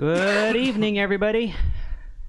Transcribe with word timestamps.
Good 0.00 0.56
evening, 0.56 0.98
everybody, 0.98 1.54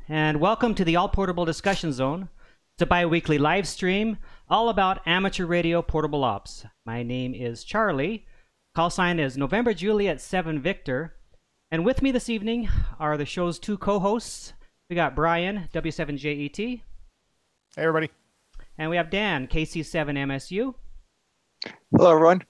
and 0.09 0.41
welcome 0.41 0.75
to 0.75 0.83
the 0.83 0.97
All 0.97 1.07
Portable 1.07 1.45
Discussion 1.45 1.93
Zone. 1.93 2.27
It's 2.75 2.81
a 2.81 2.85
bi 2.85 3.05
weekly 3.05 3.37
live 3.37 3.65
stream 3.65 4.17
all 4.49 4.67
about 4.67 4.99
amateur 5.07 5.45
radio 5.45 5.81
portable 5.81 6.25
ops. 6.25 6.65
My 6.85 7.01
name 7.01 7.33
is 7.33 7.63
Charlie. 7.63 8.25
Call 8.75 8.89
sign 8.89 9.21
is 9.21 9.37
November 9.37 9.73
Juliet 9.73 10.19
7 10.19 10.59
Victor. 10.61 11.15
And 11.71 11.85
with 11.85 12.01
me 12.01 12.11
this 12.11 12.27
evening 12.27 12.67
are 12.99 13.15
the 13.15 13.23
show's 13.25 13.57
two 13.57 13.77
co 13.77 13.99
hosts. 13.99 14.51
We 14.89 14.97
got 14.97 15.15
Brian, 15.15 15.69
W7JET, 15.73 16.57
Hey, 16.57 16.81
everybody. 17.77 18.09
and 18.77 18.89
we 18.89 18.97
have 18.97 19.09
Dan, 19.09 19.47
KC7MSU. 19.47 20.75
Hello, 21.95 22.11
everyone. 22.11 22.41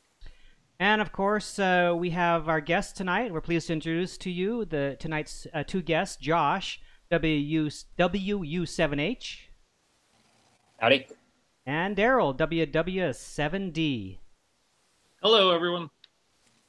And 0.82 1.00
of 1.00 1.12
course, 1.12 1.60
uh, 1.60 1.94
we 1.96 2.10
have 2.10 2.50
our 2.50 2.60
guest 2.60 2.98
tonight. 2.98 3.32
We're 3.32 3.40
pleased 3.40 3.68
to 3.68 3.74
introduce 3.74 4.18
to 4.18 4.32
you 4.32 4.66
the 4.66 4.98
tonight's 5.00 5.46
uh, 5.54 5.64
two 5.64 5.84
guests, 5.84 6.16
Josh, 6.16 6.82
WU, 7.12 7.70
WU7H, 8.00 9.38
Howdy. 10.80 11.06
and 11.68 11.96
Daryl, 11.96 12.36
WW7D. 12.36 14.18
Hello, 15.22 15.52
everyone. 15.52 15.92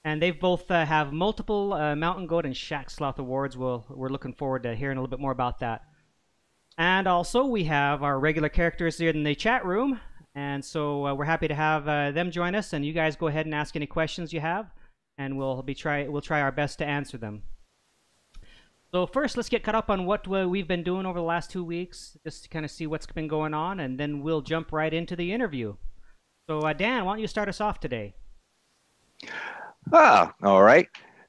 And 0.05 0.21
they 0.21 0.31
both 0.31 0.71
uh, 0.71 0.85
have 0.85 1.15
multiple 1.15 1.73
uh, 1.73 1.97
Mountain 1.97 2.27
Goat 2.27 2.45
and 2.45 2.55
Shack 2.55 2.91
Sloth 2.91 3.19
awards. 3.19 3.57
We'll, 3.57 3.87
we're 3.89 4.11
looking 4.11 4.35
forward 4.35 4.65
to 4.65 4.75
hearing 4.75 4.99
a 4.99 5.01
little 5.01 5.17
bit 5.17 5.21
more 5.21 5.33
about 5.33 5.61
that. 5.61 5.85
And 6.77 7.07
also, 7.07 7.47
we 7.47 7.65
have 7.65 8.03
our 8.03 8.21
regular 8.21 8.51
characters 8.51 8.99
here 8.99 9.09
in 9.09 9.23
the 9.23 9.35
chat 9.35 9.65
room. 9.65 10.01
And 10.34 10.64
so 10.64 11.06
uh, 11.06 11.14
we're 11.14 11.25
happy 11.25 11.48
to 11.48 11.55
have 11.55 11.88
uh, 11.88 12.11
them 12.11 12.30
join 12.30 12.55
us. 12.55 12.72
And 12.72 12.84
you 12.84 12.92
guys 12.92 13.16
go 13.16 13.27
ahead 13.27 13.47
and 13.47 13.55
ask 13.55 13.77
any 13.77 13.86
questions 13.86 14.33
you 14.33 14.41
have, 14.41 14.70
and 15.19 15.36
we'll 15.36 15.62
be 15.62 15.75
try 15.75 16.08
we'll 16.08 16.22
try 16.22 16.41
our 16.41 16.52
best 16.52 16.78
to 16.78 16.86
answer 16.86 17.19
them. 17.19 17.42
So 18.92 19.06
first, 19.06 19.36
let's 19.36 19.48
get 19.48 19.62
caught 19.62 19.75
up 19.75 19.88
on 19.88 20.05
what 20.05 20.28
we've 20.28 20.69
been 20.69 20.83
doing 20.83 21.06
over 21.06 21.19
the 21.19 21.25
last 21.25 21.50
two 21.50 21.64
weeks, 21.64 22.16
just 22.25 22.44
to 22.44 22.48
kind 22.50 22.64
of 22.64 22.70
see 22.70 22.86
what's 22.86 23.06
been 23.06 23.28
going 23.28 23.55
on, 23.55 23.80
and 23.80 23.98
then 23.98 24.22
we'll 24.22 24.42
jump 24.42 24.70
right 24.70 24.92
into 24.92 25.16
the 25.16 25.33
interview. 25.33 25.75
So 26.47 26.60
uh, 26.60 26.72
Dan, 26.75 27.05
why 27.05 27.12
don't 27.12 27.20
you 27.20 27.27
start 27.27 27.48
us 27.48 27.60
off 27.60 27.80
today? 27.80 28.14
Ah, 29.92 30.34
all 30.42 30.62
right. 30.62 30.88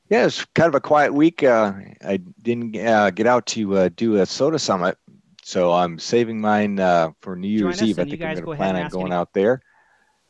Yeah, 0.09 0.25
it's 0.25 0.43
kind 0.53 0.67
of 0.67 0.75
a 0.75 0.81
quiet 0.81 1.13
week. 1.13 1.43
Uh, 1.43 1.73
I 2.05 2.17
didn't 2.41 2.75
uh, 2.75 3.09
get 3.11 3.27
out 3.27 3.45
to 3.47 3.77
uh, 3.77 3.89
do 3.95 4.17
a 4.17 4.25
SOTA 4.25 4.59
summit, 4.59 4.97
so 5.44 5.73
I'm 5.73 5.99
saving 5.99 6.39
mine 6.39 6.80
uh, 6.80 7.11
for 7.22 7.36
New 7.36 7.58
Join 7.58 7.67
Year's 7.67 7.83
Eve. 7.83 7.99
I 7.99 8.04
think 8.05 8.21
I'm 8.21 8.36
going 8.36 8.45
to 8.45 8.55
plan 8.55 8.76
on 8.76 8.89
going 8.89 9.08
any- 9.08 9.15
out 9.15 9.33
there 9.33 9.61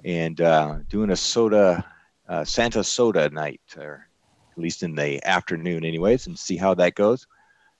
and 0.04 0.40
uh, 0.42 0.80
doing 0.90 1.12
a 1.12 1.16
SOTA, 1.16 1.84
uh, 2.28 2.44
Santa 2.44 2.84
SOTA 2.84 3.30
night, 3.32 3.62
or 3.78 4.08
at 4.52 4.58
least 4.58 4.84
in 4.84 4.96
the 4.96 5.24
afternoon, 5.24 5.86
anyways, 5.86 6.28
and 6.28 6.38
see 6.38 6.58
how 6.58 6.74
that 6.76 6.96
goes. 6.96 7.28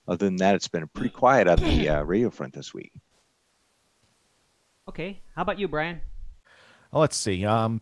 Other 0.06 0.26
than 0.26 0.36
that, 0.36 0.54
it's 0.54 0.68
been 0.68 0.86
pretty 0.88 1.10
quiet 1.10 1.48
on 1.48 1.58
the 1.58 1.88
uh, 1.88 2.02
radio 2.02 2.30
front 2.30 2.54
this 2.54 2.72
week. 2.72 2.92
Okay, 4.88 5.20
how 5.34 5.42
about 5.42 5.58
you, 5.58 5.66
Brian? 5.66 6.00
Well, 6.92 7.00
let's 7.00 7.16
see. 7.16 7.44
Um, 7.44 7.80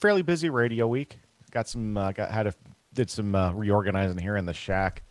fairly 0.00 0.22
busy 0.22 0.50
radio 0.50 0.86
week. 0.86 1.18
Got 1.50 1.68
some. 1.68 1.96
Uh, 1.96 2.12
got 2.12 2.30
had 2.30 2.46
a 2.46 2.54
did 2.92 3.08
some 3.08 3.34
uh, 3.34 3.52
reorganizing 3.52 4.18
here 4.18 4.36
in 4.36 4.44
the 4.44 4.52
shack. 4.52 5.02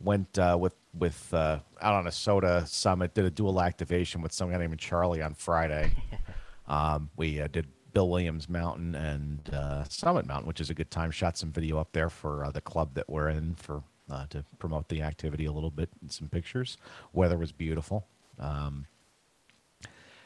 Went 0.00 0.38
uh, 0.38 0.56
with 0.60 0.74
with 0.98 1.32
uh, 1.32 1.60
out 1.80 1.94
on 1.94 2.06
a 2.06 2.12
SOTA 2.12 2.66
summit. 2.66 3.14
Did 3.14 3.24
a 3.24 3.30
dual 3.30 3.60
activation 3.60 4.22
with 4.22 4.32
some 4.32 4.50
guy 4.50 4.58
named 4.58 4.78
Charlie 4.78 5.22
on 5.22 5.34
Friday. 5.34 5.92
um, 6.68 7.10
we 7.16 7.40
uh, 7.40 7.48
did 7.48 7.66
Bill 7.92 8.08
Williams 8.08 8.48
Mountain 8.48 8.94
and 8.94 9.50
uh, 9.54 9.84
Summit 9.84 10.26
Mountain, 10.26 10.46
which 10.46 10.60
is 10.60 10.68
a 10.68 10.74
good 10.74 10.90
time. 10.90 11.10
Shot 11.10 11.38
some 11.38 11.50
video 11.50 11.78
up 11.78 11.92
there 11.92 12.10
for 12.10 12.44
uh, 12.44 12.50
the 12.50 12.60
club 12.60 12.94
that 12.94 13.08
we're 13.08 13.30
in 13.30 13.54
for 13.54 13.82
uh, 14.10 14.26
to 14.30 14.44
promote 14.58 14.88
the 14.88 15.02
activity 15.02 15.46
a 15.46 15.52
little 15.52 15.70
bit 15.70 15.88
and 16.00 16.12
some 16.12 16.28
pictures. 16.28 16.76
Weather 17.12 17.38
was 17.38 17.52
beautiful. 17.52 18.06
Um, 18.38 18.86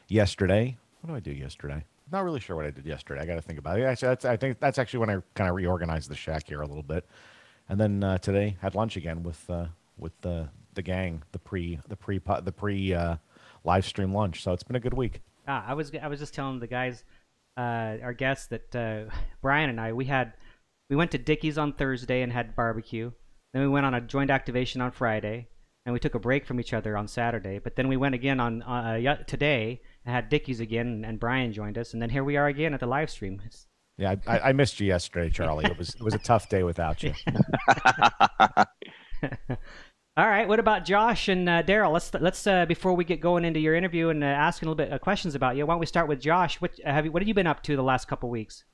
yesterday. 0.08 0.76
What 1.00 1.10
do 1.10 1.16
I 1.16 1.20
do 1.20 1.30
yesterday? 1.30 1.84
Not 2.12 2.24
really 2.24 2.40
sure 2.40 2.56
what 2.56 2.66
I 2.66 2.70
did 2.70 2.84
yesterday. 2.84 3.20
I 3.20 3.26
got 3.26 3.36
to 3.36 3.42
think 3.42 3.58
about 3.58 3.78
it. 3.78 3.84
Actually, 3.84 4.08
that's, 4.08 4.24
I 4.24 4.36
think 4.36 4.58
that's 4.58 4.78
actually 4.78 5.00
when 5.00 5.10
I 5.10 5.22
kind 5.34 5.48
of 5.48 5.54
reorganized 5.54 6.10
the 6.10 6.16
shack 6.16 6.48
here 6.48 6.60
a 6.60 6.66
little 6.66 6.82
bit. 6.82 7.06
And 7.70 7.78
then 7.78 8.02
uh, 8.02 8.18
today 8.18 8.56
had 8.60 8.74
lunch 8.74 8.96
again 8.96 9.22
with 9.22 9.48
uh, 9.48 9.66
with 9.96 10.20
the 10.22 10.48
the 10.74 10.82
gang, 10.82 11.22
the 11.30 11.38
pre 11.38 11.78
the 11.88 11.94
pre 11.94 12.20
the 12.42 12.50
pre 12.50 12.92
uh, 12.92 13.16
live 13.62 13.86
stream 13.86 14.12
lunch. 14.12 14.42
So 14.42 14.52
it's 14.52 14.64
been 14.64 14.74
a 14.74 14.80
good 14.80 14.94
week. 14.94 15.22
Ah, 15.46 15.64
I 15.68 15.74
was 15.74 15.92
I 15.94 16.08
was 16.08 16.18
just 16.18 16.34
telling 16.34 16.58
the 16.58 16.66
guys, 16.66 17.04
uh, 17.56 18.02
our 18.02 18.12
guests 18.12 18.48
that 18.48 18.74
uh, 18.74 19.14
Brian 19.40 19.70
and 19.70 19.80
I 19.80 19.92
we 19.92 20.06
had 20.06 20.32
we 20.90 20.96
went 20.96 21.12
to 21.12 21.18
Dickie's 21.18 21.58
on 21.58 21.72
Thursday 21.72 22.22
and 22.22 22.32
had 22.32 22.56
barbecue. 22.56 23.12
Then 23.52 23.62
we 23.62 23.68
went 23.68 23.86
on 23.86 23.94
a 23.94 24.00
joint 24.00 24.32
activation 24.32 24.80
on 24.80 24.90
Friday, 24.90 25.46
and 25.86 25.92
we 25.92 26.00
took 26.00 26.16
a 26.16 26.20
break 26.20 26.46
from 26.46 26.58
each 26.58 26.72
other 26.72 26.96
on 26.96 27.06
Saturday. 27.06 27.60
But 27.60 27.76
then 27.76 27.86
we 27.86 27.96
went 27.96 28.16
again 28.16 28.40
on 28.40 28.62
uh, 28.62 29.22
today 29.28 29.80
and 30.04 30.12
had 30.12 30.28
Dickie's 30.28 30.58
again, 30.58 31.04
and 31.06 31.20
Brian 31.20 31.52
joined 31.52 31.78
us, 31.78 31.92
and 31.92 32.02
then 32.02 32.10
here 32.10 32.24
we 32.24 32.36
are 32.36 32.48
again 32.48 32.74
at 32.74 32.80
the 32.80 32.86
live 32.86 33.10
stream. 33.10 33.40
It's, 33.46 33.66
Yeah, 34.00 34.14
I, 34.26 34.38
I, 34.38 34.48
I 34.48 34.52
missed 34.52 34.80
you 34.80 34.86
yesterday, 34.86 35.28
Charlie. 35.28 35.66
It 35.66 35.76
was 35.76 35.90
it 35.94 36.00
was 36.02 36.14
a 36.14 36.18
tough 36.18 36.48
day 36.48 36.62
without 36.62 37.02
you. 37.02 37.12
All 40.16 40.26
right. 40.26 40.48
What 40.48 40.58
about 40.58 40.86
Josh 40.86 41.28
and 41.28 41.46
uh, 41.46 41.62
Daryl? 41.62 41.92
Let's 41.92 42.12
let's 42.14 42.46
uh, 42.46 42.64
before 42.64 42.94
we 42.94 43.04
get 43.04 43.20
going 43.20 43.44
into 43.44 43.60
your 43.60 43.74
interview 43.74 44.08
and 44.08 44.24
uh, 44.24 44.26
asking 44.26 44.68
a 44.68 44.70
little 44.70 44.86
bit 44.86 44.90
of 44.90 45.02
questions 45.02 45.34
about 45.34 45.56
you. 45.56 45.66
Why 45.66 45.74
don't 45.74 45.80
we 45.80 45.86
start 45.86 46.08
with 46.08 46.18
Josh? 46.18 46.62
What 46.62 46.80
have 46.82 47.04
you? 47.04 47.12
What 47.12 47.20
have 47.20 47.28
you 47.28 47.34
been 47.34 47.46
up 47.46 47.62
to 47.64 47.76
the 47.76 47.82
last 47.82 48.08
couple 48.08 48.30
weeks? 48.30 48.64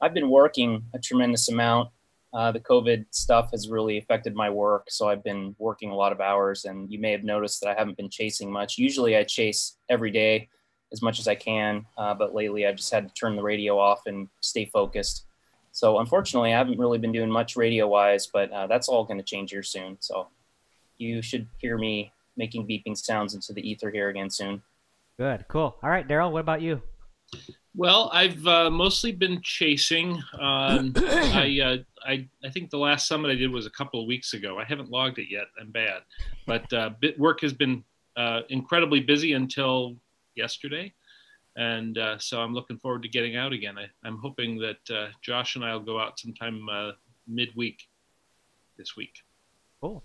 I've 0.00 0.14
been 0.14 0.28
working 0.28 0.82
a 0.94 0.98
tremendous 0.98 1.48
amount. 1.48 1.90
Uh, 2.34 2.50
the 2.50 2.58
COVID 2.58 3.04
stuff 3.12 3.50
has 3.52 3.68
really 3.68 3.98
affected 3.98 4.34
my 4.34 4.50
work, 4.50 4.86
so 4.88 5.08
I've 5.08 5.22
been 5.22 5.54
working 5.58 5.90
a 5.90 5.94
lot 5.94 6.10
of 6.10 6.20
hours. 6.20 6.64
And 6.64 6.90
you 6.90 6.98
may 6.98 7.12
have 7.12 7.22
noticed 7.22 7.60
that 7.60 7.68
I 7.68 7.78
haven't 7.78 7.96
been 7.96 8.10
chasing 8.10 8.50
much. 8.50 8.78
Usually, 8.78 9.16
I 9.16 9.22
chase 9.22 9.76
every 9.88 10.10
day 10.10 10.48
as 10.92 11.02
much 11.02 11.18
as 11.18 11.26
I 11.26 11.34
can, 11.34 11.86
uh, 11.96 12.14
but 12.14 12.34
lately 12.34 12.66
I've 12.66 12.76
just 12.76 12.92
had 12.92 13.08
to 13.08 13.14
turn 13.14 13.36
the 13.36 13.42
radio 13.42 13.78
off 13.78 14.06
and 14.06 14.28
stay 14.40 14.66
focused. 14.66 15.24
So 15.72 15.98
unfortunately, 15.98 16.52
I 16.52 16.58
haven't 16.58 16.78
really 16.78 16.98
been 16.98 17.12
doing 17.12 17.30
much 17.30 17.56
radio-wise, 17.56 18.26
but 18.26 18.50
uh, 18.52 18.66
that's 18.66 18.88
all 18.88 19.04
going 19.04 19.18
to 19.18 19.24
change 19.24 19.50
here 19.50 19.62
soon. 19.62 19.96
So 20.00 20.28
you 20.98 21.22
should 21.22 21.48
hear 21.58 21.78
me 21.78 22.12
making 22.36 22.66
beeping 22.66 22.96
sounds 22.96 23.34
into 23.34 23.52
the 23.52 23.68
ether 23.68 23.90
here 23.90 24.10
again 24.10 24.28
soon. 24.30 24.62
Good. 25.18 25.46
Cool. 25.48 25.76
All 25.82 25.90
right, 25.90 26.06
Daryl. 26.06 26.30
What 26.30 26.40
about 26.40 26.60
you? 26.60 26.82
Well, 27.74 28.10
I've 28.12 28.46
uh, 28.46 28.70
mostly 28.70 29.12
been 29.12 29.40
chasing. 29.42 30.22
Um, 30.38 30.92
I, 30.96 31.58
uh, 31.64 31.76
I 32.06 32.28
I 32.44 32.50
think 32.50 32.70
the 32.70 32.78
last 32.78 33.08
summit 33.08 33.30
I 33.30 33.34
did 33.34 33.50
was 33.50 33.66
a 33.66 33.70
couple 33.70 34.00
of 34.00 34.06
weeks 34.06 34.34
ago. 34.34 34.58
I 34.58 34.64
haven't 34.64 34.90
logged 34.90 35.18
it 35.18 35.28
yet. 35.30 35.46
I'm 35.58 35.70
bad, 35.70 36.02
but 36.46 36.70
uh, 36.72 36.90
bit 37.00 37.18
work 37.18 37.40
has 37.40 37.52
been 37.54 37.82
uh, 38.16 38.40
incredibly 38.50 39.00
busy 39.00 39.32
until 39.32 39.96
yesterday, 40.34 40.92
and 41.56 41.98
uh, 41.98 42.18
so 42.18 42.40
I'm 42.40 42.54
looking 42.54 42.78
forward 42.78 43.02
to 43.02 43.08
getting 43.08 43.36
out 43.36 43.52
again. 43.52 43.76
I, 43.78 43.86
I'm 44.06 44.18
hoping 44.18 44.58
that 44.58 44.94
uh, 44.94 45.08
Josh 45.22 45.56
and 45.56 45.64
I 45.64 45.72
will 45.74 45.82
go 45.82 45.98
out 45.98 46.18
sometime 46.18 46.66
uh, 46.70 46.92
midweek 47.26 47.78
this 48.76 48.96
week. 48.96 49.14
Cool. 49.80 50.04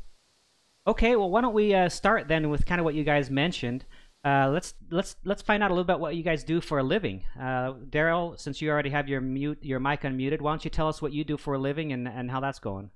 Okay. 0.86 1.16
Well, 1.16 1.30
why 1.30 1.42
don't 1.42 1.54
we 1.54 1.74
uh, 1.74 1.90
start 1.90 2.28
then 2.28 2.50
with 2.50 2.66
kind 2.66 2.80
of 2.80 2.86
what 2.86 2.96
you 2.96 3.04
guys 3.04 3.30
mentioned. 3.30 3.86
Uh, 4.26 4.50
let's 4.52 4.74
let's 4.90 5.16
let's 5.24 5.42
find 5.42 5.64
out 5.64 5.72
a 5.72 5.74
little 5.74 5.86
bit 5.86 6.00
what 6.00 6.16
you 6.16 6.24
guys 6.24 6.44
do 6.44 6.60
for 6.60 6.80
a 6.80 6.84
living. 6.84 7.24
Uh, 7.40 7.74
Daryl, 7.90 8.38
since 8.38 8.62
you 8.62 8.70
already 8.70 8.90
have 8.90 9.08
your 9.08 9.22
mute 9.22 9.60
your 9.62 9.80
mic 9.80 10.02
unmuted, 10.02 10.42
why 10.42 10.52
don't 10.52 10.66
you 10.66 10.72
tell 10.72 10.90
us 10.90 11.02
what 11.02 11.14
you 11.14 11.24
do 11.24 11.38
for 11.38 11.54
a 11.54 11.58
living 11.60 11.94
and, 11.94 12.08
and 12.08 12.30
how 12.30 12.40
that's 12.40 12.60
going? 12.60 12.90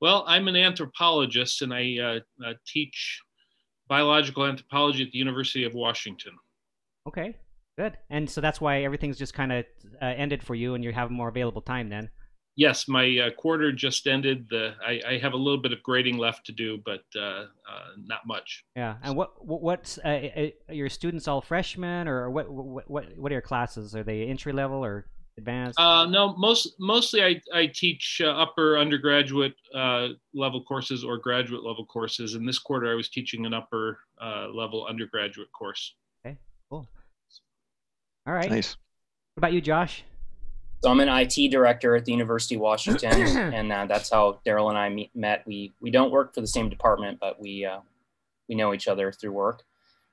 Well, 0.00 0.24
I'm 0.26 0.48
an 0.48 0.56
anthropologist 0.56 1.62
and 1.62 1.74
I 1.74 1.96
uh, 2.02 2.20
uh, 2.44 2.54
teach 2.66 3.20
biological 3.88 4.46
anthropology 4.46 5.04
at 5.04 5.10
the 5.12 5.18
University 5.18 5.64
of 5.64 5.74
Washington. 5.74 6.32
Okay. 7.06 7.36
Good. 7.78 7.96
And 8.10 8.28
so 8.28 8.40
that's 8.40 8.60
why 8.60 8.82
everything's 8.82 9.18
just 9.18 9.34
kind 9.34 9.52
of 9.52 9.64
uh, 10.00 10.04
ended 10.04 10.42
for 10.42 10.54
you, 10.54 10.74
and 10.74 10.84
you 10.84 10.92
have 10.92 11.10
more 11.10 11.28
available 11.28 11.62
time 11.62 11.88
then. 11.88 12.10
Yes, 12.54 12.86
my 12.86 13.18
uh, 13.18 13.30
quarter 13.30 13.72
just 13.72 14.06
ended. 14.06 14.46
The 14.50 14.74
I, 14.86 15.00
I 15.08 15.18
have 15.18 15.32
a 15.32 15.38
little 15.38 15.60
bit 15.60 15.72
of 15.72 15.82
grading 15.82 16.18
left 16.18 16.44
to 16.46 16.52
do, 16.52 16.78
but 16.84 17.02
uh, 17.16 17.20
uh, 17.20 17.46
not 17.96 18.26
much. 18.26 18.64
Yeah. 18.76 18.96
And 19.02 19.16
what 19.16 19.42
what 19.44 19.62
what's 19.62 19.98
uh, 20.04 20.28
uh, 20.36 20.48
are 20.68 20.74
your 20.74 20.90
students 20.90 21.26
all 21.28 21.40
freshmen 21.40 22.08
or 22.08 22.30
what 22.30 22.50
what 22.50 22.90
what 22.90 23.16
what 23.16 23.32
are 23.32 23.34
your 23.34 23.40
classes? 23.40 23.96
Are 23.96 24.04
they 24.04 24.24
entry 24.24 24.52
level 24.52 24.84
or 24.84 25.06
advanced? 25.38 25.80
Uh, 25.80 26.04
no, 26.04 26.36
most 26.36 26.74
mostly 26.78 27.22
I 27.24 27.40
I 27.54 27.66
teach 27.68 28.20
uh, 28.22 28.28
upper 28.28 28.78
undergraduate 28.78 29.54
uh, 29.74 30.08
level 30.34 30.62
courses 30.62 31.04
or 31.04 31.16
graduate 31.16 31.64
level 31.64 31.86
courses. 31.86 32.34
And 32.34 32.46
this 32.46 32.58
quarter 32.58 32.92
I 32.92 32.94
was 32.94 33.08
teaching 33.08 33.46
an 33.46 33.54
upper 33.54 34.00
uh, 34.20 34.48
level 34.52 34.86
undergraduate 34.86 35.50
course. 35.52 35.94
Cool. 36.72 36.88
All 38.26 38.32
right. 38.32 38.50
nice. 38.50 38.76
What 39.34 39.40
about 39.40 39.52
you, 39.52 39.60
Josh? 39.60 40.04
So 40.82 40.90
I'm 40.90 41.00
an 41.00 41.08
IT 41.08 41.50
director 41.50 41.94
at 41.94 42.04
the 42.04 42.12
University 42.12 42.56
of 42.56 42.60
Washington, 42.60 43.12
and 43.36 43.72
uh, 43.72 43.86
that's 43.86 44.10
how 44.10 44.40
Daryl 44.44 44.70
and 44.70 44.78
I 44.78 44.88
meet, 44.88 45.10
met. 45.14 45.46
We 45.46 45.72
we 45.80 45.90
don't 45.90 46.10
work 46.10 46.34
for 46.34 46.40
the 46.40 46.46
same 46.46 46.68
department, 46.68 47.18
but 47.20 47.40
we 47.40 47.64
uh, 47.64 47.80
we 48.48 48.54
know 48.54 48.72
each 48.74 48.88
other 48.88 49.12
through 49.12 49.32
work. 49.32 49.62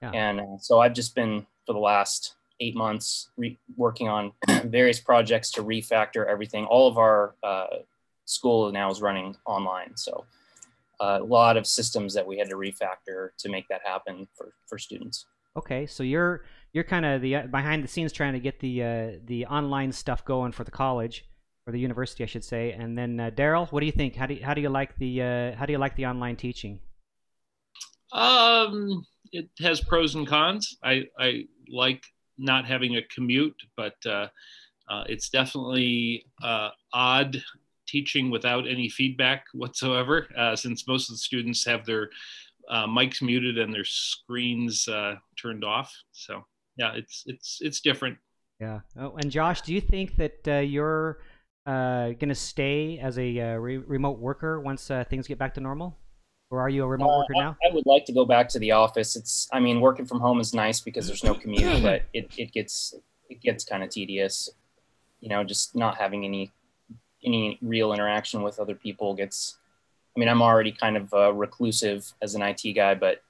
Yeah. 0.01 0.11
And 0.11 0.39
uh, 0.39 0.57
so 0.59 0.79
I've 0.79 0.93
just 0.93 1.15
been 1.15 1.45
for 1.65 1.73
the 1.73 1.79
last 1.79 2.35
eight 2.59 2.75
months 2.75 3.29
re- 3.37 3.57
working 3.77 4.09
on 4.09 4.33
various 4.65 4.99
projects 4.99 5.51
to 5.51 5.63
refactor 5.63 6.27
everything. 6.27 6.65
All 6.65 6.87
of 6.87 6.97
our 6.97 7.35
uh, 7.41 7.77
school 8.25 8.71
now 8.71 8.91
is 8.91 9.01
running 9.01 9.35
online, 9.45 9.95
so 9.95 10.25
a 10.99 11.19
lot 11.19 11.55
of 11.55 11.65
systems 11.65 12.13
that 12.13 12.27
we 12.27 12.37
had 12.37 12.49
to 12.49 12.55
refactor 12.55 13.29
to 13.37 13.49
make 13.49 13.67
that 13.69 13.81
happen 13.85 14.27
for, 14.35 14.53
for 14.67 14.77
students. 14.77 15.25
Okay, 15.59 15.85
so 15.85 16.03
you're 16.03 16.45
you're 16.71 16.85
kind 16.85 17.05
of 17.05 17.21
the 17.21 17.35
uh, 17.35 17.47
behind 17.47 17.83
the 17.83 17.87
scenes 17.89 18.13
trying 18.13 18.31
to 18.31 18.39
get 18.39 18.61
the 18.61 18.81
uh, 18.81 19.11
the 19.25 19.45
online 19.47 19.91
stuff 19.91 20.23
going 20.23 20.53
for 20.53 20.63
the 20.63 20.71
college 20.71 21.25
or 21.67 21.73
the 21.73 21.79
university, 21.79 22.23
I 22.23 22.27
should 22.27 22.45
say. 22.45 22.71
And 22.71 22.97
then 22.97 23.19
uh, 23.19 23.29
Daryl, 23.31 23.69
what 23.69 23.81
do 23.81 23.85
you 23.85 23.91
think? 23.91 24.15
How 24.15 24.25
do 24.25 24.35
you, 24.35 24.45
how 24.45 24.53
do 24.53 24.61
you 24.61 24.69
like 24.69 24.95
the 24.95 25.21
uh, 25.21 25.55
how 25.57 25.65
do 25.65 25.73
you 25.73 25.77
like 25.77 25.97
the 25.97 26.05
online 26.05 26.37
teaching? 26.37 26.79
Um, 28.13 29.05
it 29.33 29.49
has 29.59 29.81
pros 29.81 30.15
and 30.15 30.25
cons. 30.25 30.77
I 30.81 31.03
I 31.19 31.43
like 31.69 32.03
not 32.37 32.63
having 32.63 32.95
a 32.95 33.01
commute, 33.13 33.61
but 33.75 33.97
uh, 34.05 34.27
uh, 34.89 35.03
it's 35.09 35.27
definitely 35.29 36.25
odd 36.93 37.35
teaching 37.85 38.31
without 38.31 38.65
any 38.65 38.87
feedback 38.87 39.43
whatsoever, 39.53 40.25
since 40.55 40.87
most 40.87 41.09
of 41.09 41.15
the 41.15 41.19
students 41.19 41.65
have 41.65 41.85
their 41.85 42.11
uh, 42.69 42.85
mics 42.85 43.21
muted 43.21 43.57
and 43.57 43.73
their 43.73 43.85
screens 43.85 44.87
uh, 44.87 45.15
turned 45.41 45.63
off. 45.63 45.93
So 46.11 46.45
yeah, 46.77 46.93
it's 46.93 47.23
it's 47.25 47.59
it's 47.61 47.81
different. 47.81 48.17
Yeah. 48.59 48.81
Oh, 48.99 49.15
and 49.15 49.31
Josh, 49.31 49.61
do 49.61 49.73
you 49.73 49.81
think 49.81 50.17
that 50.17 50.47
uh, 50.47 50.59
you're 50.59 51.19
uh, 51.65 52.07
going 52.09 52.29
to 52.29 52.35
stay 52.35 52.99
as 52.99 53.17
a 53.17 53.39
uh, 53.39 53.55
re- 53.55 53.77
remote 53.77 54.19
worker 54.19 54.59
once 54.59 54.89
uh, 54.91 55.03
things 55.09 55.27
get 55.27 55.37
back 55.37 55.53
to 55.53 55.61
normal, 55.61 55.97
or 56.49 56.61
are 56.61 56.69
you 56.69 56.83
a 56.83 56.87
remote 56.87 57.19
worker 57.19 57.33
now? 57.35 57.57
I, 57.63 57.69
I 57.69 57.73
would 57.73 57.85
like 57.85 58.05
to 58.05 58.13
go 58.13 58.25
back 58.25 58.49
to 58.49 58.59
the 58.59 58.71
office. 58.71 59.15
It's 59.15 59.47
I 59.53 59.59
mean, 59.59 59.81
working 59.81 60.05
from 60.05 60.19
home 60.19 60.39
is 60.39 60.53
nice 60.53 60.79
because 60.79 61.07
there's 61.07 61.23
no 61.23 61.33
commute, 61.33 61.81
but 61.83 62.05
it, 62.13 62.31
it 62.37 62.51
gets 62.51 62.93
it 63.29 63.41
gets 63.41 63.63
kind 63.63 63.83
of 63.83 63.89
tedious. 63.89 64.49
You 65.21 65.29
know, 65.29 65.43
just 65.43 65.75
not 65.75 65.97
having 65.97 66.25
any 66.25 66.51
any 67.23 67.57
real 67.61 67.93
interaction 67.93 68.41
with 68.41 68.59
other 68.59 68.75
people 68.75 69.13
gets 69.13 69.58
I 70.19 70.25
mean, 70.25 70.27
I'm 70.27 70.41
already 70.41 70.73
kind 70.73 70.97
of 70.97 71.13
uh, 71.13 71.31
reclusive 71.31 72.11
as 72.21 72.35
an 72.35 72.41
IT 72.41 72.73
guy, 72.75 72.93
but 72.93 73.21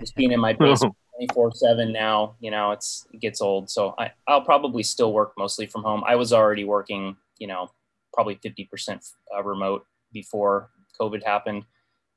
just 0.00 0.14
being 0.14 0.32
in 0.32 0.40
my 0.40 0.54
basement 0.54 0.94
24 1.18 1.52
seven 1.52 1.92
now, 1.92 2.36
you 2.40 2.50
know, 2.50 2.70
it's, 2.70 3.06
it 3.12 3.20
gets 3.20 3.42
old. 3.42 3.68
So 3.68 3.94
I, 3.98 4.12
I'll 4.26 4.40
probably 4.40 4.82
still 4.82 5.12
work 5.12 5.34
mostly 5.36 5.66
from 5.66 5.82
home. 5.82 6.02
I 6.06 6.16
was 6.16 6.32
already 6.32 6.64
working, 6.64 7.18
you 7.38 7.48
know, 7.48 7.70
probably 8.14 8.36
50% 8.36 9.12
uh, 9.36 9.42
remote 9.42 9.84
before 10.10 10.70
COVID 10.98 11.22
happened, 11.22 11.66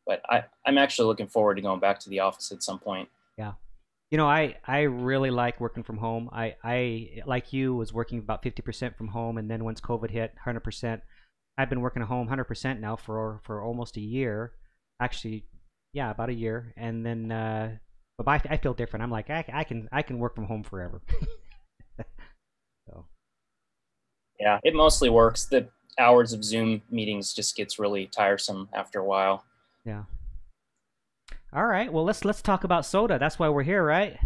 but 0.07 0.21
I, 0.29 0.45
I'm 0.65 0.77
actually 0.77 1.07
looking 1.07 1.27
forward 1.27 1.55
to 1.55 1.61
going 1.61 1.81
back 1.81 1.99
to 1.99 2.09
the 2.09 2.21
office 2.21 2.53
at 2.53 2.63
some 2.63 2.79
point. 2.79 3.09
Yeah. 3.37 3.55
You 4.11 4.17
know, 4.17 4.29
I, 4.29 4.55
I 4.65 4.83
really 4.83 5.29
like 5.29 5.59
working 5.59 5.83
from 5.83 5.97
home. 5.97 6.29
I, 6.31 6.55
I, 6.63 7.21
like 7.25 7.51
you, 7.51 7.75
was 7.75 7.91
working 7.91 8.19
about 8.19 8.43
50% 8.43 8.95
from 8.95 9.09
home. 9.09 9.37
And 9.37 9.51
then 9.51 9.65
once 9.65 9.81
COVID 9.81 10.09
hit, 10.09 10.33
100%. 10.45 11.01
I've 11.57 11.69
been 11.69 11.81
working 11.81 12.01
at 12.01 12.07
home 12.07 12.27
100% 12.27 12.79
now 12.79 12.95
for 12.95 13.39
for 13.43 13.63
almost 13.63 13.97
a 13.97 14.01
year. 14.01 14.53
Actually, 14.99 15.45
yeah, 15.93 16.11
about 16.11 16.29
a 16.29 16.33
year. 16.33 16.73
And 16.77 17.05
then, 17.05 17.31
uh, 17.31 17.77
but 18.17 18.27
I, 18.27 18.41
I 18.49 18.57
feel 18.57 18.73
different. 18.73 19.03
I'm 19.03 19.11
like, 19.11 19.29
I, 19.29 19.45
I 19.53 19.63
can 19.63 19.87
I 19.91 20.01
can 20.01 20.19
work 20.19 20.35
from 20.35 20.45
home 20.45 20.63
forever. 20.63 21.01
so. 22.87 23.05
Yeah, 24.39 24.59
it 24.63 24.75
mostly 24.75 25.09
works. 25.09 25.45
The 25.45 25.69
hours 25.97 26.33
of 26.33 26.43
Zoom 26.43 26.81
meetings 26.89 27.33
just 27.33 27.55
gets 27.55 27.79
really 27.79 28.07
tiresome 28.07 28.67
after 28.73 28.99
a 28.99 29.05
while. 29.05 29.45
Yeah. 29.85 30.03
All 31.53 31.65
right. 31.65 31.91
Well, 31.91 32.03
let's 32.03 32.25
let's 32.25 32.41
talk 32.41 32.65
about 32.65 32.85
SOTA. 32.85 33.17
That's 33.17 33.39
why 33.39 33.47
we're 33.47 33.63
here, 33.63 33.83
right? 33.83 34.17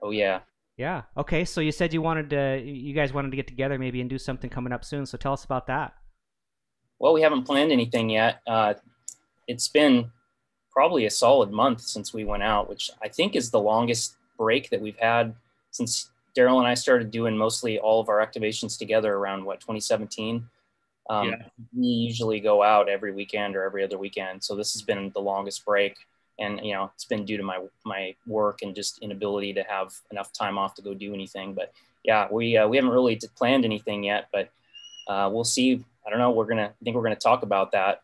Oh 0.00 0.10
yeah. 0.10 0.40
Yeah. 0.76 1.02
Okay. 1.16 1.44
So 1.44 1.60
you 1.60 1.72
said 1.72 1.92
you 1.92 2.02
wanted 2.02 2.30
to, 2.30 2.62
you 2.62 2.94
guys 2.94 3.12
wanted 3.12 3.30
to 3.30 3.36
get 3.36 3.46
together 3.46 3.78
maybe 3.78 4.00
and 4.00 4.10
do 4.10 4.18
something 4.18 4.50
coming 4.50 4.72
up 4.72 4.84
soon. 4.84 5.06
So 5.06 5.16
tell 5.16 5.32
us 5.32 5.44
about 5.44 5.66
that. 5.68 5.94
Well, 6.98 7.12
we 7.12 7.22
haven't 7.22 7.44
planned 7.44 7.72
anything 7.72 8.10
yet. 8.10 8.40
Uh, 8.46 8.74
it's 9.46 9.68
been 9.68 10.10
probably 10.70 11.06
a 11.06 11.10
solid 11.10 11.50
month 11.50 11.80
since 11.80 12.12
we 12.12 12.24
went 12.24 12.42
out, 12.42 12.68
which 12.68 12.90
I 13.02 13.08
think 13.08 13.36
is 13.36 13.50
the 13.50 13.60
longest 13.60 14.16
break 14.36 14.68
that 14.70 14.80
we've 14.80 14.98
had 14.98 15.34
since 15.70 16.10
Daryl 16.36 16.58
and 16.58 16.66
I 16.66 16.74
started 16.74 17.10
doing 17.10 17.36
mostly 17.36 17.78
all 17.78 18.00
of 18.00 18.08
our 18.10 18.24
activations 18.24 18.78
together 18.78 19.14
around 19.14 19.44
what 19.44 19.60
2017. 19.60 20.46
Um, 21.08 21.28
yeah. 21.28 21.36
We 21.74 21.86
usually 21.86 22.40
go 22.40 22.62
out 22.62 22.88
every 22.88 23.12
weekend 23.12 23.56
or 23.56 23.62
every 23.62 23.82
other 23.82 23.96
weekend, 23.96 24.42
so 24.44 24.54
this 24.54 24.72
has 24.74 24.82
been 24.82 25.10
the 25.14 25.20
longest 25.20 25.64
break 25.64 25.96
and 26.38 26.60
you 26.62 26.74
know 26.74 26.90
it's 26.94 27.04
been 27.04 27.24
due 27.24 27.36
to 27.36 27.42
my 27.42 27.58
my 27.84 28.14
work 28.26 28.60
and 28.62 28.74
just 28.74 28.98
inability 29.02 29.52
to 29.54 29.62
have 29.62 29.94
enough 30.10 30.32
time 30.32 30.58
off 30.58 30.74
to 30.74 30.82
go 30.82 30.94
do 30.94 31.14
anything. 31.14 31.54
But 31.54 31.72
yeah 32.04 32.28
we 32.30 32.56
uh, 32.56 32.66
we 32.68 32.76
haven't 32.76 32.92
really 32.92 33.20
planned 33.36 33.64
anything 33.64 34.04
yet 34.04 34.28
but 34.32 34.50
uh, 35.06 35.30
we'll 35.32 35.44
see. 35.44 35.84
I 36.06 36.10
don't 36.10 36.18
know. 36.18 36.30
We're 36.30 36.46
gonna 36.46 36.68
i 36.68 36.84
think 36.84 36.96
we're 36.96 37.02
gonna 37.02 37.16
talk 37.16 37.42
about 37.42 37.72
that 37.72 38.02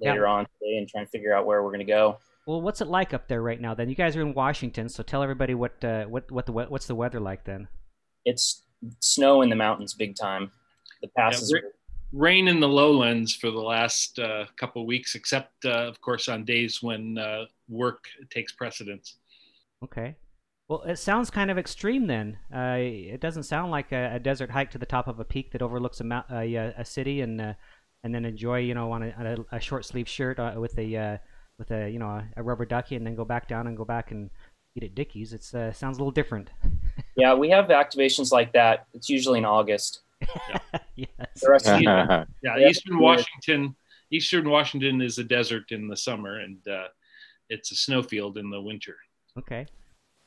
later 0.00 0.22
yeah. 0.22 0.30
on 0.30 0.44
today 0.44 0.78
and 0.78 0.88
try 0.88 1.00
and 1.00 1.10
figure 1.10 1.34
out 1.34 1.46
where 1.46 1.62
we're 1.62 1.72
gonna 1.72 1.84
go. 1.84 2.18
Well 2.46 2.60
what's 2.60 2.80
it 2.80 2.88
like 2.88 3.14
up 3.14 3.28
there 3.28 3.42
right 3.42 3.60
now 3.60 3.74
then? 3.74 3.88
You 3.88 3.94
guys 3.94 4.16
are 4.16 4.22
in 4.22 4.34
washington 4.34 4.88
so 4.88 5.02
tell 5.02 5.22
everybody 5.22 5.54
what 5.54 5.82
uh, 5.84 6.04
what 6.04 6.30
what 6.30 6.46
the 6.46 6.52
what's 6.52 6.86
the 6.86 6.94
weather 6.94 7.20
like 7.20 7.44
then? 7.44 7.68
It's 8.24 8.62
snow 9.00 9.42
in 9.42 9.48
the 9.48 9.56
mountains 9.56 9.94
big 9.94 10.16
time. 10.16 10.50
The 11.02 11.08
passes 11.08 11.52
yeah, 11.54 11.68
rain 12.12 12.48
in 12.48 12.60
the 12.60 12.68
lowlands 12.68 13.34
for 13.34 13.50
the 13.50 13.60
last 13.60 14.18
uh, 14.18 14.44
couple 14.56 14.84
weeks, 14.86 15.14
except 15.14 15.64
uh, 15.64 15.70
of 15.70 16.00
course 16.00 16.28
on 16.28 16.44
days 16.44 16.82
when 16.82 17.18
uh, 17.18 17.44
work 17.68 18.04
takes 18.30 18.52
precedence. 18.52 19.16
Okay. 19.82 20.16
Well, 20.68 20.82
it 20.82 20.96
sounds 20.96 21.30
kind 21.30 21.50
of 21.50 21.58
extreme 21.58 22.06
then. 22.06 22.38
Uh, 22.54 22.76
it 22.78 23.20
doesn't 23.20 23.42
sound 23.42 23.70
like 23.70 23.92
a, 23.92 24.14
a, 24.14 24.18
desert 24.18 24.50
hike 24.50 24.70
to 24.70 24.78
the 24.78 24.86
top 24.86 25.08
of 25.08 25.20
a 25.20 25.24
peak 25.24 25.52
that 25.52 25.60
overlooks 25.60 26.00
a, 26.00 26.04
mount, 26.04 26.26
a, 26.30 26.72
a 26.78 26.84
city 26.84 27.20
and 27.20 27.40
uh, 27.40 27.54
and 28.04 28.14
then 28.14 28.24
enjoy, 28.24 28.58
you 28.58 28.74
know, 28.74 28.90
on 28.90 29.02
a, 29.02 29.36
a 29.52 29.60
short 29.60 29.84
sleeve 29.84 30.08
shirt 30.08 30.38
uh, 30.38 30.54
with 30.56 30.76
a 30.78 31.20
with 31.58 31.70
a 31.70 31.90
you 31.90 31.98
know 31.98 32.22
a, 32.36 32.42
rubber 32.42 32.64
ducky 32.64 32.96
and 32.96 33.06
then 33.06 33.14
go 33.14 33.24
back 33.24 33.48
down 33.48 33.66
and 33.66 33.76
go 33.76 33.84
back 33.84 34.10
and 34.10 34.30
eat 34.74 34.82
at 34.82 34.94
Dickies. 34.94 35.32
It 35.32 35.44
sounds 35.44 35.98
a 35.98 36.00
little 36.00 36.10
different. 36.10 36.50
yeah, 37.16 37.34
we 37.34 37.50
have 37.50 37.66
activations 37.66 38.32
like 38.32 38.52
that. 38.52 38.86
It's 38.94 39.08
usually 39.08 39.38
in 39.38 39.44
August 39.44 40.00
yes. 40.96 41.08
yeah, 41.80 42.24
Eastern 42.68 42.98
Washington. 42.98 43.74
Eastern 44.10 44.48
Washington 44.48 45.00
is 45.00 45.18
a 45.18 45.24
desert 45.24 45.72
in 45.72 45.88
the 45.88 45.96
summer, 45.96 46.40
and 46.40 46.58
uh, 46.68 46.88
it's 47.48 47.72
a 47.72 47.76
snowfield 47.76 48.36
in 48.36 48.50
the 48.50 48.60
winter. 48.60 48.96
Okay, 49.38 49.66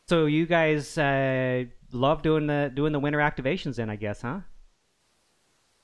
so 0.07 0.25
you 0.25 0.45
guys 0.45 0.97
uh, 0.97 1.65
love 1.91 2.21
doing 2.21 2.47
the 2.47 2.71
doing 2.73 2.93
the 2.93 2.99
winter 2.99 3.19
activations, 3.19 3.75
then 3.75 3.89
I 3.89 3.95
guess, 3.95 4.21
huh? 4.21 4.39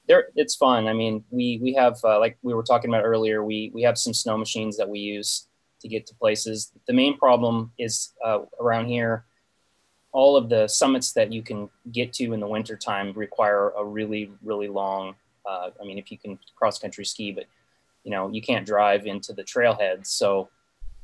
There, 0.07 0.25
it's 0.35 0.55
fun. 0.55 0.87
I 0.87 0.93
mean, 0.93 1.23
we 1.29 1.59
we 1.61 1.73
have 1.73 1.97
uh, 2.03 2.19
like 2.19 2.37
we 2.41 2.53
were 2.53 2.63
talking 2.63 2.89
about 2.89 3.03
earlier. 3.03 3.43
We 3.43 3.71
we 3.73 3.83
have 3.83 3.97
some 3.97 4.13
snow 4.13 4.37
machines 4.37 4.77
that 4.77 4.89
we 4.89 4.99
use 4.99 5.47
to 5.81 5.87
get 5.87 6.05
to 6.07 6.15
places. 6.15 6.71
The 6.87 6.93
main 6.93 7.17
problem 7.17 7.71
is 7.77 8.13
uh, 8.25 8.39
around 8.59 8.87
here 8.87 9.25
all 10.11 10.35
of 10.35 10.49
the 10.49 10.67
summits 10.67 11.13
that 11.13 11.31
you 11.31 11.41
can 11.41 11.69
get 11.91 12.13
to 12.13 12.33
in 12.33 12.39
the 12.39 12.47
wintertime 12.47 13.13
require 13.13 13.71
a 13.77 13.83
really, 13.83 14.31
really 14.43 14.67
long, 14.67 15.15
uh, 15.45 15.69
I 15.79 15.85
mean, 15.85 15.97
if 15.97 16.11
you 16.11 16.17
can 16.17 16.37
cross 16.55 16.79
country 16.79 17.05
ski, 17.05 17.31
but 17.31 17.45
you 18.03 18.11
know, 18.11 18.29
you 18.29 18.41
can't 18.41 18.65
drive 18.65 19.05
into 19.05 19.31
the 19.33 19.43
trailheads. 19.43 20.07
So 20.07 20.49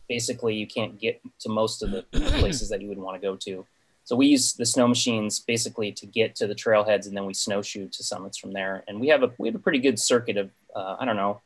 basically 0.09 0.55
you 0.55 0.67
can't 0.67 0.99
get 0.99 1.21
to 1.39 1.49
most 1.49 1.83
of 1.83 1.91
the 1.91 2.03
places 2.39 2.69
that 2.69 2.81
you 2.81 2.89
would 2.89 2.97
want 2.97 3.19
to 3.21 3.25
go 3.25 3.35
to. 3.35 3.65
So 4.03 4.15
we 4.15 4.27
use 4.27 4.53
the 4.53 4.65
snow 4.65 4.87
machines 4.87 5.39
basically 5.39 5.91
to 5.91 6.05
get 6.05 6.33
to 6.35 6.47
the 6.47 6.55
trailheads 6.55 7.07
and 7.07 7.15
then 7.15 7.25
we 7.25 7.33
snowshoe 7.33 7.89
to 7.89 8.03
summits 8.03 8.37
from 8.37 8.53
there. 8.53 8.83
And 8.87 8.99
we 8.99 9.09
have 9.09 9.23
a, 9.23 9.31
we 9.37 9.47
have 9.47 9.55
a 9.55 9.59
pretty 9.59 9.79
good 9.79 9.99
circuit 9.99 10.37
of, 10.37 10.49
uh, 10.75 10.95
I 10.99 11.05
don't 11.05 11.17
know, 11.17 11.41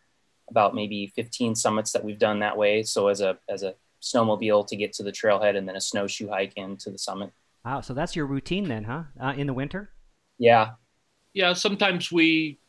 about 0.50 0.76
maybe 0.76 1.08
15 1.16 1.56
summits 1.56 1.92
that 1.92 2.04
we've 2.04 2.20
done 2.20 2.40
that 2.40 2.56
way. 2.56 2.84
So 2.84 3.08
as 3.08 3.22
a, 3.22 3.38
as 3.50 3.64
a 3.64 3.74
snowmobile 4.02 4.68
to 4.68 4.76
get 4.76 4.94
to 4.94 5.04
the 5.04 5.12
trailhead 5.12 5.58
and 5.58 5.68
then 5.68 5.76
a 5.76 5.82
snowshoe 5.82 6.30
hike 6.30 6.54
into 6.56 6.92
the 6.92 6.98
summit. 6.98 7.32
Wow, 7.64 7.82
so 7.82 7.94
that's 7.94 8.16
your 8.16 8.26
routine 8.26 8.68
then, 8.68 8.86
huh? 8.86 9.04
Uh, 9.20 9.34
in 9.38 9.48
the 9.48 9.54
winter? 9.54 9.92
Yeah. 10.40 10.72
Yeah, 11.34 11.54
sometimes 11.54 12.12
we 12.12 12.60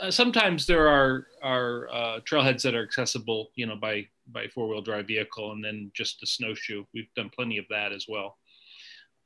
uh, 0.00 0.10
sometimes 0.10 0.66
there 0.66 0.88
are 0.88 1.26
are 1.42 1.88
uh, 1.92 2.20
trailheads 2.20 2.62
that 2.62 2.74
are 2.74 2.82
accessible, 2.82 3.50
you 3.54 3.66
know, 3.66 3.76
by 3.76 4.06
by 4.28 4.48
four 4.48 4.68
wheel 4.68 4.82
drive 4.82 5.06
vehicle, 5.06 5.52
and 5.52 5.64
then 5.64 5.90
just 5.94 6.22
a 6.22 6.26
snowshoe. 6.26 6.84
We've 6.94 7.12
done 7.16 7.30
plenty 7.34 7.58
of 7.58 7.64
that 7.70 7.92
as 7.92 8.06
well. 8.08 8.36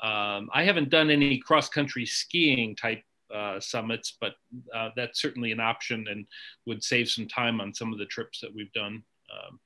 Um, 0.03 0.49
I 0.55 0.65
haven't 0.65 0.89
done 0.91 1.11
any 1.11 1.39
cross 1.39 1.69
country 1.69 2.07
skiing 2.07 2.75
type 2.75 3.03
uh, 3.35 3.61
summits, 3.61 4.17
but 4.21 4.35
uh, 4.75 4.91
that's 4.97 5.21
certainly 5.21 5.53
an 5.53 5.61
option 5.61 6.07
and 6.11 6.27
would 6.67 6.83
save 6.83 7.09
some 7.09 7.29
time 7.29 7.61
on 7.61 7.75
some 7.75 7.93
of 7.93 7.99
the 7.99 8.07
trips 8.07 8.41
that 8.41 8.55
we've 8.55 8.73
done. 8.73 9.03
Um, 9.31 9.61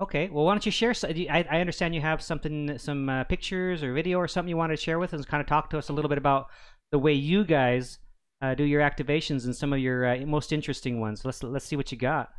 Okay, 0.00 0.28
well, 0.28 0.44
why 0.44 0.52
don't 0.52 0.66
you 0.66 0.72
share? 0.72 0.92
I, 1.04 1.46
I 1.48 1.60
understand 1.60 1.94
you 1.94 2.00
have 2.00 2.20
something, 2.20 2.78
some 2.78 3.08
uh, 3.08 3.24
pictures 3.24 3.82
or 3.82 3.92
video 3.92 4.18
or 4.18 4.26
something 4.26 4.48
you 4.48 4.56
wanted 4.56 4.76
to 4.76 4.82
share 4.82 4.98
with 4.98 5.14
us. 5.14 5.24
Kind 5.24 5.40
of 5.40 5.46
talk 5.46 5.70
to 5.70 5.78
us 5.78 5.88
a 5.88 5.92
little 5.92 6.08
bit 6.08 6.18
about 6.18 6.48
the 6.90 6.98
way 6.98 7.12
you 7.12 7.44
guys 7.44 7.98
uh, 8.42 8.54
do 8.54 8.64
your 8.64 8.82
activations 8.82 9.44
and 9.44 9.54
some 9.54 9.72
of 9.72 9.78
your 9.78 10.06
uh, 10.06 10.26
most 10.26 10.52
interesting 10.52 11.00
ones. 11.00 11.24
Let's 11.24 11.42
let's 11.42 11.64
see 11.64 11.76
what 11.76 11.92
you 11.92 11.98
got. 11.98 12.30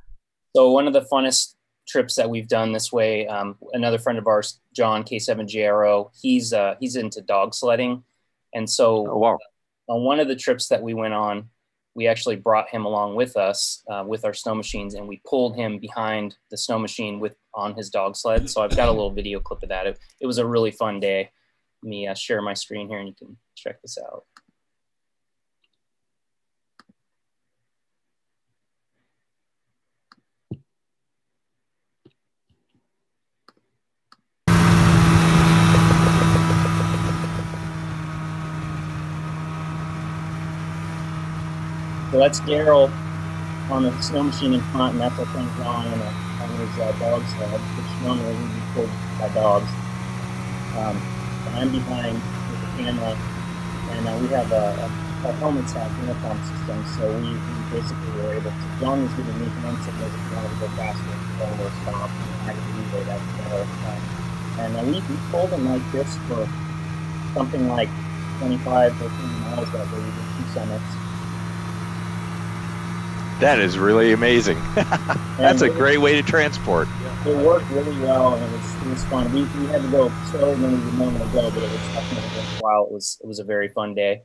So 0.55 0.71
one 0.71 0.85
of 0.85 0.93
the 0.93 1.01
funnest 1.11 1.55
trips 1.87 2.15
that 2.15 2.29
we've 2.29 2.47
done 2.47 2.73
this 2.73 2.91
way, 2.91 3.27
um, 3.27 3.57
another 3.73 3.99
friend 3.99 4.17
of 4.17 4.27
ours, 4.27 4.59
John 4.75 5.03
K7JRO, 5.03 6.11
he's 6.21 6.51
uh, 6.51 6.75
he's 6.79 6.97
into 6.97 7.21
dog 7.21 7.55
sledding, 7.55 8.03
and 8.53 8.69
so 8.69 9.07
oh, 9.09 9.17
wow. 9.17 9.37
on 9.87 10.03
one 10.03 10.19
of 10.19 10.27
the 10.27 10.35
trips 10.35 10.67
that 10.67 10.81
we 10.81 10.93
went 10.93 11.13
on, 11.13 11.49
we 11.95 12.07
actually 12.07 12.35
brought 12.35 12.69
him 12.69 12.85
along 12.85 13.15
with 13.15 13.37
us 13.37 13.83
uh, 13.89 14.03
with 14.05 14.25
our 14.25 14.33
snow 14.33 14.53
machines, 14.53 14.95
and 14.95 15.07
we 15.07 15.21
pulled 15.25 15.55
him 15.55 15.79
behind 15.79 16.35
the 16.51 16.57
snow 16.57 16.77
machine 16.77 17.19
with 17.19 17.37
on 17.53 17.73
his 17.73 17.89
dog 17.89 18.15
sled. 18.17 18.49
So 18.49 18.61
I've 18.61 18.75
got 18.75 18.89
a 18.89 18.91
little 18.91 19.11
video 19.11 19.39
clip 19.39 19.63
of 19.63 19.69
that. 19.69 19.87
It, 19.87 19.99
it 20.19 20.27
was 20.27 20.37
a 20.37 20.45
really 20.45 20.71
fun 20.71 20.99
day. 20.99 21.31
Let 21.81 21.89
me 21.89 22.07
uh, 22.07 22.13
share 22.13 22.41
my 22.41 22.53
screen 22.53 22.89
here, 22.89 22.99
and 22.99 23.07
you 23.07 23.15
can 23.15 23.37
check 23.55 23.81
this 23.81 23.97
out. 23.97 24.25
So 42.15 42.19
that's 42.21 42.39
Daryl 42.47 42.87
on 43.67 43.83
the 43.83 43.91
snow 43.99 44.23
machine 44.23 44.53
in 44.53 44.61
front, 44.71 44.93
and 44.93 45.01
that's 45.01 45.19
our 45.19 45.25
friend 45.35 45.51
John 45.59 45.83
on, 45.83 45.99
a, 45.99 46.11
on 46.39 46.49
his 46.63 46.71
uh, 46.79 46.95
dog 46.95 47.27
sled, 47.27 47.59
which 47.75 47.91
normally 48.07 48.31
would 48.39 48.55
be 48.55 48.63
pulled 48.71 48.89
by 49.19 49.27
dogs. 49.35 49.67
Um, 50.79 50.95
and 50.95 51.55
I'm 51.59 51.71
behind 51.75 52.15
with 52.15 52.61
the 52.63 52.71
camera, 52.79 53.19
and 53.91 54.07
uh, 54.07 54.15
we 54.23 54.27
have 54.31 54.47
a, 54.47 54.79
a, 54.79 55.27
our 55.27 55.33
helmets 55.43 55.75
have 55.75 55.91
intercom 55.99 56.39
system, 56.39 56.79
so 56.95 57.03
we, 57.19 57.35
we 57.35 57.59
basically 57.67 58.11
were 58.23 58.31
able 58.31 58.55
to. 58.55 58.67
John 58.79 59.03
was 59.03 59.11
giving 59.19 59.35
me 59.35 59.51
hints 59.51 59.83
and 59.83 59.99
if 59.99 60.31
wanted 60.31 60.55
to 60.55 60.59
go 60.63 60.67
faster, 60.79 61.19
go 61.35 61.51
or 61.67 61.71
stop, 61.83 62.15
and 62.15 62.47
I 62.47 62.55
could 62.55 62.75
relay 62.79 63.03
that 63.11 63.19
to 63.19 63.31
Daryl. 63.43 63.67
Um, 63.91 64.03
and 64.63 64.71
uh, 64.79 64.83
we, 64.87 65.03
we 65.03 65.19
pulled 65.35 65.51
him 65.51 65.67
like 65.67 65.83
this 65.91 66.15
for 66.31 66.47
something 67.35 67.67
like 67.67 67.91
25 68.39 69.03
or 69.03 69.09
30 69.11 69.35
miles 69.51 69.67
that 69.75 69.91
day, 69.91 69.99
we 69.99 70.15
did 70.15 70.31
two 70.39 70.47
summits. 70.55 71.04
That 73.39 73.59
is 73.59 73.77
really 73.77 74.13
amazing. 74.13 74.57
That's 75.37 75.61
a 75.61 75.69
great 75.69 75.97
way 75.97 76.13
to 76.13 76.23
transport. 76.23 76.87
It 77.25 77.35
worked 77.35 77.69
really 77.71 77.99
well, 77.99 78.35
and 78.35 78.43
it 78.43 78.51
was 78.51 78.75
it 78.75 78.87
was 78.87 79.03
fun. 79.05 79.31
We, 79.33 79.43
we 79.59 79.65
had 79.67 79.81
to 79.81 79.87
go 79.89 80.11
slower 80.31 80.55
than 80.55 80.71
we 80.71 80.85
would 80.85 80.97
normally 80.97 81.31
go, 81.33 81.49
but 81.49 81.63
it 81.63 81.69
was 81.69 81.81
definitely 81.93 82.29
worthwhile. 82.37 82.85
It 82.85 82.91
was 82.91 83.19
it 83.21 83.27
was 83.27 83.39
a 83.39 83.43
very 83.43 83.67
fun 83.67 83.93
day. 83.93 84.23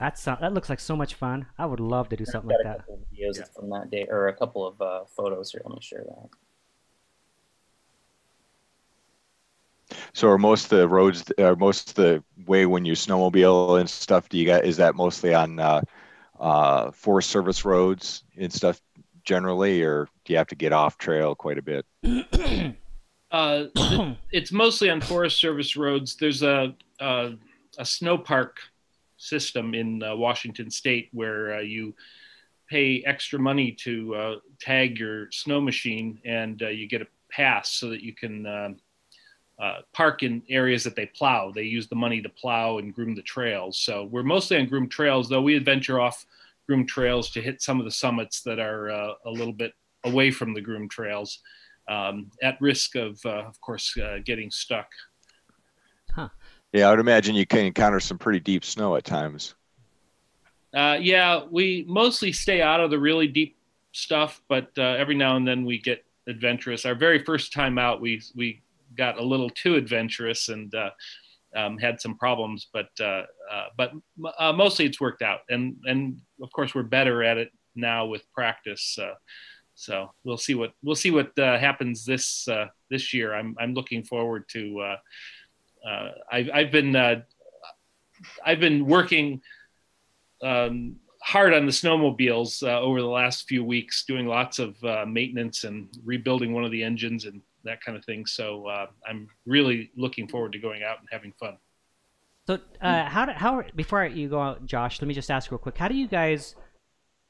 That's 0.00 0.26
uh, 0.26 0.36
that 0.40 0.54
looks 0.54 0.70
like 0.70 0.80
so 0.80 0.96
much 0.96 1.14
fun. 1.14 1.46
I 1.58 1.66
would 1.66 1.80
love 1.80 2.08
to 2.08 2.16
do 2.16 2.24
something 2.24 2.50
like 2.50 2.64
that. 2.64 2.78
couple 2.78 2.94
of 2.94 3.00
videos 3.12 3.54
from 3.54 3.68
that 3.70 3.90
day, 3.90 4.06
or 4.08 4.28
a 4.28 4.34
couple 4.34 4.66
of 4.66 4.80
uh, 4.80 5.04
photos 5.14 5.50
here. 5.50 5.60
Let 5.64 5.74
me 5.74 5.80
share 5.82 6.04
that. 6.06 6.28
So 10.12 10.28
are 10.28 10.38
most 10.38 10.72
of 10.72 10.78
the 10.78 10.88
roads, 10.88 11.24
are 11.38 11.56
most 11.56 11.90
of 11.90 11.94
the 11.94 12.24
way 12.46 12.66
when 12.66 12.84
you 12.84 12.92
snowmobile 12.92 13.80
and 13.80 13.88
stuff, 13.88 14.28
do 14.28 14.38
you 14.38 14.46
got, 14.46 14.64
is 14.64 14.76
that 14.78 14.94
mostly 14.94 15.34
on 15.34 15.58
uh, 15.58 15.80
uh, 16.38 16.90
Forest 16.92 17.30
Service 17.30 17.64
roads 17.64 18.24
and 18.36 18.52
stuff 18.52 18.80
generally, 19.24 19.82
or 19.82 20.08
do 20.24 20.32
you 20.32 20.36
have 20.36 20.48
to 20.48 20.54
get 20.56 20.72
off 20.72 20.98
trail 20.98 21.34
quite 21.34 21.58
a 21.58 21.62
bit? 21.62 21.86
Uh, 23.30 23.64
it's 24.30 24.52
mostly 24.52 24.88
on 24.88 25.00
Forest 25.00 25.40
Service 25.40 25.76
roads. 25.76 26.14
There's 26.14 26.44
a 26.44 26.72
a, 27.00 27.32
a 27.78 27.84
snow 27.84 28.16
park 28.16 28.58
system 29.16 29.74
in 29.74 30.04
uh, 30.04 30.14
Washington 30.14 30.70
State 30.70 31.08
where 31.12 31.56
uh, 31.56 31.60
you 31.60 31.96
pay 32.68 33.02
extra 33.04 33.40
money 33.40 33.72
to 33.72 34.14
uh, 34.14 34.34
tag 34.60 35.00
your 35.00 35.32
snow 35.32 35.60
machine, 35.60 36.20
and 36.24 36.62
uh, 36.62 36.68
you 36.68 36.86
get 36.86 37.02
a 37.02 37.08
pass 37.28 37.70
so 37.70 37.88
that 37.88 38.04
you 38.04 38.14
can 38.14 38.46
um 38.46 38.76
uh, 39.58 39.78
park 39.92 40.22
in 40.22 40.42
areas 40.48 40.82
that 40.84 40.96
they 40.96 41.06
plow. 41.06 41.50
They 41.50 41.62
use 41.62 41.88
the 41.88 41.94
money 41.94 42.20
to 42.22 42.28
plow 42.28 42.78
and 42.78 42.94
groom 42.94 43.14
the 43.14 43.22
trails. 43.22 43.78
So 43.78 44.04
we're 44.04 44.22
mostly 44.22 44.56
on 44.56 44.66
groomed 44.66 44.90
trails, 44.90 45.28
though 45.28 45.42
we 45.42 45.56
adventure 45.56 46.00
off 46.00 46.26
groomed 46.66 46.88
trails 46.88 47.30
to 47.30 47.40
hit 47.40 47.62
some 47.62 47.78
of 47.78 47.84
the 47.84 47.90
summits 47.90 48.42
that 48.42 48.58
are 48.58 48.90
uh, 48.90 49.14
a 49.26 49.30
little 49.30 49.52
bit 49.52 49.72
away 50.04 50.30
from 50.30 50.54
the 50.54 50.60
groomed 50.60 50.90
trails, 50.90 51.40
um, 51.88 52.30
at 52.42 52.60
risk 52.60 52.96
of, 52.96 53.20
uh, 53.24 53.44
of 53.46 53.60
course, 53.60 53.96
uh, 53.98 54.18
getting 54.24 54.50
stuck. 54.50 54.88
Yeah, 56.74 56.88
I 56.88 56.90
would 56.90 56.98
imagine 56.98 57.36
you 57.36 57.46
can 57.46 57.66
encounter 57.66 58.00
some 58.00 58.18
pretty 58.18 58.40
deep 58.40 58.64
snow 58.64 58.96
at 58.96 59.04
times. 59.04 59.54
Uh, 60.74 60.98
yeah, 61.00 61.42
we 61.48 61.84
mostly 61.86 62.32
stay 62.32 62.60
out 62.60 62.80
of 62.80 62.90
the 62.90 62.98
really 62.98 63.28
deep 63.28 63.56
stuff, 63.92 64.42
but 64.48 64.72
uh, 64.76 64.82
every 64.82 65.14
now 65.14 65.36
and 65.36 65.46
then 65.46 65.64
we 65.64 65.78
get 65.78 66.04
adventurous. 66.26 66.84
Our 66.84 66.96
very 66.96 67.22
first 67.22 67.52
time 67.52 67.78
out, 67.78 68.00
we 68.00 68.20
we 68.34 68.60
got 68.96 69.18
a 69.18 69.24
little 69.24 69.50
too 69.50 69.76
adventurous 69.76 70.48
and 70.48 70.74
uh, 70.74 70.90
um, 71.54 71.78
had 71.78 72.00
some 72.00 72.16
problems, 72.16 72.68
but 72.72 72.88
uh, 73.00 73.22
uh, 73.50 73.66
but 73.76 73.92
uh, 74.38 74.52
mostly 74.52 74.86
it's 74.86 75.00
worked 75.00 75.22
out, 75.22 75.40
and 75.48 75.76
and 75.84 76.20
of 76.42 76.52
course 76.52 76.74
we're 76.74 76.82
better 76.82 77.22
at 77.22 77.38
it 77.38 77.50
now 77.74 78.06
with 78.06 78.30
practice. 78.32 78.98
Uh, 79.00 79.14
so 79.74 80.12
we'll 80.24 80.36
see 80.36 80.54
what 80.54 80.72
we'll 80.82 80.94
see 80.96 81.10
what 81.10 81.36
uh, 81.38 81.58
happens 81.58 82.04
this 82.04 82.48
this 82.90 83.14
year. 83.14 83.34
I'm 83.34 83.54
I'm 83.58 83.74
looking 83.74 84.02
forward 84.02 84.48
to. 84.50 84.96
I've 86.30 86.50
I've 86.52 86.72
been 86.72 86.96
I've 88.44 88.60
been 88.60 88.86
working 88.86 89.42
um, 90.42 90.96
hard 91.22 91.54
on 91.54 91.66
the 91.66 91.72
snowmobiles 91.72 92.62
over 92.66 93.00
the 93.00 93.06
last 93.06 93.48
few 93.48 93.64
weeks, 93.64 94.04
doing 94.04 94.26
lots 94.26 94.58
of 94.58 94.76
maintenance 95.06 95.64
and 95.64 95.88
rebuilding 96.04 96.52
one 96.52 96.64
of 96.64 96.72
the 96.72 96.82
engines 96.82 97.26
and 97.26 97.42
that 97.64 97.82
kind 97.82 97.96
of 97.96 98.04
thing. 98.04 98.26
So 98.26 98.66
uh, 98.66 98.86
I'm 99.08 99.28
really 99.46 99.90
looking 99.96 100.28
forward 100.28 100.52
to 100.52 100.58
going 100.58 100.82
out 100.82 100.98
and 101.00 101.08
having 101.10 101.32
fun. 101.38 101.58
So, 102.46 102.58
uh, 102.82 103.04
how 103.04 103.24
do, 103.24 103.32
how 103.32 103.62
before 103.74 104.04
you 104.04 104.28
go 104.28 104.40
out, 104.40 104.66
Josh? 104.66 105.00
Let 105.00 105.08
me 105.08 105.14
just 105.14 105.30
ask 105.30 105.50
real 105.50 105.58
quick. 105.58 105.78
How 105.78 105.88
do 105.88 105.94
you 105.94 106.06
guys? 106.06 106.54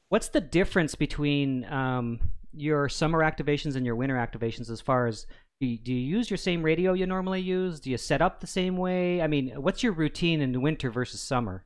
What's 0.09 0.27
the 0.27 0.41
difference 0.41 0.93
between 0.93 1.65
um, 1.71 2.19
your 2.53 2.89
summer 2.89 3.19
activations 3.19 3.75
and 3.75 3.85
your 3.85 3.95
winter 3.95 4.15
activations 4.15 4.69
as 4.69 4.81
far 4.81 5.07
as 5.07 5.25
do 5.59 5.67
you, 5.67 5.77
do 5.77 5.93
you 5.93 6.17
use 6.17 6.29
your 6.29 6.37
same 6.37 6.63
radio 6.63 6.93
you 6.93 7.05
normally 7.05 7.39
use? 7.39 7.79
Do 7.79 7.89
you 7.89 7.97
set 7.97 8.21
up 8.21 8.41
the 8.41 8.47
same 8.47 8.75
way? 8.75 9.21
I 9.21 9.27
mean, 9.27 9.51
what's 9.55 9.83
your 9.83 9.93
routine 9.93 10.41
in 10.41 10.51
the 10.51 10.59
winter 10.59 10.91
versus 10.91 11.21
summer? 11.21 11.63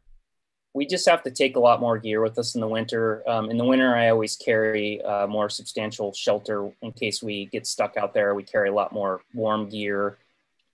We 0.74 0.86
just 0.86 1.08
have 1.10 1.24
to 1.24 1.32
take 1.32 1.56
a 1.56 1.60
lot 1.60 1.80
more 1.80 1.98
gear 1.98 2.22
with 2.22 2.38
us 2.38 2.54
in 2.56 2.62
the 2.62 2.68
winter. 2.68 3.24
Um, 3.28 3.50
in 3.50 3.58
the 3.58 3.66
winter, 3.66 3.96
I 3.96 4.10
always 4.10 4.36
carry 4.36 5.02
uh, 5.02 5.26
more 5.26 5.50
substantial 5.50 6.14
shelter 6.14 6.72
in 6.82 6.92
case 6.92 7.24
we 7.24 7.46
get 7.48 7.66
stuck 7.66 7.98
out 7.98 8.14
there. 8.14 8.36
We 8.36 8.44
carry 8.44 8.70
a 8.70 8.74
lot 8.74 8.94
more 8.94 9.22
warm 9.34 9.68
gear, 9.68 10.18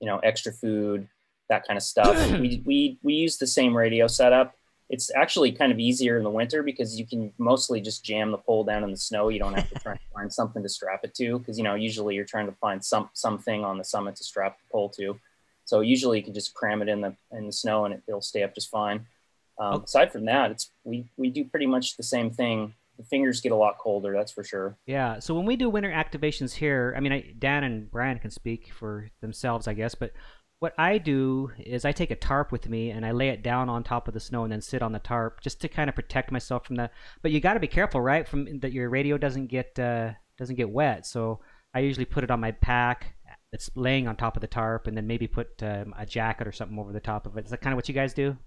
you 0.02 0.08
know, 0.08 0.20
extra 0.20 0.52
food, 0.52 1.08
that 1.50 1.66
kind 1.66 1.78
of 1.78 1.84
stuff. 1.84 2.16
we, 2.40 2.62
we, 2.66 2.98
we 3.04 3.14
use 3.14 3.38
the 3.38 3.48
same 3.48 3.76
radio 3.76 4.08
setup. 4.08 4.56
It's 4.90 5.10
actually 5.16 5.52
kind 5.52 5.72
of 5.72 5.80
easier 5.80 6.18
in 6.18 6.24
the 6.24 6.30
winter 6.30 6.62
because 6.62 7.00
you 7.00 7.08
can 7.08 7.32
mostly 7.38 7.82
just 7.82 8.04
jam 8.04 8.32
the 8.32 8.38
pole 8.38 8.66
down 8.66 8.84
in 8.84 8.92
the 8.92 8.98
snow. 8.98 9.30
You 9.30 9.40
don't 9.40 9.54
have 9.54 9.70
to 9.70 9.80
try 9.80 9.94
and 9.94 10.02
find 10.14 10.32
something 10.32 10.62
to 10.62 10.70
strap 10.70 11.00
it 11.04 11.16
to 11.16 11.40
because, 11.40 11.58
you 11.58 11.64
know, 11.64 11.74
usually 11.74 12.16
you're 12.16 12.26
trying 12.26 12.46
to 12.48 12.56
find 12.60 12.84
some 12.84 13.10
something 13.14 13.64
on 13.64 13.78
the 13.78 13.84
summit 13.84 14.18
to 14.18 14.24
strap 14.24 14.60
the 14.60 14.72
pole 14.72 14.90
to. 14.90 15.20
So 15.64 15.80
usually 15.80 16.20
you 16.20 16.24
can 16.24 16.36
just 16.36 16.54
cram 16.54 16.84
it 16.84 16.90
in 16.90 17.02
the 17.02 17.16
in 17.32 17.48
the 17.48 17.54
snow 17.54 17.86
and 17.86 17.96
it, 17.96 18.04
it'll 18.08 18.22
stay 18.22 18.44
up 18.44 18.54
just 18.54 18.70
fine. 18.70 19.08
Um, 19.58 19.84
aside 19.84 20.12
from 20.12 20.26
that, 20.26 20.52
it's 20.52 20.72
we 20.84 21.10
we 21.18 21.30
do 21.30 21.46
pretty 21.46 21.66
much 21.66 21.98
the 21.98 22.04
same 22.04 22.32
thing. 22.32 22.74
The 22.98 23.04
fingers 23.04 23.42
get 23.42 23.52
a 23.52 23.56
lot 23.56 23.78
colder, 23.78 24.14
that's 24.14 24.32
for 24.32 24.44
sure. 24.44 24.78
Yeah. 24.86 25.20
So 25.20 25.34
when 25.34 25.46
we 25.46 25.58
do 25.58 25.70
winter 25.70 25.92
activations 25.92 26.54
here, 26.54 26.94
I 26.96 27.02
mean, 27.02 27.12
I, 27.12 27.34
Dan 27.38 27.66
and 27.66 27.92
Brian 27.92 28.20
can 28.20 28.32
speak 28.32 28.72
for 28.72 29.10
themselves, 29.20 29.68
I 29.68 29.74
guess. 29.74 29.96
But 29.96 30.12
what 30.60 30.74
I 30.78 30.98
do 30.98 31.52
is 31.60 31.84
I 31.84 31.92
take 31.92 32.12
a 32.12 32.16
tarp 32.16 32.54
with 32.54 32.70
me 32.70 32.92
and 32.92 33.06
I 33.06 33.12
lay 33.12 33.30
it 33.30 33.44
down 33.44 33.68
on 33.68 33.84
top 33.84 34.08
of 34.08 34.14
the 34.14 34.22
snow 34.22 34.44
and 34.44 34.52
then 34.52 34.62
sit 34.62 34.82
on 34.82 34.94
the 34.94 35.00
tarp 35.00 35.42
just 35.42 35.60
to 35.62 35.68
kind 35.68 35.90
of 35.90 35.96
protect 35.96 36.32
myself 36.32 36.66
from 36.66 36.78
the. 36.78 36.90
But 37.22 37.32
you 37.32 37.42
got 37.42 37.56
to 37.56 37.60
be 37.60 37.68
careful, 37.68 38.00
right? 38.00 38.26
From 38.26 38.60
that 38.60 38.72
your 38.72 38.90
radio 38.90 39.18
doesn't 39.18 39.48
get 39.48 39.78
uh, 39.78 40.12
doesn't 40.38 40.56
get 40.56 40.70
wet. 40.70 41.06
So 41.06 41.42
I 41.74 41.80
usually 41.80 42.06
put 42.06 42.24
it 42.24 42.32
on 42.32 42.40
my 42.40 42.52
pack. 42.52 43.16
It's 43.52 43.70
laying 43.76 44.08
on 44.08 44.16
top 44.16 44.38
of 44.38 44.42
the 44.42 44.48
tarp, 44.48 44.88
and 44.88 44.98
then 44.98 45.08
maybe 45.08 45.28
put 45.28 45.62
um, 45.62 45.94
a 45.98 46.06
jacket 46.06 46.48
or 46.48 46.52
something 46.52 46.80
over 46.80 46.94
the 46.94 47.00
top 47.00 47.26
of 47.26 47.38
it. 47.38 47.46
Is 47.46 47.52
that 47.52 47.62
kind 47.62 47.74
of 47.74 47.78
what 47.78 47.88
you 47.88 47.94
guys 47.94 48.14
do? 48.14 48.38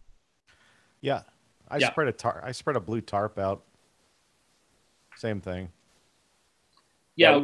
Yeah, 1.01 1.23
I 1.69 1.79
Yeah. 1.79 1.91
spread 1.91 2.09
a 2.09 2.13
tar- 2.13 2.43
I 2.45 2.53
spread 2.53 2.77
a 2.77 2.81
blue 2.81 3.01
tarp 3.01 3.39
out. 3.39 3.65
Same 5.17 5.41
thing. 5.41 5.73
Yeah, 7.17 7.43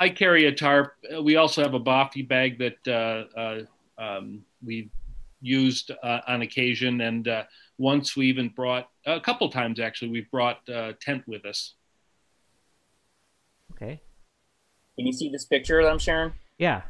I 0.00 0.08
carry 0.08 0.46
a 0.46 0.52
tarp. 0.52 0.94
Uh, 1.14 1.22
We 1.22 1.36
also 1.36 1.62
have 1.62 1.74
a 1.74 1.80
bothy 1.80 2.22
bag 2.26 2.58
that 2.58 2.88
uh, 2.88 3.38
uh, 3.38 3.62
um, 3.98 4.44
we've 4.64 4.90
used 5.40 5.90
uh, 5.90 6.20
on 6.26 6.42
occasion, 6.42 7.00
and 7.00 7.28
uh, 7.28 7.44
once 7.78 8.16
we 8.16 8.26
even 8.26 8.48
brought 8.48 8.88
a 9.04 9.20
couple 9.20 9.48
times 9.50 9.78
actually 9.78 10.10
we've 10.10 10.30
brought 10.30 10.68
uh, 10.68 10.92
tent 11.00 11.22
with 11.28 11.44
us. 11.44 11.74
Okay. 13.72 14.00
Can 14.96 15.06
you 15.06 15.12
see 15.12 15.28
this 15.28 15.44
picture 15.44 15.82
that 15.82 15.90
I'm 15.90 15.98
sharing? 15.98 16.32
Yeah. 16.58 16.82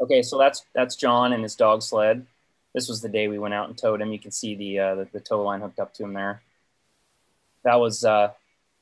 Okay, 0.00 0.20
so 0.22 0.36
that's 0.36 0.64
that's 0.74 0.96
John 0.96 1.32
and 1.32 1.42
his 1.42 1.54
dog 1.54 1.82
sled. 1.82 2.26
This 2.74 2.88
was 2.88 3.00
the 3.00 3.08
day 3.08 3.28
we 3.28 3.38
went 3.38 3.54
out 3.54 3.68
and 3.68 3.76
towed 3.76 4.00
him. 4.00 4.12
You 4.12 4.18
can 4.18 4.30
see 4.30 4.54
the 4.54 4.78
uh, 4.78 4.94
the, 4.94 5.08
the 5.12 5.20
tow 5.20 5.42
line 5.42 5.60
hooked 5.60 5.78
up 5.78 5.94
to 5.94 6.04
him 6.04 6.14
there. 6.14 6.42
That 7.64 7.76
was 7.76 8.04
uh, 8.04 8.32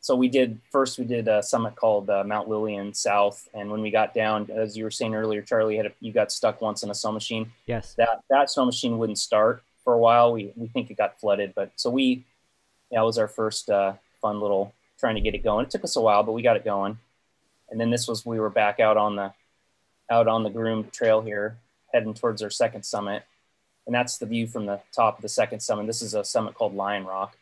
so 0.01 0.17
we 0.17 0.29
did 0.29 0.61
first. 0.71 0.99
We 0.99 1.05
did 1.05 1.29
a 1.29 1.43
summit 1.43 1.77
called 1.77 2.09
uh, 2.09 2.25
Mount 2.25 2.49
Lillian 2.49 2.95
South, 2.95 3.49
and 3.53 3.71
when 3.71 3.83
we 3.83 3.91
got 3.91 4.15
down, 4.15 4.51
as 4.51 4.77
you 4.77 4.85
were 4.85 4.91
saying 4.91 5.15
earlier, 5.15 5.43
Charlie, 5.43 5.77
had 5.77 5.87
a, 5.87 5.93
you 6.01 6.13
got 6.13 6.33
stuck 6.33 6.61
once 6.61 6.83
in 6.83 6.91
a 6.91 6.95
snow 6.95 7.13
machine. 7.13 7.53
Yes. 7.67 7.95
That 7.95 8.23
that 8.31 8.51
snow 8.51 8.65
machine 8.65 8.99
wouldn't 8.99 9.19
start 9.19 9.63
for 9.85 9.93
a 9.93 9.99
while. 9.99 10.33
We 10.33 10.53
we 10.57 10.69
think 10.69 10.91
it 10.91 10.97
got 10.97 11.21
flooded, 11.21 11.55
but 11.55 11.73
so 11.77 11.91
we 11.91 12.25
yeah, 12.91 13.03
it 13.03 13.05
was 13.05 13.19
our 13.19 13.29
first 13.29 13.71
uh, 13.71 13.95
fun 14.23 14.41
little 14.41 14.73
trying 14.99 15.15
to 15.15 15.21
get 15.21 15.35
it 15.35 15.45
going. 15.45 15.67
It 15.67 15.71
took 15.71 15.85
us 15.85 15.97
a 15.97 16.01
while, 16.01 16.23
but 16.23 16.33
we 16.33 16.43
got 16.43 16.57
it 16.57 16.65
going. 16.65 16.99
And 17.71 17.81
then 17.81 17.91
this 17.91 18.09
was 18.09 18.25
we 18.25 18.41
were 18.41 18.51
back 18.51 18.81
out 18.81 18.97
on 18.97 19.17
the 19.17 19.33
out 20.11 20.29
on 20.29 20.43
the 20.43 20.51
Groom 20.51 20.89
Trail 20.91 21.21
here, 21.21 21.59
heading 21.93 22.15
towards 22.15 22.43
our 22.43 22.51
second 22.51 22.85
summit, 22.85 23.23
and 23.87 23.95
that's 23.95 24.19
the 24.19 24.27
view 24.27 24.47
from 24.47 24.67
the 24.67 24.81
top 24.95 25.17
of 25.17 25.23
the 25.23 25.29
second 25.29 25.61
summit. 25.61 25.87
This 25.87 26.03
is 26.03 26.15
a 26.15 26.25
summit 26.25 26.55
called 26.55 26.75
Lion 26.75 27.05
Rock. 27.05 27.37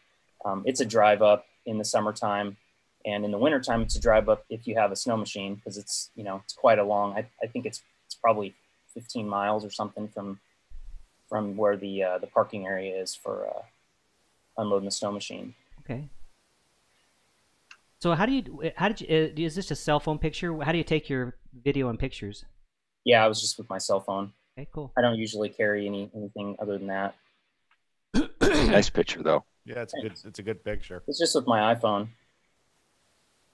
Um, 0.45 0.63
it's 0.67 0.81
a 0.81 0.85
drive 0.85 1.23
up 1.23 1.47
in 1.67 1.79
the 1.79 1.85
summertime, 1.85 2.57
and 3.05 3.25
in 3.25 3.31
the 3.31 3.39
wintertime, 3.39 3.83
it's 3.83 3.97
a 3.97 4.01
drive 4.01 4.29
up 4.29 4.45
if 4.49 4.67
you 4.67 4.77
have 4.77 4.93
a 4.93 4.97
snow 4.97 5.17
machine 5.17 5.57
because 5.57 5.77
it's 5.77 6.11
you 6.15 6.25
know 6.25 6.41
it's 6.45 6.55
quite 6.55 6.79
a 6.79 6.85
long. 6.85 7.13
I, 7.15 7.27
I 7.43 7.47
think 7.47 7.67
it's 7.67 7.83
it's 8.07 8.15
probably 8.15 8.55
15 8.95 9.29
miles 9.29 9.65
or 9.65 9.71
something 9.71 10.09
from 10.09 10.41
from 11.29 11.57
where 11.57 11.77
the 11.77 12.03
uh, 12.03 12.19
the 12.19 12.27
parking 12.27 12.67
area 12.67 13.01
is 13.01 13.15
for 13.15 13.49
uh, 13.49 13.63
unloading 14.57 14.87
the 14.87 14.93
snow 14.93 15.13
machine. 15.13 15.55
Okay. 15.81 16.09
So 18.01 18.15
how 18.15 18.27
do 18.27 18.33
you 18.33 18.71
how 18.77 18.89
did 18.89 19.01
you 19.01 19.09
uh, 19.09 19.29
is 19.37 19.55
this 19.55 19.71
a 19.71 19.77
cell 19.77 20.01
phone 20.01 20.19
picture? 20.19 20.57
How 20.63 20.73
do 20.73 20.79
you 20.79 20.85
take 20.85 21.09
your 21.09 21.37
video 21.65 21.89
and 21.89 21.99
pictures? 21.99 22.45
Yeah, 23.05 23.25
I 23.25 23.29
was 23.29 23.41
just 23.41 23.59
with 23.59 23.69
my 23.69 23.79
cell 23.79 24.01
phone. 24.01 24.33
Okay, 24.59 24.67
cool. 24.73 24.93
I 24.99 25.03
don't 25.03 25.17
usually 25.17 25.51
carry 25.51 25.87
any 25.87 26.11
anything 26.17 26.57
other 26.59 26.79
than 26.79 26.89
that. 26.89 27.15
nice 28.41 28.91
picture 28.91 29.23
though. 29.23 29.45
Yeah, 29.65 29.83
it's 29.83 29.95
a 29.95 30.01
good. 30.01 30.13
It's 30.25 30.39
a 30.41 30.43
good 30.43 30.65
picture. 30.65 31.01
It's 31.07 31.21
just 31.21 31.37
with 31.37 31.47
my 31.47 31.73
iPhone. 31.77 32.09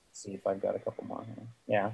Let's 0.09 0.23
see 0.23 0.33
if 0.33 0.47
I've 0.47 0.63
got 0.63 0.77
a 0.77 0.79
couple 0.79 1.05
more. 1.05 1.23
Here. 1.27 1.47
Yeah. 1.67 1.91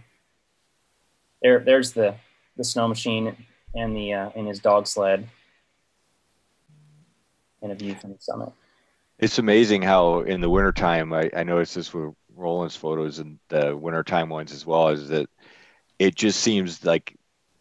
There, 1.43 1.59
there's 1.59 1.93
the 1.93 2.14
the 2.57 2.62
snow 2.62 2.87
machine 2.87 3.37
and 3.75 3.97
the 3.97 4.12
uh, 4.12 4.31
and 4.37 4.47
his 4.47 4.61
dog 4.61 4.87
sled, 4.87 5.26
and 7.62 7.73
a 7.73 7.75
view 7.75 7.97
from 7.97 8.12
the 8.12 8.19
summit. 8.21 8.52
It's 9.19 9.40
amazing 9.40 9.83
how 9.83 10.21
in 10.21 10.40
the 10.40 10.49
wintertime, 10.49 11.12
I, 11.12 11.31
I 11.35 11.43
noticed 11.43 11.75
this 11.75 11.93
with 11.93 12.14
Roland's 12.37 12.76
photos 12.76 13.19
and 13.19 13.40
the 13.49 13.76
wintertime 13.76 14.29
ones 14.29 14.52
as 14.52 14.64
well, 14.64 14.88
is 14.88 15.09
that 15.09 15.29
it 15.99 16.14
just 16.14 16.38
seems 16.40 16.85
like 16.85 17.17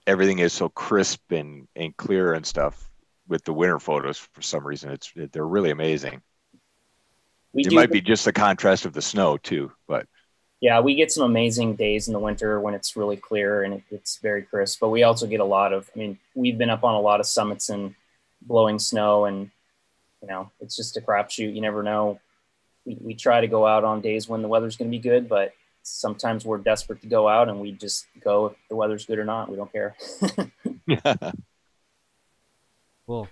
everything 0.10 0.40
is 0.40 0.54
so 0.54 0.70
crisp 0.70 1.32
and, 1.32 1.68
and 1.76 1.96
clear 1.96 2.34
and 2.34 2.46
stuff 2.46 2.90
with 3.28 3.44
the 3.44 3.54
winter 3.54 3.80
photos 3.80 4.18
for 4.18 4.42
some 4.42 4.66
reason. 4.66 4.92
It's 4.92 5.14
they're 5.16 5.46
really 5.46 5.70
amazing. 5.70 6.22
We 7.54 7.64
it 7.64 7.74
might 7.74 7.92
be 7.92 8.02
just 8.02 8.26
the 8.26 8.34
contrast 8.34 8.86
of 8.86 8.94
the 8.94 9.02
snow 9.02 9.38
too, 9.38 9.72
but 9.88 10.08
yeah, 10.62 10.82
we 10.82 10.96
get 10.96 11.12
some 11.12 11.24
amazing 11.24 11.76
days 11.76 12.08
in 12.08 12.14
the 12.14 12.20
winter 12.20 12.60
when 12.60 12.74
it's 12.74 12.98
really 12.98 13.16
clear 13.16 13.64
and 13.64 13.76
it, 13.76 13.84
it's 13.92 14.18
very 14.18 14.42
crisp. 14.42 14.80
But 14.82 14.90
we 14.90 15.04
also 15.04 15.26
get 15.26 15.40
a 15.40 15.46
lot 15.46 15.72
of, 15.72 15.90
I 15.96 16.00
mean, 16.00 16.20
we've 16.36 16.58
been 16.58 16.70
up 16.70 16.84
on 16.84 16.96
a 16.96 17.00
lot 17.00 17.20
of 17.20 17.26
summits 17.28 17.70
and 17.70 17.96
blowing 18.42 18.80
snow, 18.80 19.26
and 19.26 19.52
you 20.22 20.28
know, 20.28 20.52
it's 20.60 20.76
just 20.76 20.98
a 20.98 21.02
crapshoot. 21.02 21.54
You 21.54 21.62
never 21.62 21.84
know. 21.84 22.20
We, 22.86 22.98
we 23.00 23.14
try 23.14 23.42
to 23.42 23.48
go 23.48 23.66
out 23.66 23.84
on 23.84 24.02
days 24.02 24.28
when 24.28 24.42
the 24.42 24.48
weather's 24.48 24.76
going 24.76 24.90
to 24.92 24.98
be 24.98 25.02
good, 25.02 25.30
but 25.30 25.54
sometimes 25.84 26.46
we're 26.46 26.58
desperate 26.58 27.02
to 27.02 27.08
go 27.08 27.28
out 27.28 27.50
and 27.50 27.60
we 27.60 27.72
just 27.72 28.06
go 28.22 28.48
if 28.48 28.54
the 28.70 28.76
weather's 28.76 29.06
good 29.06 29.20
or 29.20 29.26
not. 29.26 29.50
We 29.50 29.58
don't 29.58 29.72
care. 29.72 29.96
cool. 33.08 33.28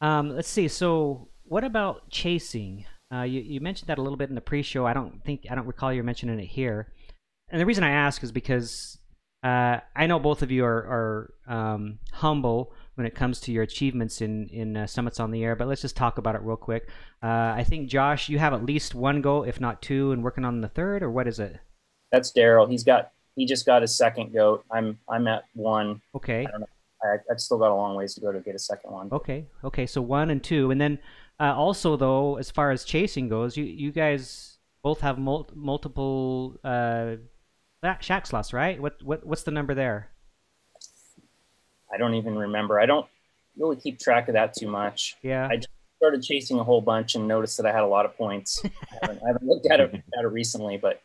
Um, 0.00 0.30
let's 0.30 0.48
see. 0.48 0.68
So, 0.68 1.28
what 1.44 1.64
about 1.64 2.10
chasing? 2.10 2.84
Uh, 3.12 3.22
you, 3.22 3.40
you 3.40 3.60
mentioned 3.60 3.88
that 3.88 3.98
a 3.98 4.02
little 4.02 4.16
bit 4.16 4.28
in 4.28 4.34
the 4.34 4.40
pre-show. 4.40 4.84
I 4.86 4.92
don't 4.92 5.24
think 5.24 5.46
I 5.50 5.54
don't 5.54 5.66
recall 5.66 5.92
you 5.92 6.02
mentioning 6.02 6.40
it 6.40 6.46
here. 6.46 6.92
And 7.48 7.60
the 7.60 7.66
reason 7.66 7.84
I 7.84 7.90
ask 7.90 8.22
is 8.24 8.32
because 8.32 8.98
uh, 9.44 9.78
I 9.94 10.06
know 10.06 10.18
both 10.18 10.42
of 10.42 10.50
you 10.50 10.64
are, 10.64 11.30
are 11.46 11.54
um, 11.54 11.98
humble 12.12 12.72
when 12.96 13.06
it 13.06 13.14
comes 13.14 13.40
to 13.40 13.52
your 13.52 13.62
achievements 13.62 14.20
in 14.20 14.48
in 14.48 14.76
uh, 14.76 14.86
summits 14.86 15.20
on 15.20 15.30
the 15.30 15.44
air. 15.44 15.54
But 15.54 15.68
let's 15.68 15.82
just 15.82 15.96
talk 15.96 16.18
about 16.18 16.34
it 16.34 16.42
real 16.42 16.56
quick. 16.56 16.88
Uh, 17.22 17.54
I 17.56 17.64
think 17.66 17.88
Josh, 17.88 18.28
you 18.28 18.38
have 18.38 18.52
at 18.52 18.64
least 18.64 18.94
one 18.94 19.22
goal, 19.22 19.44
if 19.44 19.60
not 19.60 19.80
two, 19.80 20.12
and 20.12 20.24
working 20.24 20.44
on 20.44 20.60
the 20.60 20.68
third, 20.68 21.02
or 21.02 21.10
what 21.10 21.28
is 21.28 21.38
it? 21.38 21.58
That's 22.10 22.32
Daryl. 22.32 22.68
He's 22.68 22.84
got 22.84 23.12
he 23.36 23.46
just 23.46 23.64
got 23.66 23.82
his 23.82 23.96
second 23.96 24.32
goat. 24.32 24.64
I'm 24.70 24.98
I'm 25.08 25.28
at 25.28 25.44
one. 25.54 26.00
Okay. 26.14 26.46
I 26.46 26.50
don't 26.50 26.60
know. 26.60 26.66
I, 27.02 27.16
I've 27.30 27.40
still 27.40 27.58
got 27.58 27.70
a 27.70 27.74
long 27.74 27.94
ways 27.94 28.14
to 28.14 28.20
go 28.20 28.32
to 28.32 28.40
get 28.40 28.54
a 28.54 28.58
second 28.58 28.90
one. 28.90 29.08
Okay. 29.12 29.46
Okay. 29.62 29.86
So 29.86 30.00
one 30.00 30.30
and 30.30 30.42
two, 30.42 30.70
and 30.70 30.80
then 30.80 30.98
uh, 31.38 31.54
also, 31.54 31.96
though, 31.96 32.36
as 32.36 32.50
far 32.50 32.70
as 32.70 32.84
chasing 32.84 33.28
goes, 33.28 33.56
you 33.56 33.64
you 33.64 33.92
guys 33.92 34.58
both 34.82 35.00
have 35.00 35.18
mul- 35.18 35.50
multiple 35.54 36.56
uh, 36.64 37.16
shack 38.00 38.26
sloths, 38.26 38.52
right? 38.52 38.80
What 38.80 39.02
what 39.02 39.26
what's 39.26 39.42
the 39.42 39.50
number 39.50 39.74
there? 39.74 40.10
I 41.96 41.98
don't 41.98 42.14
even 42.14 42.36
remember. 42.36 42.78
I 42.78 42.84
don't 42.84 43.06
really 43.56 43.76
keep 43.76 43.98
track 43.98 44.28
of 44.28 44.34
that 44.34 44.52
too 44.52 44.68
much. 44.68 45.16
Yeah. 45.22 45.48
I 45.50 45.56
just 45.56 45.70
started 45.96 46.22
chasing 46.22 46.58
a 46.58 46.64
whole 46.64 46.82
bunch 46.82 47.14
and 47.14 47.26
noticed 47.26 47.56
that 47.56 47.64
I 47.64 47.72
had 47.72 47.82
a 47.82 47.86
lot 47.86 48.04
of 48.04 48.14
points. 48.18 48.62
I, 48.64 48.70
haven't, 49.00 49.22
I, 49.24 49.28
haven't, 49.28 49.46
looked 49.46 49.66
at 49.66 49.80
it 49.80 49.94
at 49.94 50.24
it 50.24 50.28
recently, 50.28 50.76
but 50.76 51.00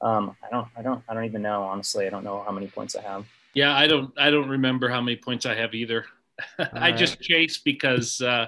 um, 0.00 0.36
I 0.46 0.50
don't 0.50 0.68
I 0.76 0.82
don't 0.82 1.02
I 1.08 1.14
don't 1.14 1.24
even 1.24 1.42
know. 1.42 1.64
Honestly, 1.64 2.06
I 2.06 2.10
don't 2.10 2.22
know 2.22 2.44
how 2.46 2.52
many 2.52 2.68
points 2.68 2.94
I 2.94 3.02
have. 3.02 3.26
Yeah, 3.54 3.76
I 3.76 3.88
don't 3.88 4.12
I 4.16 4.30
don't 4.30 4.48
remember 4.48 4.88
how 4.88 5.00
many 5.00 5.16
points 5.16 5.46
I 5.46 5.56
have 5.56 5.74
either. 5.74 6.04
I 6.58 6.64
right. 6.72 6.96
just 6.96 7.20
chase 7.20 7.58
because. 7.58 8.20
Uh, 8.20 8.46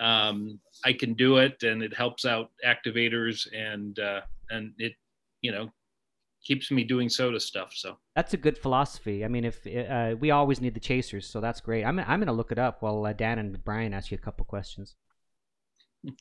um, 0.00 0.58
I 0.84 0.92
can 0.92 1.14
do 1.14 1.36
it, 1.36 1.62
and 1.62 1.84
it 1.84 1.94
helps 1.94 2.24
out 2.24 2.50
activators, 2.66 3.46
and 3.54 3.96
uh, 3.98 4.22
and 4.50 4.72
it, 4.78 4.94
you 5.40 5.52
know, 5.52 5.70
keeps 6.44 6.70
me 6.70 6.84
doing 6.84 7.08
SOTA 7.08 7.40
stuff. 7.40 7.72
So 7.74 7.96
that's 8.14 8.34
a 8.34 8.36
good 8.36 8.58
philosophy. 8.58 9.24
I 9.24 9.28
mean, 9.28 9.44
if 9.44 9.66
uh, 9.66 10.16
we 10.18 10.30
always 10.30 10.60
need 10.60 10.74
the 10.74 10.80
chasers, 10.80 11.26
so 11.26 11.40
that's 11.40 11.60
great. 11.60 11.84
I'm 11.84 11.98
I'm 11.98 12.20
gonna 12.20 12.32
look 12.32 12.52
it 12.52 12.58
up 12.58 12.82
while 12.82 13.04
uh, 13.06 13.12
Dan 13.12 13.38
and 13.38 13.64
Brian 13.64 13.94
ask 13.94 14.10
you 14.10 14.16
a 14.16 14.20
couple 14.24 14.44
questions. 14.44 14.94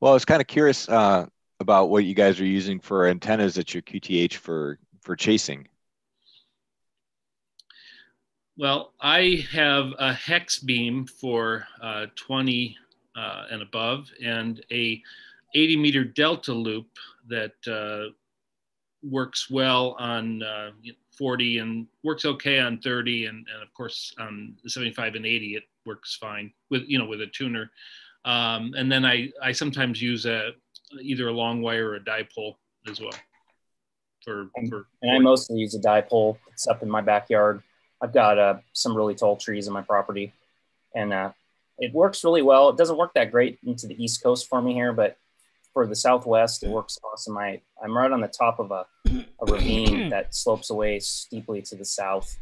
Well, 0.00 0.12
I 0.12 0.14
was 0.14 0.24
kind 0.24 0.40
of 0.40 0.46
curious 0.46 0.88
uh, 0.88 1.26
about 1.58 1.90
what 1.90 2.04
you 2.04 2.14
guys 2.14 2.40
are 2.40 2.46
using 2.46 2.78
for 2.78 3.08
antennas 3.08 3.58
at 3.58 3.74
your 3.74 3.82
QTH 3.82 4.34
for 4.34 4.78
for 5.00 5.16
chasing. 5.16 5.66
Well, 8.56 8.92
I 9.00 9.44
have 9.52 9.92
a 9.98 10.12
hex 10.12 10.58
beam 10.58 11.06
for 11.06 11.64
uh, 11.80 12.06
20 12.16 12.76
uh, 13.16 13.44
and 13.50 13.62
above, 13.62 14.10
and 14.24 14.64
a 14.72 15.00
80 15.54 15.76
meter 15.76 16.04
delta 16.04 16.52
loop 16.52 16.88
that 17.28 17.52
uh, 17.66 18.12
works 19.02 19.48
well 19.50 19.96
on 19.98 20.42
uh, 20.42 20.70
40 21.16 21.58
and 21.58 21.86
works 22.02 22.24
okay 22.24 22.58
on 22.58 22.78
30, 22.78 23.26
and, 23.26 23.46
and 23.52 23.62
of 23.62 23.72
course 23.74 24.14
on 24.18 24.56
75 24.66 25.14
and 25.14 25.26
80 25.26 25.56
it 25.56 25.64
works 25.86 26.16
fine 26.16 26.52
with 26.70 26.82
you 26.86 26.98
know 26.98 27.06
with 27.06 27.20
a 27.20 27.26
tuner. 27.26 27.70
Um, 28.24 28.74
and 28.76 28.90
then 28.90 29.04
I 29.04 29.30
I 29.42 29.52
sometimes 29.52 30.02
use 30.02 30.26
a 30.26 30.52
either 31.00 31.28
a 31.28 31.32
long 31.32 31.62
wire 31.62 31.90
or 31.90 31.94
a 31.96 32.00
dipole 32.00 32.56
as 32.88 33.00
well. 33.00 33.14
For, 34.24 34.48
and, 34.56 34.68
for 34.68 34.86
and 35.02 35.12
I 35.12 35.18
mostly 35.18 35.58
use 35.58 35.74
a 35.74 35.80
dipole. 35.80 36.38
It's 36.52 36.66
up 36.66 36.82
in 36.82 36.90
my 36.90 37.00
backyard. 37.00 37.62
I've 38.00 38.12
got 38.12 38.38
uh, 38.38 38.58
some 38.72 38.96
really 38.96 39.14
tall 39.14 39.36
trees 39.36 39.66
on 39.66 39.74
my 39.74 39.82
property, 39.82 40.32
and 40.94 41.12
uh, 41.12 41.32
it 41.78 41.92
works 41.92 42.24
really 42.24 42.42
well. 42.42 42.68
It 42.68 42.76
doesn't 42.76 42.96
work 42.96 43.14
that 43.14 43.30
great 43.30 43.58
into 43.64 43.86
the 43.86 44.02
East 44.02 44.22
Coast 44.22 44.48
for 44.48 44.60
me 44.60 44.74
here, 44.74 44.92
but 44.92 45.16
for 45.78 45.86
the 45.86 45.94
Southwest, 45.94 46.64
it 46.64 46.70
works 46.70 46.98
awesome. 47.04 47.38
I, 47.38 47.60
I'm 47.80 47.96
right 47.96 48.10
on 48.10 48.20
the 48.20 48.26
top 48.26 48.58
of 48.58 48.72
a, 48.72 48.84
a 49.06 49.46
ravine 49.46 50.08
that 50.08 50.34
slopes 50.34 50.70
away 50.70 50.98
steeply 50.98 51.62
to 51.62 51.76
the 51.76 51.84
south 51.84 52.36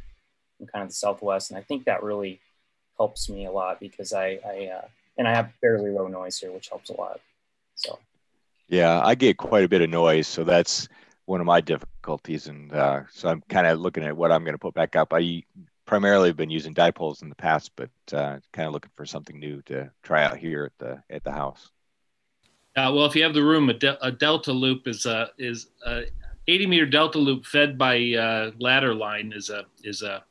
and 0.59 0.73
kind 0.73 0.83
of 0.83 0.89
the 0.89 0.95
Southwest. 0.95 1.51
And 1.51 1.59
I 1.59 1.61
think 1.61 1.85
that 1.85 2.03
really 2.03 2.41
helps 2.97 3.29
me 3.29 3.45
a 3.45 3.53
lot 3.53 3.79
because 3.79 4.15
I, 4.15 4.39
I 4.43 4.71
uh, 4.75 4.87
and 5.19 5.29
I 5.29 5.35
have 5.35 5.53
fairly 5.61 5.91
low 5.91 6.09
noise 6.09 6.39
here, 6.39 6.51
which 6.51 6.71
helps 6.71 6.89
a 6.89 6.95
lot. 6.95 7.21
So, 7.75 7.99
yeah, 8.69 9.03
I 9.05 9.15
get 9.15 9.37
quite 9.37 9.65
a 9.65 9.69
bit 9.69 9.83
of 9.83 9.91
noise. 9.91 10.27
So 10.27 10.43
that's 10.43 10.89
one 11.27 11.43
of 11.43 11.47
my 11.47 11.61
difficulties. 11.61 12.47
And 12.47 12.73
uh, 12.73 13.03
so 13.13 13.29
I'm 13.29 13.43
kind 13.51 13.67
of 13.67 13.81
looking 13.81 14.03
at 14.03 14.17
what 14.17 14.33
I'm 14.33 14.45
going 14.45 14.55
to 14.55 14.59
put 14.59 14.73
back 14.73 14.97
up. 14.97 15.13
I 15.13 15.43
primarily 15.85 16.31
have 16.31 16.39
been 16.39 16.49
using 16.49 16.75
dipoles 16.75 17.21
in 17.21 17.29
the 17.29 17.35
past, 17.35 17.73
but 17.77 17.91
uh, 18.15 18.39
kind 18.55 18.67
of 18.67 18.73
looking 18.73 18.93
for 18.97 19.05
something 19.05 19.39
new 19.39 19.61
to 19.67 19.91
try 20.03 20.25
out 20.25 20.39
here 20.39 20.65
at 20.65 20.79
the 20.79 21.03
at 21.15 21.23
the 21.23 21.33
house. 21.33 21.71
Uh, 22.77 22.93
well, 22.93 23.07
if 23.07 23.17
you 23.17 23.23
have 23.23 23.33
the 23.33 23.43
room, 23.43 23.71
a, 23.71 23.75
de- 23.75 24.05
a 24.07 24.13
delta 24.13 24.53
loop 24.53 24.87
is 24.87 25.07
a 25.07 25.31
is 25.39 25.69
a 25.87 26.03
80 26.47 26.67
meter 26.67 26.87
delta 26.87 27.19
loop 27.19 27.47
fed 27.47 27.79
by 27.79 27.97
uh, 28.13 28.51
ladder 28.61 28.95
line 28.95 29.33
is 29.35 29.49
a 29.49 29.65
is 29.83 30.03
a 30.03 30.23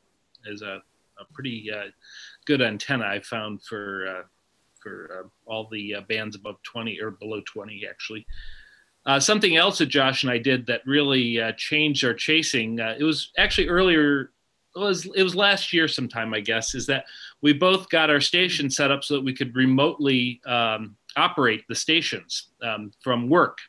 is 0.45 0.61
a, 0.61 0.81
a 1.19 1.25
pretty 1.33 1.71
uh, 1.71 1.89
good 2.45 2.61
antenna 2.61 3.05
I 3.05 3.19
found 3.21 3.63
for 3.63 4.07
uh, 4.07 4.23
for 4.79 5.23
uh, 5.25 5.51
all 5.51 5.67
the 5.71 5.95
uh, 5.95 6.01
bands 6.01 6.35
above 6.35 6.61
20 6.61 7.01
or 7.01 7.11
below 7.11 7.41
20 7.45 7.83
actually. 7.89 8.25
Something 9.19 9.55
else 9.55 9.77
that 9.79 9.87
Josh 9.87 10.23
and 10.23 10.31
I 10.31 10.39
did 10.39 10.65
that 10.65 10.81
really 10.87 11.39
changed 11.57 12.03
our 12.03 12.13
chasing. 12.15 12.79
It 12.79 13.03
was 13.03 13.31
actually 13.37 13.69
earlier 13.69 14.31
it 14.75 14.79
was 14.79 15.05
it 15.15 15.21
was 15.21 15.35
last 15.35 15.71
year 15.71 15.87
sometime 15.87 16.33
I 16.33 16.39
guess 16.39 16.73
is 16.73 16.87
that 16.87 17.05
we 17.41 17.53
both 17.53 17.87
got 17.89 18.09
our 18.09 18.19
station 18.19 18.69
set 18.69 18.91
up 18.91 19.03
so 19.03 19.15
that 19.15 19.23
we 19.23 19.33
could 19.33 19.55
remotely 19.55 20.41
um, 20.45 20.95
operate 21.15 21.63
the 21.67 21.75
stations 21.75 22.49
um, 22.61 22.91
from 23.03 23.29
work, 23.29 23.59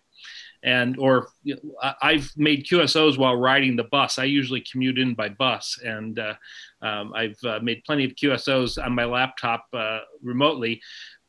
and 0.62 0.98
or 0.98 1.28
you 1.44 1.56
know, 1.56 1.92
I've 2.02 2.32
made 2.36 2.66
QSOs 2.66 3.16
while 3.16 3.36
riding 3.36 3.76
the 3.76 3.84
bus. 3.84 4.18
I 4.18 4.24
usually 4.24 4.64
commute 4.70 4.98
in 4.98 5.14
by 5.14 5.28
bus, 5.28 5.78
and 5.84 6.18
uh, 6.18 6.34
um, 6.82 7.12
I've 7.14 7.38
uh, 7.44 7.60
made 7.62 7.84
plenty 7.84 8.04
of 8.04 8.12
QSOs 8.12 8.84
on 8.84 8.94
my 8.94 9.04
laptop 9.04 9.66
uh, 9.72 10.00
remotely. 10.22 10.80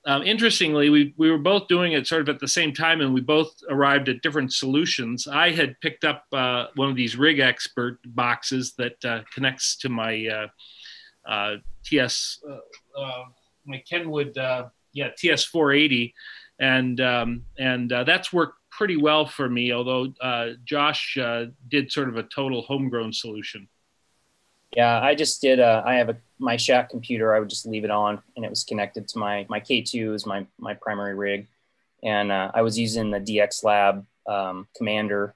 Um, 0.06 0.23
interestingly, 0.23 0.89
we, 0.89 1.13
we 1.17 1.30
were 1.30 1.38
both 1.38 1.67
doing 1.67 1.91
it 1.91 2.08
sort 2.08 2.21
of 2.21 2.30
at 2.30 2.39
the 2.39 2.47
same 2.47 2.73
time, 2.73 3.01
and 3.01 3.13
we 3.13 3.19
both 3.19 3.51
arrived 3.69 4.08
at 4.08 4.21
different 4.21 4.53
solutions. 4.53 5.27
I 5.27 5.51
had 5.51 5.80
picked 5.82 6.06
up 6.06 6.23
uh, 6.32 6.67
one 6.75 6.89
of 6.89 6.95
these 6.95 7.17
Rig 7.17 7.39
Expert 7.39 7.99
boxes 8.06 8.73
that 8.77 9.03
uh, 9.03 9.21
connects 9.34 9.75
to 9.77 9.89
my 9.89 10.47
uh, 11.27 11.58
TS, 11.84 12.39
my 13.65 13.84
Kenwood, 13.88 14.38
yeah, 14.93 15.10
TS 15.15 15.45
480, 15.45 16.13
and 16.60 17.00
um, 17.02 17.43
and 17.58 17.91
uh, 17.91 18.04
that's 18.04 18.34
worked 18.34 18.58
pretty 18.71 18.97
well 18.97 19.26
for 19.26 19.50
me. 19.50 19.71
Although 19.71 20.13
uh, 20.21 20.50
Josh 20.63 21.17
uh, 21.17 21.45
did 21.67 21.91
sort 21.91 22.10
of 22.10 22.17
a 22.17 22.23
total 22.23 22.62
homegrown 22.62 23.13
solution. 23.13 23.67
Yeah, 24.76 25.00
I 25.02 25.15
just 25.15 25.41
did. 25.41 25.60
Uh, 25.60 25.82
I 25.86 25.95
have 25.95 26.10
a 26.10 26.17
my 26.39 26.58
shack 26.58 26.89
computer. 26.89 27.34
I 27.34 27.39
would 27.39 27.50
just 27.50 27.65
leave 27.65 27.84
it 27.84 27.91
on, 27.91 28.21
and 28.36 28.45
it 28.45 28.50
was 28.50 28.63
connected 28.63 29.08
to 29.10 29.17
my 29.17 29.45
my 29.50 29.60
K2 29.60 30.13
is 30.13 30.26
my 30.26 30.45
my 30.60 30.73
primary 30.73 31.15
rig, 31.15 31.47
and 32.04 32.32
uh, 32.32 32.52
I 32.54 32.62
was 32.62 32.78
using 32.78 33.12
the 33.12 33.19
DX 33.19 33.63
Lab 33.63 34.06
um, 34.28 34.67
Commander, 34.76 35.34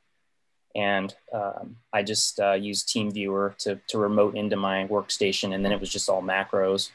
and 0.76 1.16
um, 1.34 1.78
I 1.94 2.04
just 2.04 2.40
uh, 2.40 2.54
used 2.54 2.90
TeamViewer 2.90 3.58
to 3.60 3.80
to 3.88 3.98
remote 3.98 4.36
into 4.36 4.58
my 4.58 4.88
workstation, 4.88 5.56
and 5.56 5.64
then 5.64 5.72
it 5.72 5.80
was 5.80 5.90
just 5.90 6.10
all 6.10 6.22
macros, 6.22 6.90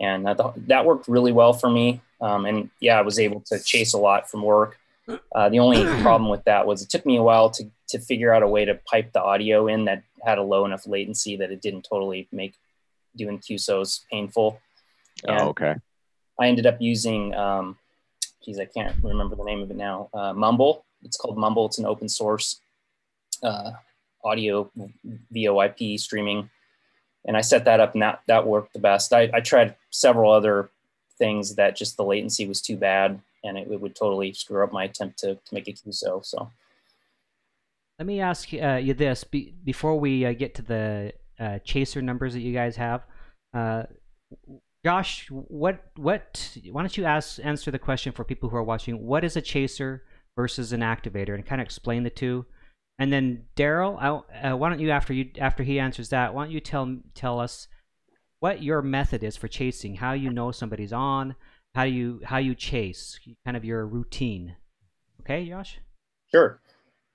and 0.00 0.26
that 0.26 0.84
worked 0.84 1.08
really 1.08 1.32
well 1.32 1.52
for 1.52 1.70
me. 1.70 2.00
Um, 2.20 2.46
and 2.46 2.70
yeah, 2.80 2.98
I 2.98 3.02
was 3.02 3.18
able 3.18 3.40
to 3.46 3.58
chase 3.62 3.94
a 3.94 3.98
lot 3.98 4.30
from 4.30 4.42
work. 4.42 4.78
Uh, 5.34 5.48
the 5.48 5.58
only 5.58 5.84
problem 6.02 6.30
with 6.30 6.44
that 6.44 6.66
was 6.66 6.82
it 6.82 6.90
took 6.90 7.04
me 7.04 7.16
a 7.16 7.22
while 7.22 7.50
to 7.50 7.64
to 7.88 7.98
figure 7.98 8.32
out 8.32 8.42
a 8.42 8.48
way 8.48 8.64
to 8.64 8.74
pipe 8.86 9.12
the 9.12 9.22
audio 9.22 9.68
in 9.68 9.84
that 9.84 10.02
had 10.24 10.38
a 10.38 10.42
low 10.42 10.64
enough 10.64 10.86
latency 10.86 11.36
that 11.36 11.50
it 11.50 11.60
didn't 11.60 11.82
totally 11.82 12.26
make 12.32 12.54
doing 13.16 13.38
QSOs 13.38 14.00
painful. 14.10 14.60
And 15.26 15.40
Oh, 15.40 15.48
okay. 15.48 15.74
I 16.40 16.46
ended 16.46 16.66
up 16.66 16.80
using, 16.80 17.34
um, 17.34 17.76
geez, 18.42 18.58
I 18.58 18.64
can't 18.64 18.96
remember 19.02 19.36
the 19.36 19.44
name 19.44 19.62
of 19.62 19.70
it 19.70 19.76
now. 19.76 20.08
Uh, 20.14 20.32
Mumble. 20.32 20.86
It's 21.02 21.16
called 21.18 21.36
Mumble. 21.36 21.66
It's 21.66 21.78
an 21.78 21.84
open 21.84 22.08
source 22.08 22.60
uh, 23.42 23.72
audio 24.24 24.70
VoIP 25.34 25.98
streaming, 25.98 26.48
and 27.24 27.36
I 27.36 27.40
set 27.40 27.64
that 27.64 27.80
up, 27.80 27.94
and 27.94 28.02
that 28.02 28.22
that 28.26 28.46
worked 28.46 28.72
the 28.72 28.78
best. 28.78 29.12
I, 29.12 29.30
I 29.32 29.40
tried 29.40 29.74
several 29.90 30.32
other 30.32 30.70
things 31.18 31.54
that 31.56 31.76
just 31.76 31.96
the 31.96 32.04
latency 32.04 32.46
was 32.46 32.60
too 32.60 32.76
bad, 32.76 33.20
and 33.44 33.56
it, 33.58 33.68
it 33.70 33.80
would 33.80 33.94
totally 33.94 34.32
screw 34.32 34.64
up 34.64 34.72
my 34.72 34.84
attempt 34.84 35.18
to, 35.20 35.34
to 35.34 35.54
make 35.54 35.68
a 35.68 35.72
QSO. 35.72 36.24
So. 36.24 36.50
Let 37.98 38.06
me 38.06 38.20
ask 38.20 38.52
uh, 38.54 38.80
you 38.82 38.94
this 38.94 39.22
be- 39.22 39.54
before 39.64 39.98
we 39.98 40.26
uh, 40.26 40.32
get 40.32 40.54
to 40.56 40.62
the 40.62 41.12
uh, 41.38 41.58
chaser 41.60 42.02
numbers 42.02 42.32
that 42.32 42.40
you 42.40 42.52
guys 42.52 42.76
have. 42.76 43.04
Uh, 43.54 43.84
Josh, 44.84 45.28
what 45.30 45.84
what? 45.96 46.56
Why 46.70 46.82
don't 46.82 46.96
you 46.96 47.04
ask 47.04 47.38
answer 47.44 47.70
the 47.70 47.78
question 47.78 48.12
for 48.12 48.24
people 48.24 48.48
who 48.48 48.56
are 48.56 48.62
watching? 48.64 49.06
What 49.06 49.22
is 49.22 49.36
a 49.36 49.40
chaser 49.40 50.02
versus 50.34 50.72
an 50.72 50.80
activator, 50.80 51.34
and 51.34 51.46
kind 51.46 51.60
of 51.60 51.66
explain 51.66 52.02
the 52.02 52.10
two. 52.10 52.44
And 52.98 53.12
then 53.12 53.44
Daryl, 53.56 53.98
uh, 54.00 54.56
why 54.56 54.68
don't 54.68 54.80
you 54.80 54.90
after 54.90 55.12
you 55.12 55.30
after 55.38 55.62
he 55.62 55.78
answers 55.78 56.10
that, 56.10 56.34
why 56.34 56.44
don't 56.44 56.52
you 56.52 56.60
tell 56.60 56.98
tell 57.14 57.40
us 57.40 57.68
what 58.40 58.62
your 58.62 58.82
method 58.82 59.24
is 59.24 59.36
for 59.36 59.48
chasing? 59.48 59.96
How 59.96 60.12
you 60.12 60.30
know 60.30 60.52
somebody's 60.52 60.92
on? 60.92 61.34
How 61.74 61.84
do 61.84 61.90
you 61.90 62.20
how 62.24 62.38
you 62.38 62.54
chase? 62.54 63.18
Kind 63.44 63.56
of 63.56 63.64
your 63.64 63.86
routine. 63.86 64.56
Okay, 65.20 65.48
Josh. 65.48 65.78
Sure. 66.30 66.60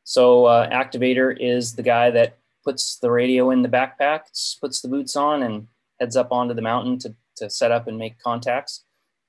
So 0.03 0.45
uh, 0.45 0.69
activator 0.69 1.35
is 1.37 1.75
the 1.75 1.83
guy 1.83 2.09
that 2.11 2.37
puts 2.63 2.97
the 2.97 3.11
radio 3.11 3.51
in 3.51 3.61
the 3.61 3.69
backpack, 3.69 4.21
puts 4.59 4.81
the 4.81 4.87
boots 4.87 5.15
on, 5.15 5.43
and 5.43 5.67
heads 5.99 6.15
up 6.15 6.31
onto 6.31 6.53
the 6.53 6.61
mountain 6.61 6.97
to, 6.99 7.15
to 7.37 7.49
set 7.49 7.71
up 7.71 7.87
and 7.87 7.97
make 7.97 8.19
contacts. 8.19 8.83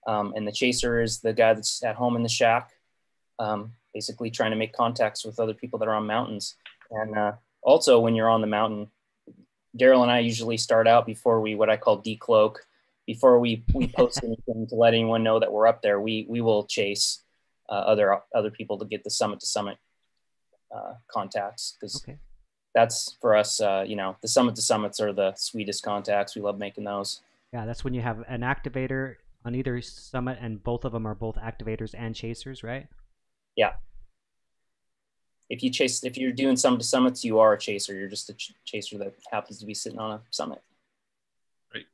Um, 0.06 0.32
and 0.36 0.46
the 0.46 0.52
chaser 0.52 1.02
is 1.02 1.20
the 1.20 1.32
guy 1.32 1.54
that's 1.54 1.82
at 1.82 1.96
home 1.96 2.16
in 2.16 2.22
the 2.22 2.28
shack, 2.28 2.70
um, 3.38 3.72
basically 3.94 4.30
trying 4.30 4.50
to 4.50 4.56
make 4.56 4.72
contacts 4.72 5.24
with 5.24 5.40
other 5.40 5.54
people 5.54 5.78
that 5.78 5.88
are 5.88 5.94
on 5.94 6.06
mountains. 6.06 6.56
And 6.90 7.16
uh, 7.16 7.32
also, 7.62 8.00
when 8.00 8.14
you're 8.14 8.28
on 8.28 8.40
the 8.40 8.46
mountain, 8.46 8.88
Daryl 9.76 10.02
and 10.02 10.10
I 10.10 10.20
usually 10.20 10.56
start 10.56 10.88
out 10.88 11.06
before 11.06 11.40
we 11.40 11.54
what 11.54 11.70
I 11.70 11.76
call 11.76 12.02
decloak. 12.02 12.56
Before 13.06 13.38
we, 13.40 13.64
we 13.72 13.88
post 13.88 14.20
anything 14.24 14.66
to 14.68 14.74
let 14.74 14.92
anyone 14.94 15.22
know 15.22 15.40
that 15.40 15.52
we're 15.52 15.66
up 15.66 15.82
there, 15.82 16.00
we 16.00 16.26
we 16.28 16.40
will 16.40 16.64
chase 16.64 17.22
uh, 17.68 17.72
other 17.72 18.20
other 18.34 18.50
people 18.50 18.78
to 18.78 18.84
get 18.84 19.04
the 19.04 19.10
summit 19.10 19.40
to 19.40 19.46
summit 19.46 19.78
uh, 20.74 20.94
contacts 21.10 21.76
because 21.78 22.02
Okay. 22.02 22.18
that's 22.74 23.16
for 23.20 23.34
us. 23.36 23.60
Uh, 23.60 23.84
you 23.86 23.96
know, 23.96 24.16
the 24.20 24.28
summit 24.28 24.54
to 24.56 24.62
summits 24.62 25.00
are 25.00 25.12
the 25.12 25.34
sweetest 25.36 25.82
contacts. 25.82 26.34
We 26.36 26.42
love 26.42 26.58
making 26.58 26.84
those. 26.84 27.20
Yeah, 27.52 27.64
that's 27.64 27.82
when 27.82 27.94
you 27.94 28.02
have 28.02 28.24
an 28.28 28.42
activator 28.42 29.16
on 29.44 29.54
either 29.54 29.80
summit, 29.80 30.38
and 30.40 30.62
both 30.62 30.84
of 30.84 30.92
them 30.92 31.06
are 31.06 31.14
both 31.14 31.36
activators 31.36 31.94
and 31.96 32.14
chasers, 32.14 32.62
right? 32.62 32.88
If 35.48 35.62
you 35.62 35.70
chase, 35.70 36.04
if 36.04 36.18
you're 36.18 36.32
doing 36.32 36.56
some 36.56 36.76
to 36.76 36.84
summits, 36.84 37.24
you 37.24 37.38
are 37.38 37.54
a 37.54 37.58
chaser. 37.58 37.94
You're 37.94 38.08
just 38.08 38.28
a 38.28 38.34
ch- 38.34 38.54
chaser 38.64 38.98
that 38.98 39.14
happens 39.32 39.58
to 39.60 39.66
be 39.66 39.74
sitting 39.74 39.98
on 39.98 40.12
a 40.12 40.20
summit. 40.30 40.62
Right. 41.74 41.86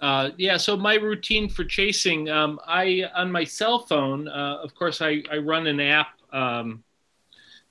Uh, 0.00 0.30
yeah, 0.36 0.58
so 0.58 0.76
my 0.76 0.94
routine 0.94 1.48
for 1.48 1.64
chasing, 1.64 2.28
um, 2.28 2.60
I 2.66 3.04
on 3.14 3.32
my 3.32 3.44
cell 3.44 3.78
phone, 3.78 4.28
uh, 4.28 4.58
of 4.62 4.74
course, 4.74 5.00
I, 5.00 5.22
I 5.32 5.38
run 5.38 5.66
an 5.66 5.80
app 5.80 6.08
um, 6.32 6.84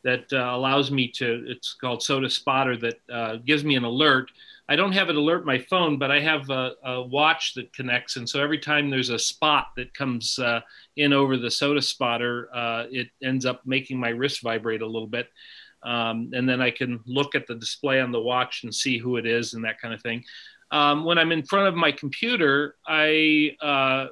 that 0.03 0.25
uh, 0.33 0.37
allows 0.37 0.89
me 0.89 1.07
to. 1.09 1.45
It's 1.47 1.75
called 1.75 2.01
SOTA 2.01 2.31
Spotter 2.31 2.75
that 2.77 2.99
uh, 3.11 3.35
gives 3.35 3.63
me 3.63 3.75
an 3.75 3.83
alert. 3.83 4.31
I 4.71 4.75
don't 4.75 4.93
have 4.93 5.09
it 5.09 5.15
alert 5.15 5.45
my 5.45 5.59
phone, 5.59 5.97
but 5.97 6.11
I 6.11 6.19
have 6.19 6.49
a, 6.49 6.71
a 6.83 7.01
watch 7.01 7.53
that 7.55 7.73
connects, 7.73 8.15
and 8.15 8.27
so 8.27 8.41
every 8.41 8.59
time 8.59 8.89
there's 8.89 9.09
a 9.09 9.19
spot 9.19 9.67
that 9.75 9.93
comes 9.93 10.39
uh, 10.39 10.61
in 10.95 11.13
over 11.13 11.37
the 11.37 11.51
SOTA 11.51 11.81
Spotter, 11.81 12.49
uh, 12.53 12.85
it 12.89 13.09
ends 13.23 13.45
up 13.45 13.61
making 13.65 13.99
my 13.99 14.09
wrist 14.09 14.41
vibrate 14.41 14.81
a 14.81 14.85
little 14.85 15.07
bit. 15.07 15.27
Um, 15.83 16.29
and 16.33 16.47
then 16.47 16.61
I 16.61 16.69
can 16.69 16.99
look 17.07 17.33
at 17.33 17.47
the 17.47 17.55
display 17.55 18.01
on 18.01 18.11
the 18.11 18.21
watch 18.21 18.63
and 18.63 18.73
see 18.73 18.99
who 18.99 19.17
it 19.17 19.25
is 19.25 19.55
and 19.55 19.65
that 19.65 19.81
kind 19.81 19.95
of 19.95 20.01
thing 20.03 20.23
um, 20.71 21.03
when 21.03 21.17
I'm 21.17 21.31
in 21.31 21.43
front 21.43 21.67
of 21.67 21.75
my 21.75 21.91
computer, 21.91 22.75
I 22.87 23.55
uh, 23.61 24.07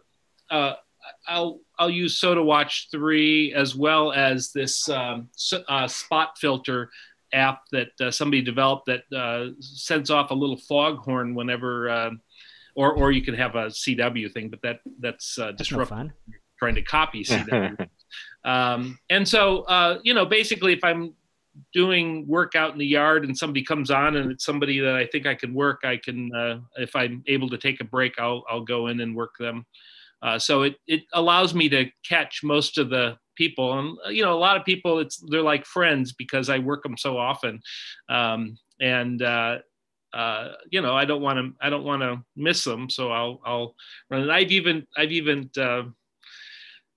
uh, 0.53 0.73
I'll 1.27 1.61
I'll 1.77 1.89
use 1.89 2.19
SOTAwatch 2.19 2.91
three 2.91 3.53
as 3.53 3.75
well 3.75 4.11
as 4.11 4.51
this 4.51 4.89
um, 4.89 5.29
uh, 5.67 5.87
spot 5.87 6.37
filter 6.37 6.91
app 7.33 7.61
that 7.71 7.89
uh, 8.01 8.11
somebody 8.11 8.41
developed 8.41 8.87
that 8.87 9.03
uh, 9.15 9.51
sends 9.59 10.09
off 10.09 10.31
a 10.31 10.33
little 10.33 10.57
foghorn 10.57 11.35
whenever, 11.35 11.89
uh, 11.89 12.11
or 12.75 12.93
or 12.93 13.11
you 13.11 13.21
can 13.21 13.33
have 13.35 13.55
a 13.55 13.67
CW 13.67 14.31
thing, 14.31 14.49
but 14.49 14.61
that 14.61 14.79
that's 14.99 15.37
uh, 15.37 15.47
That's 15.47 15.71
no 15.71 15.79
disruptive 15.79 15.97
fun. 15.97 16.13
trying 16.57 16.75
to 16.75 16.81
copy 16.81 17.23
CW. 17.23 17.87
um, 18.45 18.97
and 19.09 19.27
so, 19.27 19.61
uh, 19.63 19.99
you 20.03 20.13
know, 20.13 20.25
basically, 20.25 20.73
if 20.73 20.83
I'm 20.83 21.13
doing 21.73 22.27
work 22.27 22.55
out 22.55 22.71
in 22.73 22.79
the 22.79 22.85
yard 22.85 23.25
and 23.25 23.37
somebody 23.37 23.63
comes 23.63 23.91
on 23.91 24.15
and 24.15 24.31
it's 24.31 24.45
somebody 24.45 24.79
that 24.79 24.95
I 24.95 25.05
think 25.07 25.25
I 25.25 25.35
can 25.35 25.53
work, 25.53 25.81
I 25.83 25.97
can, 25.97 26.33
uh, 26.33 26.59
if 26.77 26.95
I'm 26.95 27.23
able 27.27 27.49
to 27.49 27.57
take 27.57 27.81
a 27.81 27.83
break, 27.83 28.19
I'll, 28.19 28.43
I'll 28.49 28.63
go 28.63 28.87
in 28.87 29.01
and 29.01 29.15
work 29.15 29.37
them. 29.37 29.65
Uh, 30.21 30.37
so 30.37 30.63
it, 30.63 30.75
it 30.87 31.03
allows 31.13 31.53
me 31.53 31.69
to 31.69 31.85
catch 32.07 32.41
most 32.43 32.77
of 32.77 32.89
the 32.89 33.17
people. 33.35 33.79
And, 33.79 33.97
uh, 34.05 34.09
you 34.09 34.23
know, 34.23 34.33
a 34.33 34.39
lot 34.39 34.57
of 34.57 34.65
people, 34.65 34.99
it's, 34.99 35.17
they're 35.29 35.41
like 35.41 35.65
friends 35.65 36.13
because 36.13 36.49
I 36.49 36.59
work 36.59 36.83
them 36.83 36.97
so 36.97 37.17
often. 37.17 37.61
Um, 38.09 38.57
and, 38.81 39.21
uh, 39.21 39.59
uh, 40.13 40.53
you 40.71 40.81
know, 40.81 40.95
I 40.95 41.05
don't 41.05 41.21
want 41.21 41.37
to, 41.37 41.65
I 41.65 41.69
don't 41.69 41.83
want 41.83 42.01
to 42.01 42.21
miss 42.35 42.63
them. 42.63 42.89
So 42.89 43.11
I'll, 43.11 43.39
I'll 43.45 43.75
run 44.09 44.23
it. 44.23 44.29
I've 44.29 44.51
even, 44.51 44.85
I've 44.97 45.11
even, 45.11 45.49
uh, 45.57 45.83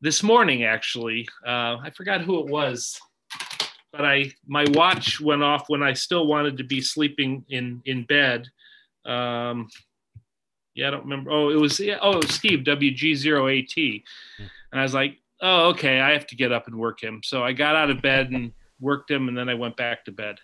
this 0.01 0.23
morning 0.25 0.65
actually, 0.65 1.29
uh, 1.47 1.77
I 1.81 1.91
forgot 1.95 2.23
who 2.23 2.41
it 2.41 2.47
was, 2.47 2.99
but 3.93 4.05
I 4.05 4.33
my 4.47 4.65
watch 4.71 5.21
went 5.21 5.45
off 5.45 5.69
when 5.69 5.83
I 5.83 5.93
still 5.93 6.27
wanted 6.27 6.57
to 6.57 6.65
be 6.65 6.81
sleeping 6.81 7.45
in 7.51 7.81
in 7.85 8.05
bed. 8.05 8.49
Um, 9.05 9.69
yeah, 10.75 10.89
I 10.89 10.91
don't 10.91 11.03
remember. 11.03 11.31
Oh, 11.31 11.51
it 11.51 11.61
was 11.61 11.79
yeah, 11.79 11.99
oh 12.01 12.13
it 12.13 12.25
was 12.25 12.35
Steve 12.35 12.61
WG0AT, 12.61 14.03
and 14.39 14.81
I 14.81 14.83
was 14.83 14.95
like, 14.95 15.19
oh 15.41 15.69
okay, 15.71 16.01
I 16.01 16.13
have 16.13 16.27
to 16.29 16.37
get 16.37 16.53
up 16.53 16.67
and 16.67 16.77
work 16.77 17.03
him. 17.03 17.21
So 17.25 17.43
I 17.43 17.53
got 17.53 17.77
out 17.77 17.91
of 17.91 18.01
bed 18.01 18.31
and 18.31 18.53
worked 18.81 19.11
him, 19.11 19.29
and 19.29 19.37
then 19.37 19.49
I 19.49 19.55
went 19.55 19.77
back 19.77 20.05
to 20.07 20.13
bed. 20.13 20.37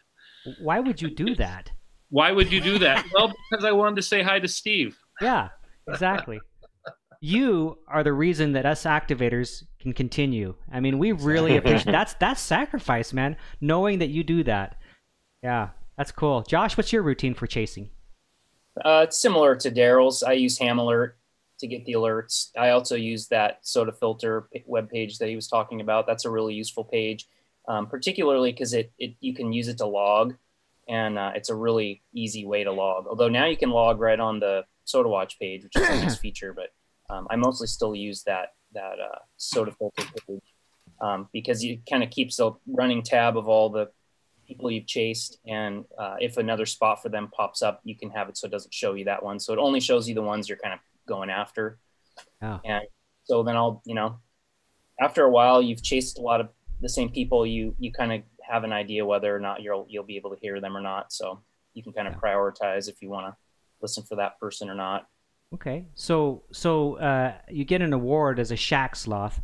Why 0.60 0.80
would 0.80 1.00
you 1.00 1.10
do 1.10 1.34
that? 1.36 1.70
Why 2.10 2.32
would 2.32 2.50
you 2.52 2.60
do 2.60 2.78
that? 2.78 3.04
well, 3.14 3.32
because 3.50 3.64
I 3.64 3.72
wanted 3.72 3.96
to 3.96 4.02
say 4.02 4.22
hi 4.22 4.38
to 4.38 4.48
Steve. 4.48 4.98
Yeah, 5.20 5.48
exactly. 5.88 6.40
you 7.20 7.78
are 7.88 8.02
the 8.02 8.12
reason 8.12 8.52
that 8.52 8.66
us 8.66 8.84
activators 8.84 9.64
can 9.80 9.92
continue. 9.92 10.54
I 10.72 10.80
mean, 10.80 10.98
we 10.98 11.12
really 11.12 11.56
appreciate 11.58 11.92
that's 11.92 12.14
that's 12.14 12.40
sacrifice, 12.40 13.12
man. 13.12 13.36
Knowing 13.60 13.98
that 14.00 14.08
you 14.08 14.24
do 14.24 14.44
that. 14.44 14.76
Yeah, 15.42 15.70
that's 15.96 16.12
cool. 16.12 16.42
Josh, 16.42 16.76
what's 16.76 16.92
your 16.92 17.02
routine 17.02 17.34
for 17.34 17.46
chasing? 17.46 17.90
Uh, 18.84 19.02
it's 19.04 19.20
similar 19.20 19.56
to 19.56 19.70
Daryl's. 19.70 20.22
I 20.22 20.32
use 20.32 20.58
Ham 20.58 20.78
Alert 20.78 21.16
to 21.58 21.66
get 21.66 21.84
the 21.84 21.94
alerts. 21.94 22.50
I 22.56 22.70
also 22.70 22.94
use 22.94 23.28
that 23.28 23.64
SOTA 23.64 23.92
filter 23.98 24.48
web 24.66 24.88
page 24.90 25.18
that 25.18 25.28
he 25.28 25.36
was 25.36 25.48
talking 25.48 25.80
about. 25.80 26.06
That's 26.06 26.24
a 26.24 26.30
really 26.30 26.54
useful 26.54 26.84
page. 26.84 27.26
um, 27.68 27.86
particularly 27.86 28.50
because 28.50 28.72
it, 28.72 28.92
it 28.98 29.14
you 29.20 29.34
can 29.34 29.52
use 29.52 29.68
it 29.68 29.78
to 29.78 29.86
log, 29.86 30.34
and 30.88 31.18
uh, 31.18 31.32
it's 31.34 31.50
a 31.50 31.54
really 31.54 32.02
easy 32.14 32.44
way 32.46 32.64
to 32.64 32.72
log. 32.72 33.06
Although 33.06 33.28
now 33.28 33.46
you 33.46 33.56
can 33.56 33.70
log 33.70 34.00
right 34.00 34.18
on 34.18 34.40
the 34.40 34.64
SOTAwatch 34.86 35.38
page, 35.38 35.64
which 35.64 35.76
is 35.76 35.82
a 35.82 36.00
nice 36.00 36.18
feature, 36.24 36.54
but 36.54 36.70
um, 37.14 37.26
I 37.30 37.36
mostly 37.36 37.66
still 37.66 37.94
use 37.94 38.22
that 38.24 38.54
that 38.72 38.98
uh, 38.98 39.18
SOTA 39.36 39.72
Filter 39.76 40.02
page 40.26 40.54
um, 41.00 41.28
because 41.32 41.62
it 41.62 41.80
kind 41.88 42.02
of 42.02 42.10
keeps 42.10 42.40
a 42.40 42.52
running 42.66 43.02
tab 43.02 43.36
of 43.36 43.48
all 43.48 43.68
the 43.68 43.90
people 44.48 44.70
you've 44.70 44.86
chased, 44.86 45.38
and 45.46 45.84
uh, 45.98 46.16
if 46.20 46.38
another 46.38 46.66
spot 46.66 47.02
for 47.02 47.10
them 47.10 47.28
pops 47.36 47.62
up, 47.62 47.80
you 47.84 47.94
can 47.94 48.10
have 48.10 48.28
it 48.28 48.36
so 48.36 48.46
it 48.46 48.50
doesn't 48.50 48.72
show 48.72 48.94
you 48.94 49.04
that 49.04 49.22
one. 49.22 49.38
So 49.38 49.52
it 49.52 49.58
only 49.58 49.78
shows 49.78 50.08
you 50.08 50.14
the 50.14 50.22
ones 50.22 50.48
you're 50.48 50.58
kind 50.58 50.74
of 50.74 50.80
going 51.06 51.30
after. 51.30 51.78
Oh. 52.42 52.60
And 52.64 52.84
so 53.24 53.42
then 53.42 53.56
I'll, 53.56 53.82
you 53.84 53.94
know, 53.94 54.18
after 54.98 55.22
a 55.24 55.30
while, 55.30 55.60
you've 55.60 55.82
chased 55.82 56.18
a 56.18 56.22
lot 56.22 56.40
of 56.40 56.48
the 56.80 56.88
same 56.88 57.10
people. 57.10 57.46
You 57.46 57.76
you 57.78 57.92
kind 57.92 58.12
of 58.12 58.22
have 58.40 58.64
an 58.64 58.72
idea 58.72 59.04
whether 59.04 59.34
or 59.34 59.38
not 59.38 59.62
you'll 59.62 59.86
you'll 59.88 60.04
be 60.04 60.16
able 60.16 60.30
to 60.30 60.40
hear 60.40 60.60
them 60.60 60.76
or 60.76 60.80
not. 60.80 61.12
So 61.12 61.42
you 61.74 61.82
can 61.82 61.92
kind 61.92 62.08
of 62.08 62.14
prioritize 62.14 62.88
if 62.88 63.02
you 63.02 63.10
want 63.10 63.26
to 63.26 63.36
listen 63.80 64.02
for 64.02 64.16
that 64.16 64.40
person 64.40 64.68
or 64.68 64.74
not. 64.74 65.06
Okay, 65.54 65.86
so 65.94 66.42
so 66.52 66.96
uh, 66.96 67.34
you 67.48 67.64
get 67.64 67.82
an 67.82 67.92
award 67.92 68.38
as 68.38 68.50
a 68.50 68.56
shack 68.56 68.96
sloth 68.96 69.40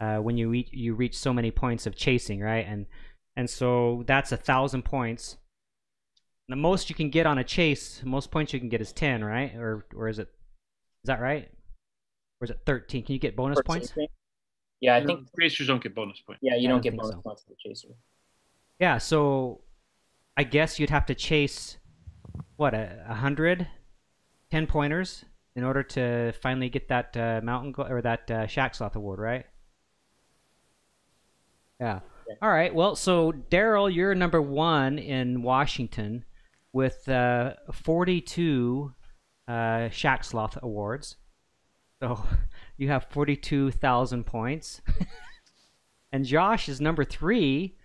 uh, 0.00 0.18
when 0.18 0.36
you 0.36 0.48
reach 0.48 0.68
you 0.72 0.94
reach 0.94 1.16
so 1.16 1.32
many 1.32 1.50
points 1.50 1.86
of 1.86 1.96
chasing, 1.96 2.40
right? 2.40 2.66
And 2.68 2.86
and 3.38 3.48
so 3.48 4.02
that's 4.06 4.32
a 4.32 4.36
thousand 4.36 4.84
points. 4.84 5.36
The 6.48 6.56
most 6.56 6.90
you 6.90 6.96
can 6.96 7.08
get 7.08 7.24
on 7.24 7.38
a 7.38 7.44
chase, 7.44 8.02
most 8.04 8.32
points 8.32 8.52
you 8.52 8.58
can 8.58 8.68
get 8.68 8.80
is 8.80 8.92
ten, 8.92 9.24
right? 9.24 9.54
Or 9.54 9.86
or 9.94 10.08
is 10.08 10.18
it? 10.18 10.28
Is 11.04 11.06
that 11.06 11.20
right? 11.20 11.48
Or 12.40 12.44
is 12.44 12.50
it 12.50 12.58
thirteen? 12.66 13.04
Can 13.04 13.12
you 13.12 13.20
get 13.20 13.36
bonus 13.36 13.58
For 13.58 13.62
points? 13.62 13.92
Yeah, 14.80 14.96
I 14.96 15.04
think. 15.04 15.28
racers 15.36 15.68
don't 15.68 15.82
get 15.82 15.94
bonus 15.94 16.20
points. 16.20 16.40
Yeah, 16.42 16.56
you 16.56 16.68
I 16.68 16.70
don't 16.70 16.82
don't 16.82 16.82
get 16.82 16.96
bonus 16.96 17.14
so. 17.14 17.22
points 17.22 17.42
for 17.44 17.50
the 17.50 17.56
chaser. 17.64 17.88
Yeah, 18.80 18.98
so 18.98 19.60
I 20.36 20.42
guess 20.42 20.80
you'd 20.80 20.90
have 20.90 21.06
to 21.06 21.14
chase 21.14 21.78
what 22.56 22.74
a, 22.74 23.04
a 23.08 23.14
hundred, 23.14 23.68
ten 24.50 24.66
pointers 24.66 25.24
in 25.54 25.62
order 25.62 25.82
to 25.84 26.32
finally 26.42 26.68
get 26.68 26.88
that 26.88 27.16
uh, 27.16 27.40
mountain 27.42 27.70
go- 27.72 27.84
or 27.84 28.02
that 28.02 28.30
uh, 28.30 28.46
shack 28.48 28.74
sloth 28.74 28.96
award, 28.96 29.20
right? 29.20 29.46
Yeah. 31.80 32.00
All 32.42 32.50
right. 32.50 32.74
Well, 32.74 32.96
so 32.96 33.32
Daryl, 33.32 33.92
you're 33.92 34.14
number 34.14 34.40
one 34.42 34.98
in 34.98 35.42
Washington 35.42 36.24
with 36.72 37.08
uh, 37.08 37.54
42 37.72 38.92
uh, 39.46 39.88
shack 39.88 40.24
sloth 40.24 40.58
awards. 40.62 41.16
So 42.02 42.24
you 42.76 42.88
have 42.88 43.06
42,000 43.10 44.24
points. 44.24 44.80
and 46.12 46.24
Josh 46.24 46.68
is 46.68 46.80
number 46.80 47.04
three 47.04 47.76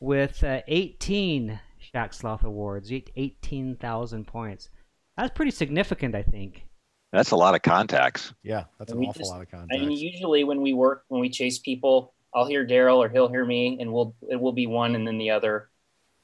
with 0.00 0.42
uh, 0.44 0.60
18 0.66 1.60
Shack 1.78 2.14
Sloth 2.14 2.44
awards, 2.44 2.90
eight- 2.90 3.10
18,000 3.16 4.26
points. 4.26 4.70
That's 5.16 5.32
pretty 5.34 5.50
significant, 5.50 6.14
I 6.14 6.22
think. 6.22 6.66
That's 7.12 7.30
a 7.30 7.36
lot 7.36 7.54
of 7.54 7.62
contacts. 7.62 8.32
Yeah, 8.42 8.64
that's 8.78 8.90
an 8.90 8.98
awful 8.98 9.12
just- 9.20 9.30
lot 9.30 9.42
of 9.42 9.50
contacts. 9.50 9.76
I 9.82 9.86
mean, 9.86 9.92
usually 9.96 10.44
when 10.44 10.60
we 10.62 10.72
work, 10.72 11.04
when 11.08 11.20
we 11.20 11.28
chase 11.28 11.58
people, 11.58 12.13
I'll 12.34 12.46
hear 12.46 12.66
Daryl 12.66 12.96
or 12.96 13.08
he'll 13.08 13.28
hear 13.28 13.44
me, 13.44 13.78
and 13.80 13.92
we'll 13.92 14.14
it 14.28 14.40
will 14.40 14.52
be 14.52 14.66
one 14.66 14.94
and 14.94 15.06
then 15.06 15.18
the 15.18 15.30
other. 15.30 15.70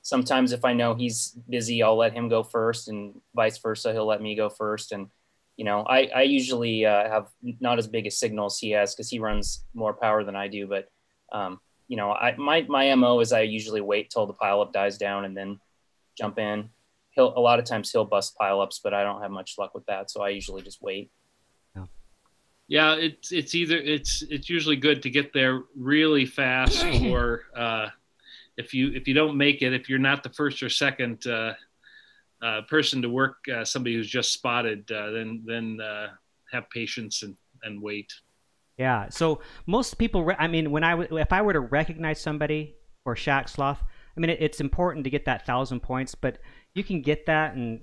Sometimes 0.03 0.53
if 0.53 0.64
I 0.64 0.73
know 0.73 0.94
he's 0.94 1.37
busy, 1.49 1.83
I'll 1.83 1.96
let 1.96 2.14
him 2.14 2.29
go 2.29 2.42
first, 2.42 2.88
and 2.88 3.20
vice 3.35 3.59
versa, 3.59 3.92
he'll 3.92 4.07
let 4.07 4.23
me 4.23 4.35
go 4.35 4.49
first. 4.49 4.92
And 4.92 5.09
you 5.57 5.64
know, 5.64 5.83
I 5.83 6.09
I 6.14 6.23
usually 6.23 6.85
uh, 6.85 7.09
have 7.09 7.29
not 7.61 7.79
as 7.79 7.87
big 7.87 8.07
a 8.07 8.11
signal 8.11 8.46
as 8.46 8.59
he 8.59 8.70
has 8.70 8.94
because 8.94 9.11
he 9.11 9.18
runs 9.18 9.64
more 9.75 9.94
power 9.94 10.25
than 10.25 10.37
I 10.37 10.49
do. 10.49 10.66
But 10.66 10.88
um, 11.33 11.61
you 11.87 11.96
know, 11.96 12.12
I 12.12 12.35
my 12.37 12.62
my 12.62 12.94
mo 12.94 13.20
is 13.20 13.33
I 13.33 13.42
usually 13.42 13.81
wait 13.81 14.11
till 14.11 14.27
the 14.27 14.35
pileup 14.35 14.73
dies 14.73 14.99
down 14.99 15.25
and 15.25 15.37
then 15.37 15.61
jump 16.16 16.38
in. 16.38 16.70
He'll 17.11 17.37
a 17.37 17.40
lot 17.40 17.59
of 17.59 17.64
times 17.66 17.90
he'll 17.90 18.05
bust 18.05 18.37
pileups, 18.40 18.81
but 18.83 18.94
I 18.94 19.05
don't 19.05 19.23
have 19.23 19.31
much 19.31 19.57
luck 19.59 19.75
with 19.75 19.87
that, 19.87 20.11
so 20.11 20.23
I 20.23 20.31
usually 20.31 20.62
just 20.62 20.83
wait. 20.83 21.11
Yeah, 22.70 22.94
it's 22.94 23.33
it's 23.33 23.56
either 23.56 23.76
it's 23.76 24.22
it's 24.30 24.48
usually 24.48 24.76
good 24.76 25.02
to 25.02 25.11
get 25.11 25.33
there 25.33 25.64
really 25.76 26.24
fast, 26.24 26.85
or 27.02 27.42
uh, 27.56 27.88
if 28.56 28.72
you 28.72 28.92
if 28.92 29.09
you 29.09 29.12
don't 29.12 29.37
make 29.37 29.61
it, 29.61 29.72
if 29.72 29.88
you're 29.88 29.98
not 29.98 30.22
the 30.22 30.28
first 30.28 30.62
or 30.62 30.68
second 30.68 31.26
uh, 31.26 31.54
uh, 32.40 32.61
person 32.68 33.02
to 33.02 33.09
work 33.09 33.38
uh, 33.52 33.64
somebody 33.64 33.96
who's 33.96 34.09
just 34.09 34.33
spotted, 34.33 34.88
uh, 34.92 35.11
then 35.11 35.42
then 35.44 35.80
uh, 35.80 36.11
have 36.52 36.70
patience 36.70 37.24
and 37.24 37.37
and 37.64 37.83
wait. 37.83 38.12
Yeah. 38.78 39.09
So 39.09 39.40
most 39.66 39.98
people, 39.98 40.22
re- 40.24 40.37
I 40.38 40.46
mean, 40.46 40.70
when 40.70 40.85
I 40.85 40.92
w- 40.92 41.16
if 41.18 41.33
I 41.33 41.42
were 41.42 41.52
to 41.52 41.61
recognize 41.61 42.20
somebody 42.20 42.76
or 43.04 43.16
Shack 43.16 43.48
Sloth, 43.48 43.83
I 44.16 44.20
mean, 44.20 44.30
it, 44.30 44.38
it's 44.40 44.61
important 44.61 45.02
to 45.04 45.11
get 45.11 45.24
that 45.24 45.44
thousand 45.44 45.80
points, 45.80 46.14
but 46.14 46.38
you 46.74 46.85
can 46.85 47.02
get 47.02 47.26
that 47.26 47.56
in 47.56 47.80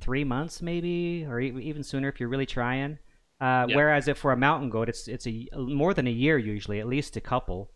three 0.00 0.24
months, 0.24 0.62
maybe, 0.62 1.26
or 1.28 1.40
e- 1.40 1.60
even 1.62 1.82
sooner 1.82 2.08
if 2.08 2.18
you're 2.18 2.30
really 2.30 2.46
trying. 2.46 2.98
Uh, 3.40 3.66
Yeah. 3.68 3.76
Whereas 3.76 4.08
if 4.08 4.18
for 4.18 4.32
a 4.32 4.36
mountain 4.36 4.70
goat, 4.70 4.88
it's 4.88 5.08
it's 5.08 5.26
a 5.26 5.48
more 5.56 5.92
than 5.94 6.06
a 6.06 6.10
year 6.10 6.38
usually, 6.38 6.80
at 6.80 6.86
least 6.86 7.16
a 7.16 7.20
couple. 7.20 7.70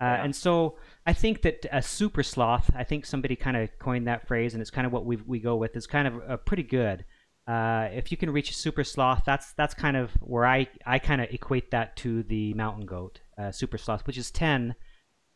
Uh, 0.00 0.04
Yeah. 0.06 0.24
And 0.24 0.34
so 0.36 0.78
I 1.06 1.12
think 1.12 1.42
that 1.42 1.66
a 1.72 1.82
super 1.82 2.22
sloth, 2.22 2.70
I 2.74 2.84
think 2.84 3.04
somebody 3.04 3.36
kind 3.36 3.56
of 3.56 3.68
coined 3.78 4.06
that 4.06 4.26
phrase, 4.26 4.54
and 4.54 4.60
it's 4.62 4.70
kind 4.70 4.86
of 4.86 4.92
what 4.92 5.04
we 5.04 5.16
we 5.16 5.40
go 5.40 5.56
with, 5.56 5.76
is 5.76 5.86
kind 5.86 6.08
of 6.08 6.14
uh, 6.28 6.36
pretty 6.38 6.62
good. 6.62 7.04
Uh, 7.46 7.88
if 7.92 8.12
you 8.12 8.16
can 8.16 8.30
reach 8.30 8.50
a 8.50 8.54
super 8.54 8.84
sloth, 8.84 9.22
that's 9.26 9.52
that's 9.54 9.74
kind 9.74 9.96
of 9.96 10.12
where 10.20 10.46
I, 10.46 10.68
I 10.86 11.00
kind 11.00 11.20
of 11.20 11.28
equate 11.32 11.72
that 11.72 11.96
to 11.96 12.22
the 12.22 12.54
mountain 12.54 12.86
goat, 12.86 13.20
uh, 13.36 13.50
super 13.50 13.76
sloth, 13.76 14.06
which 14.06 14.16
is 14.18 14.30
10, 14.30 14.76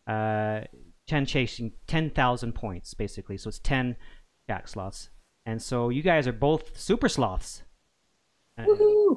uh, 0.07 0.61
10 1.09 1.27
chasing, 1.27 1.73
10,000 1.89 2.53
points, 2.55 2.95
basically. 2.95 3.37
So 3.37 3.49
it's 3.49 3.59
10 3.59 3.97
shack 4.49 4.69
sloths. 4.69 5.11
And 5.45 5.61
so 5.61 5.89
you 5.89 6.03
guys 6.03 6.29
are 6.29 6.33
both 6.33 6.79
super 6.79 7.09
sloths. 7.09 7.64
Uh, 8.59 8.67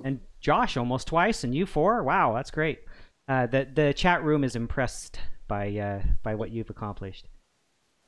and 0.04 0.20
Josh 0.40 0.78
almost 0.78 1.08
twice, 1.08 1.44
and 1.44 1.54
you 1.54 1.66
four. 1.66 2.04
Wow, 2.04 2.34
that's 2.34 2.52
great. 2.52 2.80
Uh, 3.28 3.46
the 3.48 3.68
the 3.72 3.94
chat 3.94 4.24
room 4.24 4.44
is 4.44 4.56
impressed 4.56 5.20
by 5.48 5.76
uh, 5.78 6.02
by 6.24 6.36
what 6.36 6.52
you've 6.52 6.70
accomplished. 6.70 7.28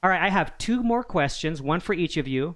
All 0.01 0.09
right, 0.09 0.21
I 0.21 0.29
have 0.29 0.57
two 0.57 0.81
more 0.81 1.03
questions, 1.03 1.61
one 1.61 1.81
for 1.81 1.93
each 1.93 2.15
of 2.17 2.27
you, 2.27 2.55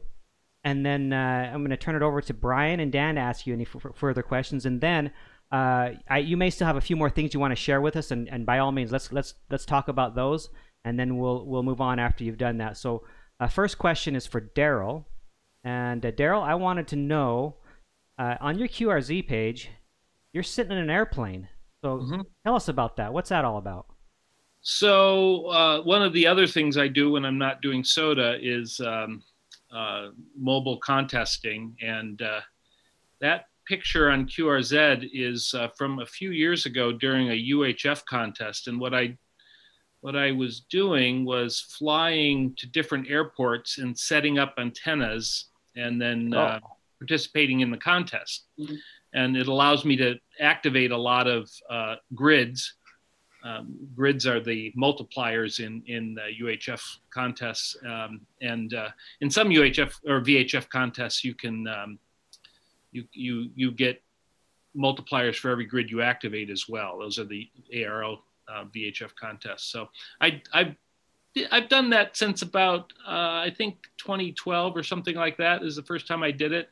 and 0.64 0.86
then 0.86 1.12
uh, 1.12 1.52
I'm 1.54 1.60
going 1.60 1.72
to 1.72 1.78
turn 1.78 1.96
it 1.96 2.02
over 2.02 2.22
to 2.22 2.34
Brian 2.34 2.80
and 2.80 2.92
Dan 2.92 3.16
to 3.16 3.22
ask 3.22 3.46
you 3.46 3.54
any 3.54 3.66
f- 3.66 3.96
further 3.96 4.24
questions, 4.24 4.66
and 4.66 4.80
then 4.80 5.12
uh, 5.52 5.92
I, 6.10 6.20
you 6.20 6.38
may 6.38 6.50
still 6.50 6.68
have 6.68 6.78
a 6.78 6.82
few 6.82 6.96
more 6.96 7.10
things 7.10 7.34
you 7.34 7.40
want 7.40 7.52
to 7.52 7.62
share 7.62 7.82
with 7.82 7.96
us, 7.96 8.12
and, 8.12 8.30
and 8.30 8.46
by 8.46 8.60
all 8.60 8.72
means, 8.72 8.92
let's 8.92 9.12
let's 9.12 9.36
let's 9.52 9.66
talk 9.66 9.88
about 9.88 10.16
those, 10.16 10.50
and 10.86 10.98
then 10.98 11.18
we'll 11.18 11.46
we'll 11.46 11.64
move 11.64 11.82
on 11.82 12.00
after 12.00 12.24
you've 12.24 12.38
done 12.38 12.58
that. 12.58 12.78
So, 12.78 13.04
uh, 13.40 13.48
first 13.48 13.78
question 13.78 14.16
is 14.16 14.26
for 14.26 14.40
Daryl, 14.40 15.06
and 15.64 16.06
uh, 16.06 16.12
Daryl, 16.12 16.42
I 16.42 16.56
wanted 16.56 16.88
to 16.88 16.96
know 16.96 17.58
uh, 18.24 18.38
on 18.40 18.58
your 18.58 18.68
QRZ 18.68 19.28
page, 19.28 19.70
you're 20.32 20.44
sitting 20.44 20.72
in 20.72 20.78
an 20.78 20.90
airplane. 20.90 21.50
So 21.82 22.00
Mhm. 22.00 22.26
tell 22.46 22.56
us 22.56 22.70
about 22.70 22.96
that. 22.96 23.12
What's 23.12 23.30
that 23.30 23.44
all 23.44 23.58
about? 23.58 23.88
So 24.62 25.48
uh, 25.48 25.82
one 25.82 26.02
of 26.02 26.14
the 26.14 26.26
other 26.26 26.48
things 26.48 26.78
I 26.78 26.88
do 26.88 27.12
when 27.12 27.26
I'm 27.26 27.38
not 27.38 27.62
doing 27.62 27.84
SOTA 27.84 28.40
is 28.42 28.80
um, 28.80 29.22
uh, 29.72 30.12
mobile 30.38 30.78
contesting, 30.78 31.76
and 31.82 32.22
uh, 32.22 32.42
that 33.20 33.48
picture 33.66 34.10
on 34.10 34.26
QRZ 34.26 35.10
is 35.12 35.54
uh, 35.54 35.68
from 35.78 36.00
a 36.00 36.06
few 36.06 36.32
years 36.32 36.66
ago 36.66 36.94
during 36.94 37.30
a 37.30 37.34
UHF 37.54 38.06
contest. 38.06 38.68
And 38.68 38.80
what 38.80 38.94
I 38.94 39.18
what 40.00 40.16
I 40.16 40.32
was 40.32 40.62
doing 40.62 41.26
was 41.26 41.60
flying 41.60 42.56
to 42.56 42.68
different 42.68 43.10
airports 43.10 43.78
and 43.80 43.98
setting 43.98 44.38
up 44.38 44.54
antennas, 44.58 45.50
and 45.76 46.02
then 46.02 46.34
uh, 46.34 46.60
participating 47.00 47.62
in 47.62 47.72
the 47.72 47.78
contest. 47.78 48.48
Mhm. 48.60 48.78
And 49.14 49.38
it 49.38 49.48
allows 49.48 49.86
me 49.86 49.96
to 49.98 50.20
activate 50.40 50.92
a 50.92 50.98
lot 50.98 51.28
of 51.28 51.50
uh, 51.70 51.96
grids 52.16 52.74
um, 53.44 53.78
grids 53.94 54.26
are 54.26 54.40
the 54.40 54.72
multipliers 54.78 55.60
in 55.60 55.84
in 55.88 56.18
uh, 56.18 56.28
UHF 56.42 56.82
contests, 57.10 57.76
um, 57.86 58.22
and 58.42 58.74
uh, 58.74 58.90
in 59.20 59.30
some 59.30 59.50
UHF 59.50 60.00
or 60.08 60.22
VHF 60.22 60.70
contests, 60.70 61.24
you 61.26 61.36
can 61.36 61.68
um, 61.68 62.00
you 62.94 63.04
you 63.12 63.50
you 63.56 63.72
get 63.72 64.02
multipliers 64.76 65.36
for 65.36 65.52
every 65.52 65.66
grid 65.66 65.92
you 65.92 66.02
activate 66.02 66.50
as 66.50 66.70
well. 66.70 66.98
Those 67.00 67.20
are 67.20 67.26
the 67.26 67.50
ARRL 67.76 68.20
uh, 68.48 68.64
VHF 68.74 69.14
contests. 69.20 69.72
So 69.72 69.90
I 70.22 70.42
I've 70.54 70.76
I've 71.52 71.70
done 71.70 71.90
that 71.92 72.16
since 72.16 72.42
about 72.42 72.94
uh, 73.08 73.42
I 73.42 73.54
think 73.56 73.88
2012 73.98 74.78
or 74.78 74.84
something 74.84 75.16
like 75.16 75.38
that 75.38 75.64
is 75.64 75.76
the 75.76 75.84
first 75.84 76.08
time 76.08 76.24
I 76.24 76.32
did 76.32 76.52
it. 76.52 76.70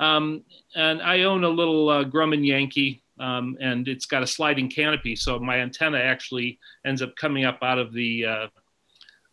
Um, 0.00 0.42
and 0.74 1.00
I 1.02 1.22
own 1.22 1.44
a 1.44 1.48
little 1.48 1.88
uh, 1.88 2.04
Grumman 2.04 2.44
Yankee, 2.46 3.02
um, 3.20 3.56
and 3.60 3.86
it's 3.88 4.06
got 4.06 4.22
a 4.22 4.26
sliding 4.26 4.68
canopy, 4.68 5.16
so 5.16 5.38
my 5.38 5.58
antenna 5.58 5.98
actually 5.98 6.58
ends 6.84 7.02
up 7.02 7.14
coming 7.16 7.44
up 7.44 7.58
out 7.62 7.78
of 7.78 7.92
the 7.92 8.26
uh, 8.26 8.46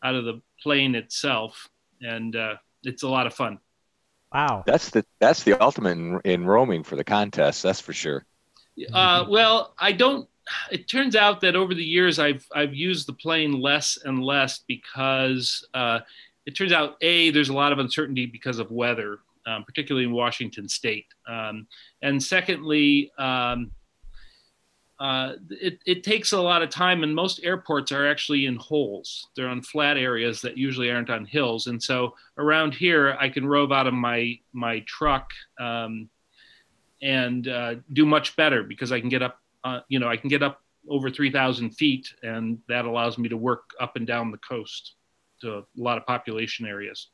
out 0.04 0.16
of 0.16 0.26
the 0.26 0.42
plane 0.62 0.96
itself, 0.96 1.70
and 2.02 2.36
uh, 2.36 2.56
it's 2.84 3.04
a 3.04 3.08
lot 3.08 3.26
of 3.26 3.34
fun. 3.34 3.60
Wow. 4.34 4.64
That's 4.66 4.90
the 4.92 5.06
that's 5.20 5.44
the 5.44 5.62
ultimate 5.62 5.98
in, 5.98 6.22
in 6.24 6.46
roaming 6.46 6.84
for 6.84 6.96
the 6.96 7.04
contest. 7.04 7.64
That's 7.64 7.82
for 7.82 7.94
sure. 7.94 8.26
Uh, 8.94 9.26
well, 9.28 9.74
I 9.78 9.92
don't 9.92 10.30
it 10.72 10.88
turns 10.88 11.16
out 11.16 11.42
that 11.42 11.56
over 11.56 11.74
the 11.74 11.84
years 11.84 12.20
I've 12.20 12.46
I've 12.54 12.74
used 12.74 13.08
the 13.08 13.14
plane 13.14 13.60
less 13.60 13.98
and 14.04 14.24
less 14.24 14.60
because 14.68 15.68
uh, 15.74 16.00
it 16.46 16.56
turns 16.56 16.72
out 16.72 16.96
a 17.02 17.30
there's 17.32 17.50
a 17.50 17.54
lot 17.54 17.72
of 17.72 17.80
uncertainty 17.80 18.26
because 18.26 18.60
of 18.60 18.72
weather, 18.72 19.20
um, 19.46 19.64
particularly 19.64 20.06
in 20.06 20.14
Washington 20.14 20.68
State, 20.68 21.08
um, 21.28 21.68
and 22.02 22.22
secondly. 22.22 23.12
Um, 23.18 23.72
uh, 25.00 25.36
it, 25.50 25.80
it 25.86 26.04
takes 26.04 26.34
a 26.34 26.42
lot 26.42 26.62
of 26.62 26.70
time, 26.70 27.04
and 27.04 27.16
most 27.16 27.40
airports 27.42 27.94
are 27.94 28.06
actually 28.06 28.48
in 28.48 28.58
holes. 28.58 29.30
They're 29.34 29.48
on 29.48 29.62
flat 29.62 29.96
areas 29.96 30.42
that 30.42 30.58
usually 30.58 30.92
aren't 30.92 31.10
on 31.10 31.24
hills, 31.24 31.68
and 31.68 31.82
so 31.82 32.16
around 32.38 32.74
here, 32.74 33.16
I 33.18 33.30
can 33.30 33.48
rove 33.48 33.72
out 33.72 33.88
of 33.88 33.94
my 33.94 34.38
my 34.52 34.82
truck 34.88 35.30
um, 35.58 36.10
and 37.02 37.48
uh, 37.48 37.76
do 37.94 38.06
much 38.06 38.36
better 38.36 38.64
because 38.64 38.92
I 38.92 39.00
can 39.00 39.08
get 39.08 39.22
up. 39.22 39.40
Uh, 39.70 39.82
you 39.88 40.00
know, 40.00 40.08
I 40.08 40.18
can 40.18 40.30
get 40.30 40.42
up 40.42 40.62
over 40.90 41.10
3,000 41.10 41.72
feet, 41.72 42.14
and 42.24 42.60
that 42.68 42.86
allows 42.86 43.18
me 43.18 43.30
to 43.30 43.38
work 43.38 43.72
up 43.80 43.96
and 43.96 44.08
down 44.08 44.32
the 44.32 44.38
coast 44.38 44.96
to 45.42 45.58
a 45.60 45.64
lot 45.78 45.98
of 45.98 46.06
population 46.06 46.66
areas. 46.66 47.10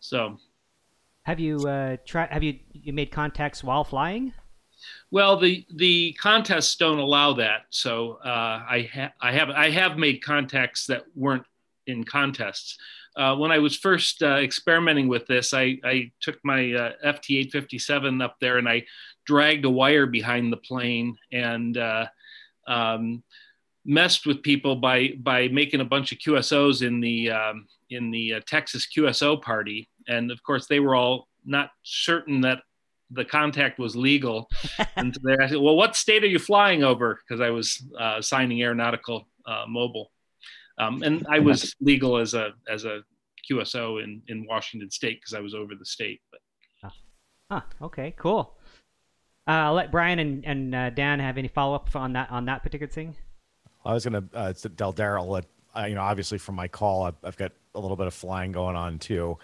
So, 0.00 0.38
have 1.24 1.38
you 1.38 1.58
uh, 1.68 1.98
tried? 2.06 2.30
Have 2.30 2.42
you 2.42 2.58
you 2.72 2.94
made 2.94 3.10
contacts 3.10 3.62
while 3.62 3.84
flying? 3.84 4.32
Well, 5.10 5.36
the 5.36 5.66
the 5.74 6.14
contests 6.14 6.76
don't 6.76 6.98
allow 6.98 7.34
that, 7.34 7.66
so 7.68 8.18
uh, 8.24 8.64
I 8.66 8.88
ha- 8.92 9.12
I 9.20 9.32
have 9.32 9.50
I 9.50 9.68
have 9.68 9.98
made 9.98 10.22
contacts 10.24 10.86
that 10.86 11.04
weren't 11.14 11.44
in 11.86 12.04
contests. 12.04 12.78
Uh, 13.16 13.36
when 13.36 13.50
I 13.50 13.58
was 13.58 13.76
first 13.76 14.22
uh, 14.22 14.36
experimenting 14.36 15.08
with 15.08 15.26
this, 15.26 15.52
I, 15.52 15.78
I 15.84 16.12
took 16.20 16.38
my 16.44 16.72
uh, 16.72 16.92
FT857 17.04 18.22
up 18.22 18.36
there 18.40 18.58
and 18.58 18.68
I 18.68 18.84
dragged 19.26 19.64
a 19.64 19.70
wire 19.70 20.06
behind 20.06 20.52
the 20.52 20.56
plane 20.58 21.16
and 21.32 21.76
uh, 21.76 22.06
um, 22.66 23.22
messed 23.84 24.26
with 24.26 24.42
people 24.42 24.76
by 24.76 25.10
by 25.18 25.48
making 25.48 25.80
a 25.80 25.84
bunch 25.84 26.12
of 26.12 26.18
QSOs 26.18 26.86
in 26.86 27.00
the 27.00 27.30
um, 27.30 27.66
in 27.90 28.10
the 28.10 28.34
uh, 28.34 28.40
Texas 28.46 28.86
QSO 28.96 29.40
party, 29.40 29.88
and 30.08 30.30
of 30.30 30.42
course 30.42 30.66
they 30.66 30.80
were 30.80 30.94
all 30.94 31.28
not 31.44 31.70
certain 31.82 32.40
that 32.42 32.62
the 33.10 33.24
contact 33.24 33.78
was 33.78 33.96
legal. 33.96 34.48
and 34.96 35.16
they 35.24 35.36
asked, 35.42 35.52
well, 35.52 35.76
what 35.76 35.96
state 35.96 36.22
are 36.22 36.28
you 36.28 36.38
flying 36.38 36.84
over? 36.84 37.18
Because 37.26 37.40
I 37.40 37.50
was 37.50 37.82
uh, 37.98 38.22
signing 38.22 38.62
aeronautical 38.62 39.26
uh, 39.46 39.64
mobile. 39.68 40.12
Um, 40.78 41.02
and 41.02 41.26
I 41.28 41.40
was 41.40 41.74
legal 41.80 42.16
as 42.16 42.34
a 42.34 42.52
as 42.68 42.84
a 42.84 43.02
QSO 43.50 44.02
in, 44.02 44.22
in 44.28 44.46
Washington 44.46 44.90
State 44.90 45.20
because 45.20 45.34
I 45.34 45.40
was 45.40 45.54
over 45.54 45.74
the 45.74 45.84
state. 45.84 46.20
But 46.30 46.92
huh, 47.50 47.60
okay, 47.82 48.14
cool. 48.16 48.56
Uh, 49.50 49.64
I'll 49.64 49.74
let 49.74 49.90
Brian 49.90 50.20
and, 50.20 50.44
and 50.44 50.74
uh, 50.76 50.90
Dan 50.90 51.18
have 51.18 51.36
any 51.36 51.48
follow 51.48 51.74
up 51.74 51.96
on 51.96 52.12
that 52.12 52.30
on 52.30 52.44
that 52.44 52.62
particular 52.62 52.88
thing. 52.88 53.16
I 53.84 53.92
was 53.92 54.04
gonna 54.04 54.22
uh, 54.32 54.52
tell 54.52 54.92
Daryl 54.92 55.42
uh, 55.74 55.86
you 55.86 55.96
know 55.96 56.02
obviously 56.02 56.38
from 56.38 56.54
my 56.54 56.68
call 56.68 57.02
I've, 57.02 57.16
I've 57.24 57.36
got 57.36 57.50
a 57.74 57.80
little 57.80 57.96
bit 57.96 58.06
of 58.06 58.14
flying 58.14 58.52
going 58.52 58.76
on 58.76 59.00
too, 59.00 59.38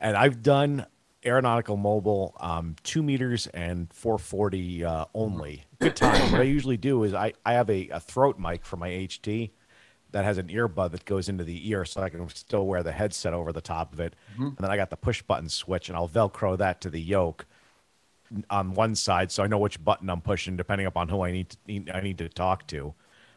and 0.00 0.16
I've 0.16 0.42
done 0.42 0.86
aeronautical 1.24 1.76
mobile, 1.76 2.34
um, 2.40 2.74
two 2.82 3.00
meters 3.00 3.46
and 3.48 3.92
440 3.92 4.84
uh, 4.84 5.04
only. 5.14 5.64
Good 5.78 5.94
time. 5.94 6.32
what 6.32 6.40
I 6.40 6.44
usually 6.44 6.76
do 6.76 7.04
is 7.04 7.14
I, 7.14 7.32
I 7.44 7.52
have 7.52 7.70
a, 7.70 7.88
a 7.90 8.00
throat 8.00 8.40
mic 8.40 8.64
for 8.64 8.76
my 8.76 8.88
HT 8.88 9.50
that 10.10 10.24
has 10.24 10.38
an 10.38 10.48
earbud 10.48 10.92
that 10.92 11.04
goes 11.04 11.28
into 11.28 11.44
the 11.44 11.68
ear 11.68 11.84
so 11.84 12.02
I 12.02 12.08
can 12.08 12.28
still 12.30 12.66
wear 12.66 12.82
the 12.82 12.92
headset 12.92 13.34
over 13.34 13.52
the 13.52 13.60
top 13.60 13.92
of 13.92 14.00
it. 14.00 14.14
Mm-hmm. 14.34 14.44
And 14.44 14.58
then 14.58 14.70
I 14.70 14.76
got 14.76 14.90
the 14.90 14.96
push 14.96 15.22
button 15.22 15.48
switch 15.48 15.88
and 15.88 15.96
I'll 15.96 16.08
Velcro 16.08 16.56
that 16.58 16.80
to 16.82 16.90
the 16.90 17.00
yoke 17.00 17.46
on 18.50 18.74
one 18.74 18.94
side 18.94 19.32
so 19.32 19.42
I 19.42 19.46
know 19.46 19.58
which 19.58 19.82
button 19.82 20.10
I'm 20.10 20.20
pushing 20.20 20.56
depending 20.56 20.86
upon 20.86 21.08
who 21.08 21.22
I 21.22 21.32
need 21.32 21.50
to, 21.50 21.92
I 21.94 22.00
need 22.00 22.18
to 22.18 22.28
talk 22.28 22.66
to. 22.68 22.94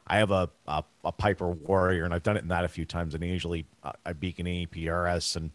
I 0.08 0.17
have 0.17 0.32
a, 0.32 0.49
a, 0.67 0.84
a 1.06 1.12
Piper 1.12 1.49
Warrior 1.49 2.04
and 2.06 2.13
I've 2.13 2.23
done 2.23 2.36
it 2.36 2.43
in 2.43 2.49
that 2.49 2.65
a 2.65 2.69
few 2.69 2.86
times 2.86 3.13
and 3.13 3.23
usually 3.23 3.65
uh, 3.84 3.93
I 4.06 4.13
beacon 4.13 4.45
APRS 4.45 5.36
and 5.36 5.51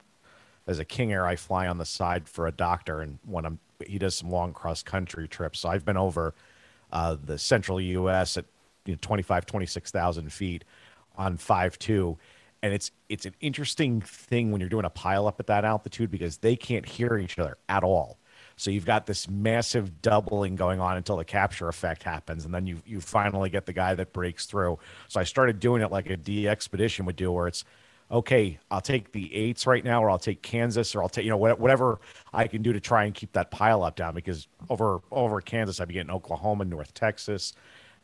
as 0.67 0.79
a 0.79 0.85
King 0.85 1.13
Air, 1.13 1.27
I 1.27 1.37
fly 1.37 1.67
on 1.67 1.79
the 1.79 1.85
side 1.85 2.29
for 2.29 2.47
a 2.47 2.53
doctor, 2.53 3.01
and 3.01 3.19
when 3.25 3.45
I'm 3.45 3.59
he 3.87 3.99
does 3.99 4.17
some 4.17 4.31
long 4.31 4.53
cross 4.53 4.83
country 4.83 5.29
trips. 5.29 5.61
So 5.61 5.69
I've 5.69 5.85
been 5.85 5.97
over 5.97 6.35
uh, 6.93 7.17
the 7.23 7.39
central 7.39 7.81
U.S. 7.81 8.37
at 8.37 8.47
you 8.85 8.95
know, 8.95 8.99
25, 9.01 9.47
26,000 9.47 10.33
feet 10.33 10.65
on 11.17 11.37
five 11.37 11.79
two, 11.79 12.19
and 12.63 12.73
it's 12.73 12.91
it's 13.09 13.27
an 13.27 13.35
interesting 13.41 14.01
thing 14.01 14.51
when 14.51 14.61
you're 14.61 14.71
doing 14.71 14.85
a 14.85 14.91
pile 14.91 15.27
up 15.27 15.39
at 15.41 15.47
that 15.47 15.65
altitude 15.65 16.11
because 16.11 16.39
they 16.39 16.57
can't 16.57 16.87
hear 16.87 17.17
each 17.17 17.39
other 17.39 17.59
at 17.69 17.85
all. 17.85 18.19
So 18.57 18.71
you've 18.71 18.87
got 18.87 19.07
this 19.07 19.29
massive 19.29 20.01
doubling 20.01 20.57
going 20.57 20.81
on 20.81 20.97
until 20.97 21.17
the 21.17 21.25
capture 21.25 21.69
effect 21.69 22.03
happens, 22.03 22.45
and 22.45 22.55
then 22.55 22.67
you 22.67 22.81
you 22.87 23.01
finally 23.01 23.51
get 23.51 23.67
the 23.67 23.73
guy 23.73 23.95
that 23.95 24.13
breaks 24.13 24.47
through. 24.47 24.79
So 25.09 25.21
I 25.21 25.25
started 25.25 25.61
doing 25.61 25.83
it 25.83 25.91
like 25.91 26.09
a 26.09 26.49
expedition 26.49 27.05
would 27.07 27.17
do, 27.17 27.31
where 27.31 27.49
it's 27.49 27.65
okay, 28.11 28.59
I'll 28.71 28.81
take 28.81 29.13
the 29.13 29.35
eights 29.35 29.67
right 29.67 29.85
now, 29.85 30.03
or 30.03 30.11
I'll 30.11 30.19
take 30.19 30.43
Kansas, 30.43 30.95
or 30.95 31.03
I'll 31.03 31.09
take 31.09 31.25
you 31.25 31.31
know 31.31 31.37
whatever 31.37 32.01
I 32.33 32.47
can 32.47 32.63
do 32.63 32.73
to 32.73 32.81
try 32.81 33.05
and 33.05 33.15
keep 33.15 33.33
that 33.33 33.51
pile 33.51 33.83
up 33.83 33.97
down. 33.97 34.15
Because 34.15 34.49
over 34.71 35.01
over 35.11 35.41
Kansas, 35.41 35.81
I'd 35.81 35.89
be 35.89 35.95
getting 35.95 36.11
Oklahoma, 36.11 36.65
North 36.65 36.95
Texas, 36.95 37.53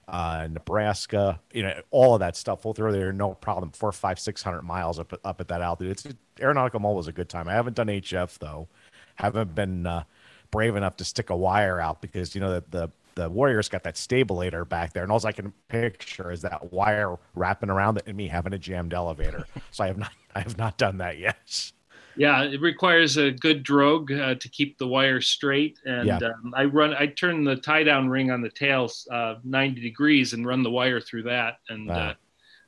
uh, 0.08 0.48
Nebraska, 0.50 1.40
you 1.52 1.62
know, 1.62 1.80
all 1.90 2.14
of 2.14 2.20
that 2.20 2.36
stuff. 2.36 2.64
We'll 2.64 2.74
throw 2.74 2.92
there, 2.92 3.12
no 3.12 3.34
problem. 3.34 3.70
Four, 3.70 3.92
five, 3.92 4.18
six 4.18 4.42
hundred 4.42 4.62
miles 4.62 4.98
up 4.98 5.12
up 5.24 5.40
at 5.40 5.48
that 5.48 5.62
altitude. 5.62 5.92
It's 5.92 6.06
aeronautical 6.40 6.80
mobile 6.80 7.00
is 7.00 7.08
a 7.08 7.12
good 7.12 7.28
time. 7.28 7.48
I 7.48 7.52
haven't 7.52 7.76
done 7.76 7.86
HF 7.86 8.38
though. 8.38 8.68
Haven't 9.16 9.54
been 9.54 9.86
uh, 9.86 10.04
brave 10.52 10.76
enough 10.76 10.96
to 10.98 11.04
stick 11.04 11.30
a 11.30 11.36
wire 11.36 11.80
out 11.80 12.00
because 12.00 12.36
you 12.36 12.40
know 12.40 12.52
the, 12.52 12.64
the 12.70 12.90
the 13.14 13.28
Warriors 13.28 13.68
got 13.68 13.82
that 13.82 13.96
stabilator 13.96 14.66
back 14.66 14.92
there, 14.92 15.02
and 15.02 15.10
all 15.10 15.20
I 15.26 15.32
can 15.32 15.52
picture 15.68 16.30
is 16.30 16.42
that 16.42 16.72
wire 16.72 17.18
wrapping 17.34 17.68
around 17.68 17.98
it 17.98 18.04
and 18.06 18.16
me 18.16 18.28
having 18.28 18.54
a 18.54 18.58
jammed 18.58 18.94
elevator. 18.94 19.46
so 19.70 19.84
I 19.84 19.88
have 19.88 19.98
not, 19.98 20.12
I 20.34 20.40
have 20.40 20.56
not 20.56 20.78
done 20.78 20.98
that 20.98 21.18
yet. 21.18 21.72
Yeah, 22.16 22.42
it 22.42 22.60
requires 22.60 23.16
a 23.16 23.30
good 23.30 23.62
drogue 23.62 24.12
uh, 24.12 24.34
to 24.34 24.48
keep 24.48 24.78
the 24.78 24.86
wire 24.86 25.20
straight, 25.20 25.78
and 25.84 26.06
yeah. 26.06 26.18
um, 26.18 26.54
I 26.54 26.64
run, 26.64 26.94
I 26.94 27.06
turn 27.06 27.44
the 27.44 27.56
tie 27.56 27.84
down 27.84 28.08
ring 28.08 28.30
on 28.30 28.42
the 28.42 28.50
tail 28.50 28.90
uh, 29.10 29.36
90 29.44 29.80
degrees 29.80 30.34
and 30.34 30.46
run 30.46 30.62
the 30.62 30.70
wire 30.70 31.00
through 31.00 31.24
that, 31.24 31.58
and 31.68 31.88
wow. 31.88 32.14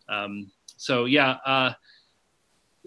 uh, 0.08 0.12
um, 0.12 0.50
so 0.76 1.04
yeah. 1.04 1.74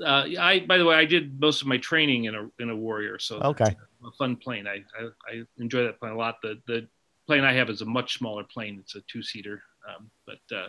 Uh, 0.04 0.26
I, 0.40 0.64
by 0.68 0.78
the 0.78 0.86
way, 0.86 0.96
I 0.96 1.06
did 1.06 1.40
most 1.40 1.62
of 1.62 1.68
my 1.68 1.78
training 1.78 2.26
in 2.26 2.36
a 2.36 2.50
in 2.60 2.70
a 2.70 2.76
Warrior, 2.76 3.20
so 3.20 3.38
okay, 3.40 3.76
a 4.06 4.12
fun 4.18 4.36
plane. 4.36 4.68
I, 4.68 4.84
I, 5.00 5.10
I 5.28 5.44
enjoy 5.58 5.84
that 5.84 6.00
plane 6.00 6.14
a 6.14 6.18
lot. 6.18 6.42
The 6.42 6.60
the 6.68 6.88
plane 7.26 7.44
I 7.44 7.54
have 7.54 7.70
is 7.70 7.82
a 7.82 7.86
much 7.86 8.18
smaller 8.18 8.44
plane. 8.44 8.78
It's 8.80 8.96
a 8.96 9.02
two 9.02 9.24
seater. 9.24 9.62
Um, 9.88 10.10
but 10.26 10.40
uh, 10.52 10.68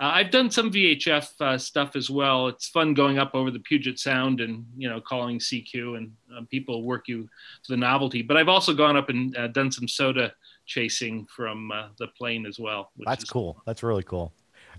uh, 0.00 0.12
I've 0.14 0.30
done 0.30 0.50
some 0.50 0.70
VHF 0.70 1.40
uh, 1.40 1.58
stuff 1.58 1.96
as 1.96 2.10
well. 2.10 2.48
It's 2.48 2.68
fun 2.68 2.94
going 2.94 3.18
up 3.18 3.34
over 3.34 3.50
the 3.50 3.60
Puget 3.60 3.98
Sound 3.98 4.40
and 4.40 4.64
you 4.76 4.88
know 4.88 5.00
calling 5.00 5.38
CQ 5.38 5.96
and 5.96 6.12
um, 6.36 6.46
people 6.46 6.82
work 6.82 7.08
you 7.08 7.22
to 7.64 7.72
the 7.72 7.76
novelty. 7.76 8.22
But 8.22 8.36
I've 8.36 8.48
also 8.48 8.74
gone 8.74 8.96
up 8.96 9.08
and 9.08 9.36
uh, 9.36 9.48
done 9.48 9.70
some 9.70 9.86
SOTA 9.88 10.32
chasing 10.66 11.26
from 11.34 11.72
uh, 11.72 11.88
the 11.98 12.08
plane 12.08 12.46
as 12.46 12.58
well. 12.58 12.92
That's 12.98 13.24
cool. 13.24 13.54
cool. 13.54 13.62
That's 13.66 13.82
really 13.82 14.02
cool. 14.02 14.32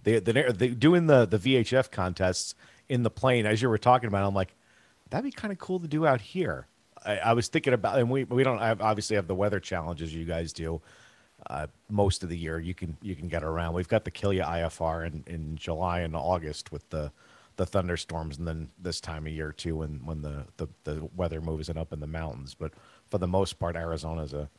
They, 0.04 0.20
they, 0.20 0.52
they 0.52 0.68
doing 0.70 1.08
the 1.08 1.26
the 1.26 1.38
VHF 1.38 1.92
contests 1.92 2.56
in 2.92 3.04
the 3.04 3.10
plane 3.10 3.46
as 3.46 3.62
you 3.62 3.70
were 3.70 3.78
talking 3.78 4.08
about. 4.08 4.28
I'm 4.28 4.36
like, 4.36 4.54
that'd 5.10 5.24
be 5.24 5.32
kind 5.32 5.54
of 5.54 5.58
cool 5.58 5.80
to 5.80 5.88
do 5.88 6.06
out 6.06 6.20
here. 6.20 6.68
I, 7.04 7.18
I, 7.18 7.34
was 7.34 7.48
thinking 7.48 7.74
about, 7.74 7.98
and 7.98 8.12
we 8.12 8.26
we 8.26 8.44
don't 8.44 8.60
have, 8.60 8.82
obviously 8.82 9.16
have 9.16 9.28
the 9.28 9.34
weather 9.34 9.60
challenges 9.60 10.14
you 10.14 10.26
guys 10.26 10.52
do, 10.52 10.82
uh, 11.50 11.68
most 11.90 12.22
of 12.22 12.30
the 12.30 12.38
year 12.38 12.60
you 12.60 12.76
can 12.76 12.98
you 13.02 13.16
can 13.16 13.30
get 13.30 13.44
around. 13.44 13.74
We've 13.74 13.88
got 13.88 14.04
the 14.04 14.12
Kilya 14.12 14.46
IFR 14.46 15.08
in, 15.08 15.24
in 15.26 15.56
July 15.56 16.02
and 16.02 16.16
August 16.16 16.72
with 16.72 16.88
the 16.90 17.12
the 17.56 17.66
thunderstorms, 17.66 18.38
and 18.38 18.48
then 18.48 18.70
this 18.78 19.00
time 19.00 19.26
of 19.26 19.32
year 19.32 19.52
too, 19.52 19.78
when 19.78 20.06
when 20.06 20.22
the, 20.22 20.46
the, 20.58 20.68
the 20.84 21.10
weather 21.16 21.42
moves 21.42 21.70
in 21.70 21.78
up 21.78 21.94
in 21.94 22.02
the 22.02 22.08
mountains. 22.08 22.54
But 22.54 22.74
for 23.10 23.18
the 23.18 23.28
most 23.28 23.58
part, 23.58 23.76
Arizona's 23.76 24.34
a 24.34 24.50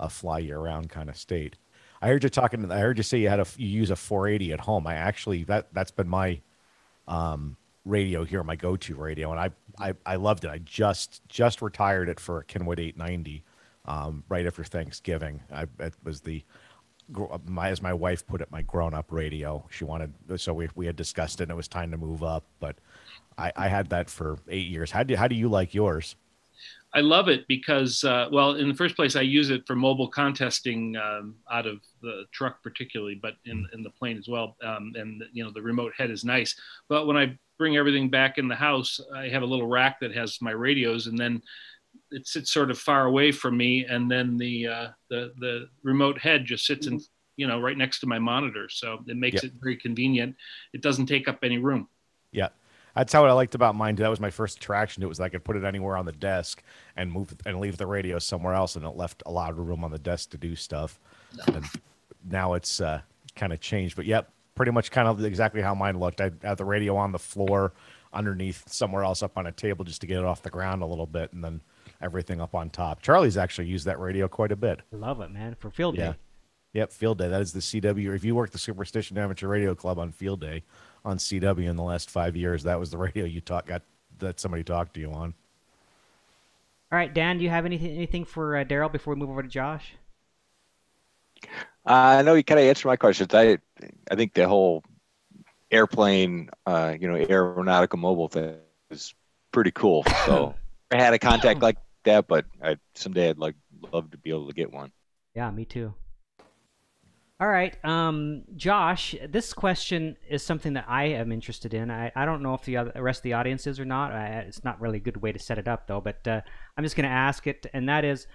a 0.00 0.08
fly 0.08 0.38
year 0.38 0.58
round 0.58 0.88
kind 0.88 1.08
of 1.10 1.16
state. 1.16 1.56
I 2.00 2.08
heard 2.08 2.24
you 2.24 2.30
talking. 2.30 2.72
I 2.72 2.80
heard 2.80 2.96
you 2.96 3.04
say 3.04 3.18
you 3.18 3.28
had 3.28 3.40
a 3.40 3.46
you 3.56 3.68
use 3.68 3.90
a 3.90 3.96
480 3.96 4.52
at 4.54 4.60
home. 4.60 4.86
I 4.86 4.94
actually 4.94 5.44
that 5.44 5.72
that's 5.72 5.92
been 5.92 6.08
my 6.08 6.40
um, 7.06 7.56
radio 7.84 8.24
here, 8.24 8.42
my 8.42 8.56
go 8.56 8.76
to 8.76 8.94
radio, 8.94 9.30
and 9.30 9.40
I, 9.40 9.50
I 9.78 9.94
I 10.06 10.16
loved 10.16 10.44
it. 10.44 10.50
I 10.50 10.58
just 10.58 11.26
just 11.28 11.62
retired 11.62 12.08
it 12.08 12.20
for 12.20 12.42
Kenwood 12.44 12.80
890 12.80 13.44
um, 13.86 14.24
right 14.28 14.46
after 14.46 14.64
Thanksgiving. 14.64 15.40
I, 15.52 15.66
it 15.78 15.94
was 16.02 16.20
the 16.20 16.42
my 17.46 17.68
as 17.68 17.82
my 17.82 17.92
wife 17.92 18.26
put 18.26 18.40
it, 18.40 18.50
my 18.50 18.62
grown 18.62 18.94
up 18.94 19.12
radio. 19.12 19.66
She 19.70 19.84
wanted 19.84 20.12
so 20.36 20.54
we 20.54 20.68
we 20.74 20.86
had 20.86 20.96
discussed 20.96 21.40
it. 21.40 21.44
and 21.44 21.52
It 21.52 21.56
was 21.56 21.68
time 21.68 21.90
to 21.90 21.96
move 21.98 22.22
up, 22.22 22.44
but 22.60 22.76
I, 23.36 23.52
I 23.56 23.68
had 23.68 23.90
that 23.90 24.08
for 24.08 24.38
eight 24.48 24.68
years. 24.68 24.90
How 24.90 25.02
do 25.02 25.16
how 25.16 25.28
do 25.28 25.34
you 25.34 25.48
like 25.48 25.74
yours? 25.74 26.16
I 26.94 27.00
love 27.00 27.28
it 27.28 27.46
because, 27.48 28.04
uh, 28.04 28.28
well, 28.30 28.54
in 28.54 28.68
the 28.68 28.74
first 28.74 28.94
place, 28.94 29.16
I 29.16 29.22
use 29.22 29.50
it 29.50 29.66
for 29.66 29.74
mobile 29.74 30.06
contesting 30.06 30.94
um, 30.96 31.34
out 31.50 31.66
of 31.66 31.80
the 32.02 32.24
truck, 32.32 32.62
particularly, 32.62 33.16
but 33.20 33.34
in, 33.46 33.66
in 33.72 33.82
the 33.82 33.90
plane 33.90 34.16
as 34.16 34.28
well. 34.28 34.56
Um, 34.62 34.92
and 34.94 35.20
you 35.32 35.42
know, 35.42 35.50
the 35.50 35.60
remote 35.60 35.92
head 35.96 36.12
is 36.12 36.24
nice. 36.24 36.54
But 36.88 37.08
when 37.08 37.16
I 37.16 37.36
bring 37.58 37.76
everything 37.76 38.10
back 38.10 38.38
in 38.38 38.48
the 38.48 38.54
house, 38.54 39.00
I 39.14 39.28
have 39.28 39.42
a 39.42 39.46
little 39.46 39.66
rack 39.66 40.00
that 40.00 40.14
has 40.14 40.38
my 40.40 40.50
radios, 40.50 41.06
and 41.06 41.18
then 41.18 41.42
it 42.10 42.26
sits 42.26 42.52
sort 42.52 42.70
of 42.70 42.78
far 42.78 43.06
away 43.06 43.32
from 43.32 43.56
me, 43.56 43.84
and 43.86 44.10
then 44.10 44.36
the 44.36 44.66
uh, 44.66 44.88
the 45.10 45.32
the 45.38 45.68
remote 45.82 46.18
head 46.18 46.44
just 46.44 46.66
sits 46.66 46.86
in 46.86 47.00
you 47.36 47.46
know, 47.48 47.60
right 47.60 47.76
next 47.76 48.00
to 48.00 48.06
my 48.06 48.18
monitor. 48.18 48.68
So 48.68 49.02
it 49.08 49.16
makes 49.16 49.42
Yep. 49.42 49.44
it 49.44 49.52
very 49.60 49.76
convenient. 49.76 50.36
It 50.72 50.82
doesn't 50.82 51.06
take 51.06 51.26
up 51.28 51.38
any 51.42 51.58
room. 51.58 51.88
Yeah. 52.30 52.50
That's 52.94 53.12
how 53.12 53.26
I 53.26 53.32
liked 53.32 53.56
about 53.56 53.74
mine. 53.74 53.96
That 53.96 54.08
was 54.08 54.20
my 54.20 54.30
first 54.30 54.58
attraction. 54.58 55.02
It 55.02 55.08
was 55.08 55.18
like 55.18 55.32
I 55.32 55.38
could 55.38 55.44
put 55.44 55.56
it 55.56 55.64
anywhere 55.64 55.96
on 55.96 56.06
the 56.06 56.12
desk 56.12 56.62
and 56.96 57.10
move 57.10 57.34
and 57.44 57.58
leave 57.58 57.76
the 57.76 57.86
radio 57.88 58.20
somewhere 58.20 58.54
else, 58.54 58.76
and 58.76 58.84
it 58.84 58.90
left 58.90 59.24
a 59.26 59.32
lot 59.32 59.50
of 59.50 59.58
room 59.58 59.82
on 59.82 59.90
the 59.90 59.98
desk 59.98 60.30
to 60.30 60.38
do 60.38 60.54
stuff. 60.54 61.00
And 61.48 61.64
now 62.24 62.54
it's 62.54 62.80
uh, 62.80 63.00
kind 63.34 63.52
of 63.52 63.58
changed, 63.58 63.96
but 63.96 64.06
yep, 64.06 64.30
pretty 64.54 64.72
much 64.72 64.90
kind 64.90 65.08
of 65.08 65.24
exactly 65.24 65.60
how 65.62 65.74
mine 65.74 65.98
looked. 65.98 66.20
I 66.20 66.30
had 66.42 66.58
the 66.58 66.64
radio 66.64 66.96
on 66.96 67.12
the 67.12 67.18
floor, 67.18 67.72
underneath 68.12 68.62
somewhere 68.70 69.02
else 69.04 69.22
up 69.22 69.36
on 69.36 69.46
a 69.46 69.52
table 69.52 69.84
just 69.84 70.00
to 70.02 70.06
get 70.06 70.18
it 70.18 70.24
off 70.24 70.42
the 70.42 70.50
ground 70.50 70.82
a 70.82 70.86
little 70.86 71.06
bit, 71.06 71.32
and 71.32 71.42
then 71.42 71.60
everything 72.00 72.40
up 72.40 72.54
on 72.54 72.70
top. 72.70 73.02
Charlie's 73.02 73.36
actually 73.36 73.66
used 73.66 73.86
that 73.86 73.98
radio 73.98 74.28
quite 74.28 74.52
a 74.52 74.56
bit. 74.56 74.80
Love 74.92 75.20
it, 75.20 75.30
man. 75.30 75.54
For 75.58 75.70
field 75.70 75.96
Yeah. 75.96 76.12
day. 76.12 76.16
Yep, 76.74 76.90
Field 76.92 77.18
Day. 77.18 77.28
That 77.28 77.40
is 77.40 77.52
the 77.52 77.60
CW. 77.60 78.12
If 78.16 78.24
you 78.24 78.34
worked 78.34 78.52
the 78.52 78.58
Superstition 78.58 79.16
Amateur 79.16 79.46
Radio 79.46 79.76
Club 79.76 79.96
on 79.96 80.10
Field 80.10 80.40
Day 80.40 80.64
on 81.04 81.18
CW 81.18 81.68
in 81.70 81.76
the 81.76 81.84
last 81.84 82.10
five 82.10 82.34
years, 82.34 82.64
that 82.64 82.80
was 82.80 82.90
the 82.90 82.98
radio 82.98 83.24
you 83.24 83.40
taught 83.40 83.64
got 83.66 83.82
that 84.18 84.40
somebody 84.40 84.64
talked 84.64 84.94
to 84.94 85.00
you 85.00 85.12
on. 85.12 85.34
All 86.90 86.98
right, 86.98 87.14
Dan, 87.14 87.38
do 87.38 87.44
you 87.44 87.50
have 87.50 87.64
anything 87.64 87.92
anything 87.94 88.24
for 88.24 88.56
uh, 88.56 88.64
Daryl 88.64 88.90
before 88.90 89.14
we 89.14 89.20
move 89.20 89.30
over 89.30 89.42
to 89.44 89.48
Josh? 89.48 89.94
I 91.86 92.22
know 92.22 92.34
you 92.34 92.44
kind 92.44 92.60
of 92.60 92.66
answered 92.66 92.88
my 92.88 92.96
questions. 92.96 93.34
I 93.34 93.58
I 94.10 94.16
think 94.16 94.34
the 94.34 94.48
whole 94.48 94.82
airplane, 95.70 96.50
uh, 96.66 96.94
you 96.98 97.08
know, 97.08 97.16
aeronautical 97.16 97.98
mobile 97.98 98.28
thing 98.28 98.56
is 98.90 99.14
pretty 99.52 99.70
cool. 99.70 100.04
So 100.26 100.54
I 100.90 101.02
had 101.02 101.12
a 101.12 101.18
contact 101.18 101.60
like 101.60 101.76
that, 102.04 102.26
but 102.26 102.46
I 102.62 102.76
someday 102.94 103.30
I'd 103.30 103.38
like 103.38 103.56
love 103.92 104.10
to 104.12 104.18
be 104.18 104.30
able 104.30 104.46
to 104.46 104.54
get 104.54 104.72
one. 104.72 104.92
Yeah, 105.34 105.50
me 105.50 105.64
too. 105.64 105.94
All 107.40 107.48
right, 107.48 107.76
um, 107.84 108.44
Josh, 108.54 109.16
this 109.28 109.52
question 109.52 110.16
is 110.30 110.42
something 110.42 110.74
that 110.74 110.84
I 110.88 111.06
am 111.06 111.32
interested 111.32 111.74
in. 111.74 111.90
I, 111.90 112.12
I 112.14 112.24
don't 112.24 112.42
know 112.42 112.54
if 112.54 112.62
the, 112.64 112.76
other, 112.76 112.92
the 112.94 113.02
rest 113.02 113.18
of 113.18 113.22
the 113.24 113.32
audience 113.32 113.66
is 113.66 113.80
or 113.80 113.84
not. 113.84 114.12
I, 114.12 114.26
it's 114.46 114.62
not 114.62 114.80
really 114.80 114.98
a 114.98 115.00
good 115.00 115.16
way 115.16 115.32
to 115.32 115.38
set 115.40 115.58
it 115.58 115.66
up, 115.66 115.88
though, 115.88 116.00
but 116.00 116.26
uh, 116.28 116.42
I'm 116.78 116.84
just 116.84 116.94
going 116.94 117.08
to 117.08 117.14
ask 117.14 117.48
it, 117.48 117.66
and 117.74 117.88
that 117.88 118.04
is 118.04 118.28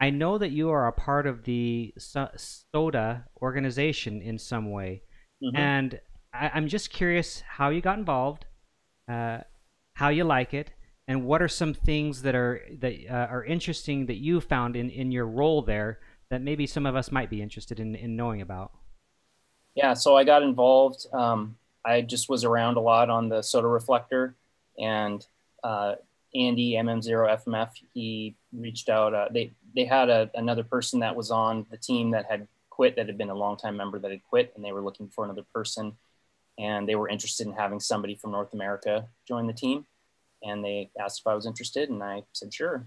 I 0.00 0.10
know 0.10 0.38
that 0.38 0.50
you 0.50 0.70
are 0.70 0.86
a 0.86 0.92
part 0.92 1.26
of 1.26 1.44
the 1.44 1.94
So- 1.98 2.30
SOTA 2.36 3.24
organization 3.40 4.20
in 4.20 4.38
some 4.38 4.70
way, 4.70 5.02
Mhm. 5.42 5.56
and 5.58 6.00
I, 6.32 6.50
I'm 6.54 6.68
just 6.68 6.90
curious 6.90 7.40
how 7.40 7.70
you 7.70 7.80
got 7.80 7.98
involved, 7.98 8.46
uh, 9.08 9.40
how 9.94 10.08
you 10.08 10.24
like 10.24 10.52
it, 10.52 10.72
and 11.08 11.24
what 11.24 11.40
are 11.40 11.48
some 11.48 11.72
things 11.72 12.22
that 12.22 12.34
are 12.34 12.60
that 12.80 12.94
uh, 13.08 13.26
are 13.30 13.44
interesting 13.44 14.06
that 14.06 14.16
you 14.16 14.40
found 14.40 14.76
in, 14.76 14.90
in 14.90 15.12
your 15.12 15.26
role 15.26 15.62
there 15.62 16.00
that 16.30 16.42
maybe 16.42 16.66
some 16.66 16.84
of 16.86 16.96
us 16.96 17.12
might 17.12 17.30
be 17.30 17.40
interested 17.40 17.78
in, 17.80 17.94
in 17.94 18.16
knowing 18.16 18.42
about. 18.42 18.72
Yeah, 19.74 19.94
so 19.94 20.16
I 20.16 20.24
got 20.24 20.42
involved. 20.42 21.06
Um, 21.12 21.56
I 21.84 22.00
just 22.02 22.28
was 22.28 22.44
around 22.44 22.76
a 22.76 22.80
lot 22.80 23.08
on 23.10 23.28
the 23.28 23.42
SOTA 23.42 23.68
reflector, 23.68 24.34
and 24.78 25.24
uh, 25.62 25.94
Andy 26.36 26.72
MM0FMF 26.72 27.70
he 27.94 28.36
reached 28.52 28.88
out. 28.88 29.14
Uh, 29.14 29.28
they 29.30 29.52
they 29.74 29.84
had 29.84 30.08
a, 30.08 30.30
another 30.34 30.64
person 30.64 31.00
that 31.00 31.16
was 31.16 31.30
on 31.30 31.66
the 31.70 31.76
team 31.76 32.10
that 32.12 32.26
had 32.26 32.46
quit, 32.70 32.96
that 32.96 33.06
had 33.06 33.18
been 33.18 33.30
a 33.30 33.34
longtime 33.34 33.76
member 33.76 33.98
that 33.98 34.10
had 34.10 34.22
quit, 34.28 34.52
and 34.54 34.64
they 34.64 34.72
were 34.72 34.82
looking 34.82 35.08
for 35.08 35.24
another 35.24 35.44
person, 35.54 35.96
and 36.58 36.88
they 36.88 36.94
were 36.94 37.08
interested 37.08 37.46
in 37.46 37.52
having 37.52 37.80
somebody 37.80 38.14
from 38.14 38.32
North 38.32 38.52
America 38.52 39.06
join 39.26 39.46
the 39.46 39.52
team, 39.52 39.86
and 40.42 40.64
they 40.64 40.90
asked 40.98 41.20
if 41.20 41.26
I 41.26 41.34
was 41.34 41.46
interested, 41.46 41.90
and 41.90 42.02
I 42.02 42.22
said 42.32 42.52
sure. 42.52 42.86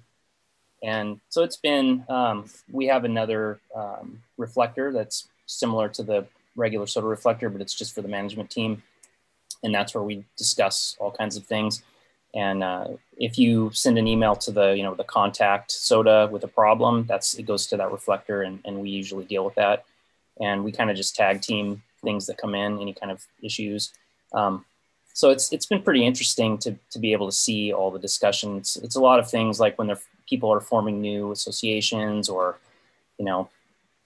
And 0.82 1.20
so 1.30 1.44
it's 1.44 1.58
been, 1.58 2.06
um, 2.08 2.46
we 2.72 2.88
have 2.88 3.04
another 3.04 3.60
um, 3.76 4.24
reflector 4.38 4.94
that's 4.94 5.28
similar 5.46 5.90
to 5.90 6.04
the 6.04 6.26
regular 6.56 6.86
SOTA 6.86 7.08
reflector, 7.08 7.50
but 7.50 7.62
it's 7.62 7.74
just 7.74 7.94
for 7.94 8.02
the 8.02 8.08
management 8.08 8.50
team. 8.50 8.84
And 9.64 9.76
that's 9.76 9.94
where 9.94 10.04
we 10.04 10.26
discuss 10.38 10.96
all 11.00 11.12
kinds 11.12 11.36
of 11.36 11.46
things. 11.46 11.84
And 12.36 12.64
uh, 12.64 12.88
if 13.18 13.40
you 13.40 13.72
send 13.74 13.98
an 13.98 14.08
email 14.08 14.36
to 14.36 14.52
the, 14.52 14.72
you 14.72 14.84
know, 14.84 14.94
the 14.94 15.04
contact 15.04 15.72
SOTA 15.72 16.30
with 16.30 16.44
a 16.44 16.48
problem, 16.48 17.06
that's, 17.08 17.34
it 17.34 17.44
goes 17.44 17.66
to 17.68 17.78
that 17.78 17.92
reflector 17.92 18.44
and, 18.44 18.60
and 18.66 18.80
we 18.80 18.90
usually 18.90 19.26
deal 19.26 19.44
with 19.44 19.56
that. 19.56 19.86
And 20.40 20.64
we 20.64 20.72
kind 20.72 20.90
of 20.90 20.96
just 20.96 21.16
tag 21.16 21.42
team 21.42 21.82
things 22.04 22.28
that 22.28 22.38
come 22.38 22.56
in, 22.56 22.80
any 22.80 22.94
kind 22.94 23.12
of 23.12 23.26
issues. 23.42 23.94
Um, 24.34 24.66
so 25.14 25.32
it's 25.32 25.52
it's 25.52 25.66
been 25.66 25.82
pretty 25.82 26.06
interesting 26.06 26.58
to 26.60 26.76
to 26.92 27.00
be 27.00 27.12
able 27.12 27.26
to 27.26 27.36
see 27.36 27.74
all 27.74 27.92
the 27.92 28.00
discussions. 28.00 28.78
It's 28.82 28.96
a 28.96 29.02
lot 29.02 29.20
of 29.20 29.30
things 29.30 29.60
like 29.60 29.78
when 29.78 29.88
they're 29.88 30.00
people 30.30 30.54
are 30.54 30.62
forming 30.62 31.02
new 31.02 31.32
associations 31.32 32.30
or 32.30 32.58
you 33.18 33.26
know 33.26 33.50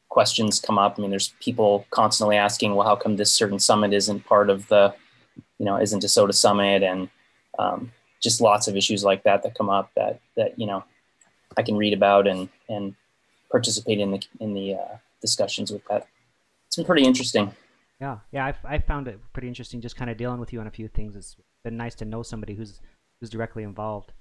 questions 0.10 0.60
come 0.60 0.80
up. 0.80 0.96
I 0.98 1.02
mean, 1.02 1.12
there's 1.12 1.34
people 1.40 1.86
constantly 1.90 2.38
asking, 2.38 2.76
well, 2.76 2.88
how 2.88 2.96
come 2.96 3.16
this 3.16 3.32
certain 3.32 3.60
summit 3.60 3.94
isn't 3.94 4.26
part 4.26 4.50
of 4.50 4.68
the 4.70 4.94
you 5.60 5.66
know 5.66 5.78
isn't 5.80 6.04
a 6.04 6.08
SOTA 6.08 6.34
summit 6.34 6.82
and 6.82 7.10
um, 7.60 7.92
just 8.24 8.42
lots 8.42 8.68
of 8.68 8.76
issues 8.76 9.04
like 9.04 9.24
that 9.24 9.44
that 9.44 9.54
come 9.56 9.70
up 9.70 9.92
that 9.96 10.20
that 10.38 10.58
you 10.58 10.66
know 10.66 10.84
I 11.58 11.62
can 11.62 11.76
read 11.76 11.94
about 11.94 12.26
and 12.28 12.50
and 12.70 12.96
participate 13.52 14.00
in 14.00 14.12
the 14.12 14.22
in 14.40 14.54
the 14.54 14.76
uh, 14.76 14.98
discussions 15.22 15.72
with 15.72 15.84
that. 15.90 16.08
It's 16.68 16.78
been 16.78 16.86
pretty 16.86 17.04
interesting. 17.06 17.54
Yeah, 18.02 18.18
yeah, 18.32 18.46
I, 18.66 18.76
I 18.76 18.80
found 18.80 19.08
it 19.08 19.20
pretty 19.34 19.48
interesting 19.48 19.80
just 19.80 19.96
kind 19.96 20.10
of 20.10 20.18
dealing 20.18 20.40
with 20.40 20.52
you 20.52 20.60
on 20.60 20.68
a 20.68 20.72
few 20.72 20.88
things. 20.88 21.16
It's 21.16 21.36
been 21.64 21.78
nice 21.78 21.96
to 21.96 22.06
know 22.06 22.24
somebody 22.24 22.56
who's 22.56 22.82
who's 23.20 23.30
directly 23.30 23.64
involved. 23.64 24.12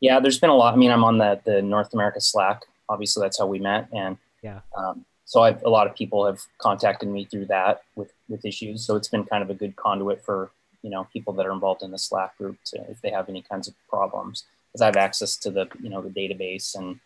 Yeah, 0.00 0.20
there's 0.20 0.38
been 0.38 0.50
a 0.50 0.56
lot. 0.56 0.74
I 0.74 0.76
mean, 0.76 0.90
I'm 0.90 1.04
on 1.04 1.18
the 1.18 1.40
the 1.44 1.60
North 1.60 1.92
America 1.92 2.20
Slack. 2.20 2.62
Obviously, 2.88 3.22
that's 3.22 3.38
how 3.38 3.46
we 3.46 3.58
met, 3.58 3.88
and 3.92 4.16
Yeah. 4.42 4.60
um, 4.76 5.04
so 5.26 5.42
I've, 5.42 5.62
a 5.62 5.68
lot 5.68 5.86
of 5.86 5.94
people 5.94 6.24
have 6.24 6.40
contacted 6.56 7.08
me 7.08 7.26
through 7.26 7.46
that 7.46 7.82
with 7.96 8.12
with 8.28 8.44
issues. 8.46 8.86
So 8.86 8.96
it's 8.96 9.08
been 9.08 9.24
kind 9.24 9.42
of 9.42 9.50
a 9.50 9.54
good 9.54 9.76
conduit 9.76 10.24
for 10.24 10.50
you 10.82 10.90
know 10.90 11.06
people 11.12 11.32
that 11.34 11.46
are 11.46 11.52
involved 11.52 11.82
in 11.82 11.90
the 11.90 11.98
Slack 11.98 12.36
group 12.38 12.56
to 12.66 12.78
if 12.90 13.00
they 13.00 13.10
have 13.10 13.28
any 13.28 13.42
kinds 13.42 13.68
of 13.68 13.74
problems, 13.88 14.44
because 14.68 14.82
I 14.82 14.86
have 14.86 14.96
access 14.96 15.36
to 15.38 15.50
the 15.50 15.68
you 15.82 15.90
know 15.90 16.02
the 16.02 16.10
database 16.10 16.74
and 16.74 17.00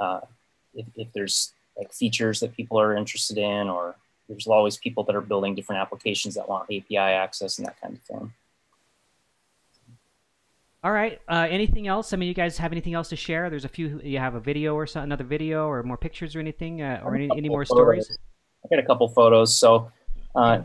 uh, 0.00 0.20
if, 0.74 0.86
if 0.96 1.12
there's 1.12 1.52
like 1.76 1.92
features 1.92 2.40
that 2.40 2.54
people 2.54 2.78
are 2.78 2.96
interested 2.96 3.38
in, 3.38 3.68
or 3.68 3.96
there's 4.28 4.46
always 4.46 4.76
people 4.76 5.04
that 5.04 5.14
are 5.14 5.20
building 5.20 5.54
different 5.54 5.80
applications 5.80 6.34
that 6.34 6.48
want 6.48 6.64
API 6.64 6.96
access 6.96 7.58
and 7.58 7.66
that 7.66 7.80
kind 7.80 7.94
of 7.94 8.02
thing. 8.02 8.32
All 10.84 10.90
right. 10.92 11.20
Uh, 11.28 11.46
anything 11.48 11.86
else? 11.86 12.12
I 12.12 12.16
mean, 12.16 12.28
you 12.28 12.34
guys 12.34 12.58
have 12.58 12.72
anything 12.72 12.94
else 12.94 13.08
to 13.10 13.16
share? 13.16 13.48
There's 13.50 13.64
a 13.64 13.68
few. 13.68 14.00
You 14.02 14.18
have 14.18 14.34
a 14.34 14.40
video 14.40 14.74
or 14.74 14.86
so, 14.86 15.00
another 15.00 15.24
video 15.24 15.68
or 15.68 15.82
more 15.84 15.96
pictures 15.96 16.34
or 16.34 16.40
anything, 16.40 16.82
uh, 16.82 17.00
or 17.04 17.14
any, 17.14 17.30
any 17.36 17.48
more 17.48 17.64
stories? 17.64 18.18
I 18.64 18.68
got 18.68 18.82
a 18.82 18.86
couple 18.86 19.08
photos. 19.08 19.56
So, 19.56 19.92
uh, 20.34 20.62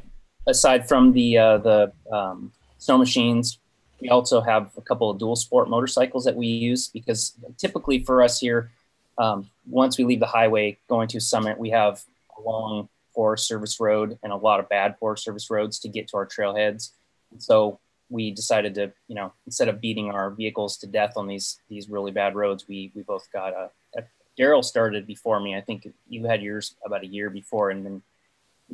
aside 0.47 0.87
from 0.87 1.11
the 1.11 1.37
uh, 1.37 1.57
the 1.57 1.91
um, 2.11 2.51
snow 2.79 2.97
machines, 2.97 3.59
we 4.01 4.09
also 4.09 4.41
have 4.41 4.71
a 4.77 4.81
couple 4.81 5.09
of 5.09 5.19
dual 5.19 5.35
sport 5.35 5.69
motorcycles 5.69 6.25
that 6.25 6.35
we 6.35 6.47
use 6.47 6.87
because 6.87 7.33
typically 7.57 8.03
for 8.03 8.21
us 8.21 8.39
here, 8.39 8.71
um, 9.17 9.49
once 9.69 9.97
we 9.97 10.03
leave 10.03 10.19
the 10.19 10.25
highway 10.25 10.77
going 10.87 11.07
to 11.09 11.19
Summit, 11.19 11.57
we 11.59 11.69
have 11.69 12.03
a 12.37 12.41
long 12.41 12.87
Forest 13.13 13.47
Service 13.47 13.79
road 13.79 14.17
and 14.23 14.31
a 14.31 14.35
lot 14.35 14.59
of 14.59 14.69
bad 14.69 14.97
Forest 14.99 15.23
Service 15.23 15.49
roads 15.49 15.79
to 15.79 15.89
get 15.89 16.07
to 16.09 16.17
our 16.17 16.25
trailheads. 16.25 16.91
So 17.39 17.79
we 18.09 18.31
decided 18.31 18.75
to, 18.75 18.93
you 19.07 19.15
know, 19.15 19.33
instead 19.45 19.67
of 19.67 19.81
beating 19.81 20.09
our 20.11 20.29
vehicles 20.29 20.77
to 20.77 20.87
death 20.87 21.13
on 21.17 21.27
these 21.27 21.59
these 21.69 21.89
really 21.89 22.11
bad 22.11 22.35
roads, 22.35 22.67
we 22.67 22.91
we 22.95 23.03
both 23.03 23.27
got 23.31 23.53
a. 23.53 23.69
a 23.97 24.03
Daryl 24.39 24.63
started 24.63 25.07
before 25.07 25.39
me. 25.39 25.55
I 25.55 25.61
think 25.61 25.87
you 26.07 26.25
had 26.25 26.43
yours 26.43 26.75
about 26.85 27.01
a 27.01 27.07
year 27.07 27.31
before, 27.31 27.71
and 27.71 27.83
then 27.83 28.03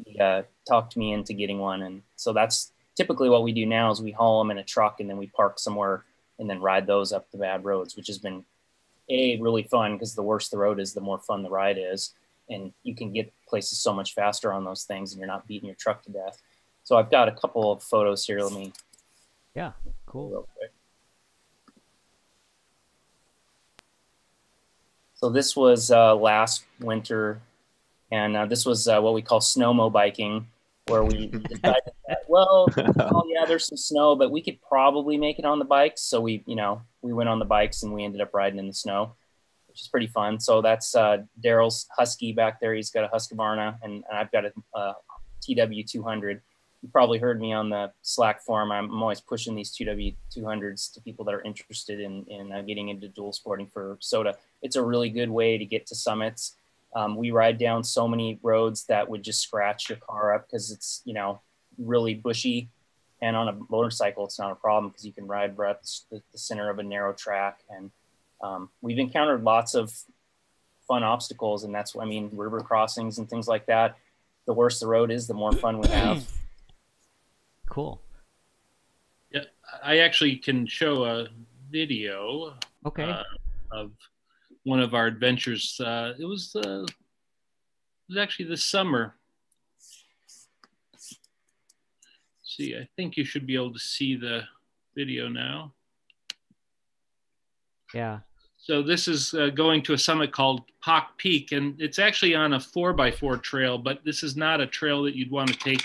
he 0.06 0.20
uh, 0.20 0.44
talked 0.68 0.98
me 0.98 1.14
into 1.14 1.34
getting 1.34 1.60
one. 1.60 1.84
And 1.84 2.02
so 2.16 2.34
that's 2.34 2.72
typically 2.96 3.30
what 3.30 3.44
we 3.44 3.52
do 3.52 3.66
now 3.66 3.92
is 3.92 4.02
we 4.02 4.12
haul 4.12 4.42
them 4.42 4.52
in 4.52 4.58
a 4.58 4.64
truck 4.64 5.00
and 5.00 5.10
then 5.10 5.18
we 5.18 5.28
park 5.28 5.60
somewhere 5.60 6.04
and 6.40 6.50
then 6.50 6.62
ride 6.62 6.88
those 6.88 7.14
up 7.14 7.30
the 7.32 7.38
bad 7.38 7.64
roads, 7.64 7.96
which 7.96 8.08
has 8.08 8.18
been 8.18 8.44
a 9.10 9.40
really 9.40 9.64
fun 9.64 9.94
because 9.94 10.16
the 10.16 10.24
worse 10.24 10.50
the 10.50 10.58
road 10.58 10.80
is, 10.80 10.94
the 10.94 11.02
more 11.02 11.20
fun 11.20 11.44
the 11.44 11.50
ride 11.50 11.78
is, 11.80 12.14
and 12.50 12.74
you 12.84 12.96
can 12.96 13.12
get 13.12 13.32
places 13.48 13.78
so 13.80 13.94
much 13.94 14.14
faster 14.14 14.52
on 14.52 14.64
those 14.64 14.84
things, 14.84 15.12
and 15.12 15.20
you're 15.20 15.28
not 15.28 15.48
beating 15.48 15.68
your 15.68 15.76
truck 15.76 16.02
to 16.04 16.12
death. 16.12 16.42
So 16.84 16.98
I've 16.98 17.12
got 17.12 17.28
a 17.28 17.32
couple 17.32 17.72
of 17.72 17.84
photos 17.84 18.26
here. 18.26 18.40
Let 18.40 18.54
me 18.54 18.74
Yeah. 19.56 19.72
Cool. 20.06 20.30
real 20.30 20.50
quick. 20.58 20.72
So 25.16 25.30
this 25.30 25.56
was 25.56 25.90
uh, 25.90 26.16
last 26.16 26.66
winter, 26.82 27.42
and 28.14 28.38
uh, 28.38 28.46
this 28.46 28.64
was 28.64 28.88
uh, 28.88 29.02
what 29.02 29.16
we 29.16 29.24
call 29.24 29.40
snowmo 29.40 29.92
biking, 29.92 30.46
where 30.88 31.04
we 31.04 31.28
decided 31.50 31.92
that 32.08 32.20
well, 32.28 32.68
oh 32.78 33.24
yeah, 33.28 33.44
there's 33.46 33.68
some 33.68 33.78
snow, 33.78 34.16
but 34.16 34.30
we 34.30 34.42
could 34.42 34.62
probably 34.62 35.18
make 35.18 35.40
it 35.40 35.46
on 35.46 35.58
the 35.58 35.66
bikes. 35.66 36.02
So 36.02 36.22
we, 36.22 36.44
you 36.46 36.56
know, 36.56 36.84
we 37.02 37.12
went 37.12 37.30
on 37.30 37.40
the 37.40 37.46
bikes 37.46 37.82
and 37.82 37.92
we 37.92 38.04
ended 38.04 38.22
up 38.22 38.34
riding 38.34 38.60
in 38.60 38.68
the 38.68 38.74
snow, 38.74 39.16
which 39.68 39.82
is 39.82 39.88
pretty 39.88 40.08
fun. 40.08 40.40
So 40.40 40.62
that's 40.62 40.94
uh, 40.94 41.24
Daryl's 41.44 41.88
Husky 41.98 42.34
back 42.34 42.60
there. 42.60 42.76
He's 42.76 42.92
got 42.92 43.04
a 43.04 43.08
Husqvarna, 43.08 43.80
and, 43.82 44.04
and 44.08 44.18
I've 44.18 44.32
got 44.32 44.46
a 44.46 44.54
uh, 44.76 44.94
TW200 45.42 46.42
you 46.84 46.90
probably 46.90 47.18
heard 47.18 47.40
me 47.40 47.54
on 47.54 47.70
the 47.70 47.92
Slack 48.02 48.42
forum. 48.42 48.70
I'm, 48.70 48.92
I'm 48.92 49.02
always 49.02 49.22
pushing 49.22 49.56
these 49.56 49.72
TW200s 49.72 50.94
to 50.94 51.02
people 51.02 51.24
that 51.26 51.34
are 51.34 51.42
interested 51.42 52.02
in, 52.02 52.26
in 52.26 52.52
uh, 52.52 52.62
getting 52.62 52.90
into 52.90 53.08
dual 53.08 53.32
sporting 53.32 53.68
for 53.74 53.98
SOTA. 54.02 54.36
It's 54.62 54.76
a 54.76 54.84
really 54.84 55.10
good 55.10 55.30
way 55.30 55.58
to 55.58 55.64
get 55.64 55.88
to 55.88 55.96
summits. 55.96 56.58
Um, 56.96 57.16
we 57.16 57.32
ride 57.32 57.58
down 57.58 57.84
so 57.84 58.08
many 58.08 58.40
roads 58.44 58.86
that 58.86 59.10
would 59.10 59.24
just 59.24 59.42
scratch 59.42 59.90
your 59.90 59.98
car 59.98 60.36
up 60.36 60.48
because 60.48 60.72
it's 60.72 61.02
you 61.06 61.14
know 61.14 61.42
really 61.78 62.14
bushy, 62.14 62.70
and 63.22 63.36
on 63.36 63.48
a 63.48 63.58
motorcycle 63.70 64.26
it's 64.26 64.38
not 64.40 64.52
a 64.52 64.56
problem 64.56 64.90
because 64.90 65.06
you 65.06 65.14
can 65.14 65.26
ride 65.28 65.58
right 65.58 65.72
up 65.72 65.82
the, 66.12 66.22
the 66.32 66.38
center 66.38 66.70
of 66.70 66.80
a 66.80 66.84
narrow 66.84 67.14
track. 67.14 67.60
And 67.70 67.92
um, 68.42 68.70
we've 68.82 69.00
encountered 69.00 69.44
lots 69.44 69.74
of 69.74 69.92
fun 70.88 71.04
obstacles, 71.04 71.64
and 71.64 71.74
that's 71.74 71.96
what 71.96 72.06
I 72.06 72.10
mean 72.10 72.30
river 72.34 72.60
crossings 72.62 73.18
and 73.18 73.30
things 73.30 73.48
like 73.48 73.66
that. 73.68 73.98
The 74.46 74.54
worse 74.54 74.80
the 74.80 74.88
road 74.88 75.10
is, 75.10 75.26
the 75.26 75.34
more 75.34 75.54
fun 75.54 75.80
we 75.80 75.88
have. 75.90 76.24
Cool. 77.70 78.02
Yeah, 79.32 79.46
I 79.84 80.00
actually 80.00 80.36
can 80.36 80.68
show 80.68 81.06
a 81.06 81.28
video 81.72 82.54
Okay. 82.86 83.04
uh, 83.10 83.24
of 83.72 83.92
one 84.64 84.80
of 84.80 84.94
our 84.94 85.08
adventures. 85.08 85.80
Uh, 85.80 86.14
it 86.20 86.26
was 86.26 86.56
uh, 86.56 86.84
it 86.84 88.10
was 88.10 88.18
actually 88.18 88.46
this 88.46 88.66
summer. 88.66 89.16
See, 92.44 92.76
I 92.76 92.88
think 92.96 93.18
you 93.18 93.26
should 93.26 93.48
be 93.48 93.56
able 93.56 93.74
to 93.74 93.80
see 93.80 94.16
the 94.16 94.44
video 94.96 95.28
now. 95.28 95.74
yeah. 97.94 98.20
So 98.58 98.82
this 98.82 99.10
is 99.10 99.34
uh, 99.34 99.50
going 99.50 99.82
to 99.84 99.94
a 99.94 99.98
summit 99.98 100.32
called 100.32 100.62
Pock 100.82 101.18
Peak, 101.18 101.52
and 101.52 101.76
it's 101.82 102.00
actually 102.00 102.34
on 102.34 102.54
a 102.54 102.60
four 102.60 102.94
by 102.94 103.12
four 103.12 103.38
trail, 103.38 103.78
but 103.78 104.06
this 104.06 104.24
is 104.24 104.38
not 104.38 104.62
a 104.62 104.68
trail 104.68 105.04
that 105.04 105.16
you'd 105.16 105.32
want 105.32 105.50
to 105.50 105.58
take. 105.58 105.84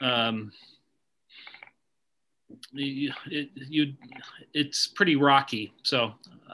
Um, 0.00 0.52
you, 2.72 3.12
it, 3.30 3.50
you, 3.54 3.94
it's 4.54 4.86
pretty 4.86 5.16
rocky. 5.16 5.72
So 5.82 6.12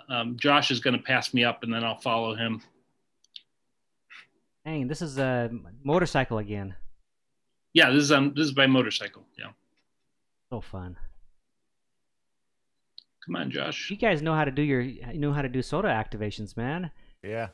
um, 0.09 0.37
Josh 0.39 0.71
is 0.71 0.81
going 0.81 0.97
to 0.97 1.03
pass 1.03 1.35
me 1.35 1.45
up, 1.45 1.63
and 1.63 1.73
then 1.73 1.85
I'll 1.85 1.99
follow 2.01 2.35
him. 2.35 2.63
Dang, 4.65 4.89
this 4.89 5.03
is 5.03 5.19
a 5.19 5.51
motorcycle 5.85 6.39
again. 6.39 6.75
Yeah, 7.75 7.91
this 7.91 8.03
is 8.05 8.13
um, 8.13 8.33
this 8.35 8.47
is 8.47 8.53
by 8.53 8.67
motorcycle. 8.67 9.25
Yeah, 9.39 9.51
So 10.51 10.61
fun. 10.61 10.97
come 13.25 13.37
on, 13.37 13.51
Josh. 13.51 13.91
You 13.91 13.97
guys 13.97 14.23
know 14.23 14.35
how 14.35 14.45
to 14.45 14.51
do 14.51 14.63
your 14.63 14.81
you 14.81 15.19
know 15.19 15.33
how 15.33 15.43
to 15.43 15.49
do 15.49 15.61
SOTA 15.61 15.89
activations, 15.89 16.57
man. 16.57 16.91
Yeah. 17.23 17.49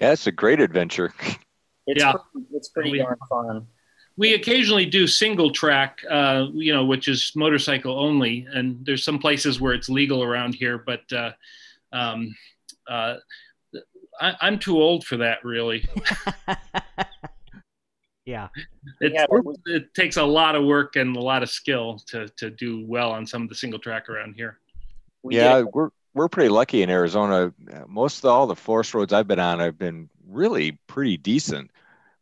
Yeah, 0.00 0.12
it's 0.12 0.26
a 0.26 0.32
great 0.32 0.60
adventure. 0.60 1.12
It's 1.86 2.02
Yeah. 2.02 2.12
pretty, 2.32 2.46
it's 2.54 2.68
pretty 2.70 2.92
We- 2.92 2.98
darn 3.00 3.18
fun. 3.28 3.66
We 4.16 4.34
occasionally 4.34 4.86
do 4.86 5.06
single 5.06 5.50
track, 5.50 6.00
uh, 6.08 6.46
you 6.54 6.72
know, 6.72 6.84
which 6.84 7.08
is 7.08 7.32
motorcycle 7.34 7.98
only, 7.98 8.46
and 8.52 8.84
there's 8.86 9.02
some 9.04 9.18
places 9.18 9.60
where 9.60 9.72
it's 9.74 9.88
legal 9.88 10.22
around 10.22 10.54
here, 10.54 10.78
but 10.78 11.00
uh, 11.12 11.32
um, 11.92 12.34
uh, 12.88 13.16
I, 14.20 14.34
I'm 14.40 14.58
too 14.58 14.80
old 14.80 15.04
for 15.04 15.16
that. 15.16 15.44
Really, 15.44 15.84
yeah. 18.26 18.48
it's, 19.00 19.14
Yeah, 19.14 19.26
we- 19.30 19.54
it 19.74 19.92
takes 19.94 20.16
a 20.16 20.22
lot 20.22 20.54
of 20.54 20.64
work 20.64 20.96
and 20.96 21.16
a 21.16 21.20
lot 21.20 21.42
of 21.42 21.50
skill 21.50 21.98
to 22.06 22.28
to 22.36 22.50
do 22.50 22.84
well 22.86 23.10
on 23.10 23.26
some 23.26 23.42
of 23.42 23.48
the 23.48 23.54
single 23.54 23.78
track 23.78 24.08
around 24.08 24.34
here. 24.34 24.58
We 25.22 25.36
yeah, 25.36 25.58
did- 25.58 25.66
we're 25.72 25.90
we're 26.14 26.28
pretty 26.28 26.48
lucky 26.50 26.82
in 26.82 26.90
Arizona. 26.90 27.52
Uh, 27.72 27.80
Most 27.88 28.18
of 28.24 28.30
all 28.30 28.46
the 28.46 28.54
forest 28.56 28.94
roads 28.94 29.12
I've 29.12 29.26
been 29.26 29.40
on 29.40 29.58
have 29.58 29.78
been 29.78 30.08
really 30.28 30.78
pretty 30.86 31.16
decent. 31.16 31.70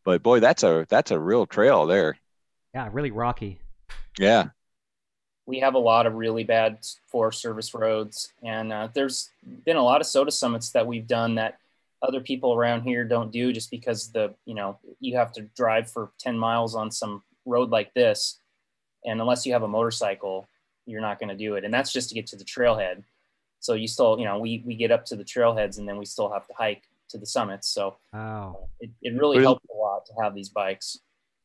But 0.05 0.23
boy, 0.23 0.41
that's 0.41 0.63
a 0.63 0.87
that's 0.89 1.11
a 1.11 1.19
real 1.19 1.47
trail 1.47 1.87
there. 1.87 2.17
Yeah, 2.75 2.89
really 2.93 3.11
rocky. 3.11 3.61
Yeah. 4.19 4.49
we 5.47 5.61
have 5.61 5.75
a 5.75 5.79
lot 5.79 6.07
of 6.07 6.15
really 6.15 6.45
bad 6.45 6.79
Forest 7.09 7.41
Service 7.41 7.73
roads, 7.75 8.33
and 8.43 8.73
uh, 8.73 8.89
there's 8.95 9.31
been 9.65 9.77
a 9.77 9.83
lot 9.83 10.01
of 10.01 10.07
SOTA 10.07 10.31
summits 10.33 10.71
that 10.71 10.87
we've 10.87 11.07
done 11.07 11.37
that 11.37 11.59
other 12.03 12.21
people 12.21 12.53
around 12.55 12.83
here 12.83 13.05
don't 13.05 13.31
do, 13.31 13.53
just 13.53 13.71
because 13.71 14.11
the 14.13 14.35
you 14.45 14.55
know 14.55 14.79
you 15.01 15.17
have 15.17 15.33
to 15.33 15.43
drive 15.57 15.91
for 15.91 16.11
10 16.19 16.37
miles 16.39 16.75
on 16.75 16.91
some 16.91 17.23
road 17.45 17.71
like 17.71 17.95
this, 17.95 18.41
and 19.05 19.21
unless 19.21 19.47
you 19.47 19.53
have 19.53 19.63
a 19.63 19.69
motorcycle, 19.69 20.49
you're 20.87 21.01
not 21.01 21.19
going 21.19 21.29
to 21.29 21.37
do 21.37 21.55
it, 21.55 21.65
and 21.65 21.73
that's 21.73 21.93
just 21.93 22.09
to 22.09 22.15
get 22.15 22.27
to 22.29 22.37
the 22.37 22.45
trailhead. 22.45 23.05
So 23.61 23.75
you 23.75 23.87
still, 23.87 24.19
you 24.19 24.25
know, 24.25 24.39
we 24.39 24.63
we 24.67 24.75
get 24.75 24.91
up 24.91 25.05
to 25.07 25.17
the 25.17 25.25
trailheads, 25.25 25.79
and 25.79 25.89
then 25.89 25.97
we 25.97 26.05
still 26.05 26.31
have 26.33 26.47
to 26.49 26.55
hike 26.55 26.83
to 27.13 27.19
the 27.19 27.27
summits. 27.27 27.69
So 27.69 27.97
Oh. 28.13 28.69
it, 28.81 28.91
it 29.03 29.15
really 29.15 29.39
Really? 29.39 29.45
helps 29.45 29.65
a 29.71 29.77
lot 29.77 30.05
to 30.07 30.13
have 30.23 30.35
these 30.35 30.49
bikes. 30.49 30.99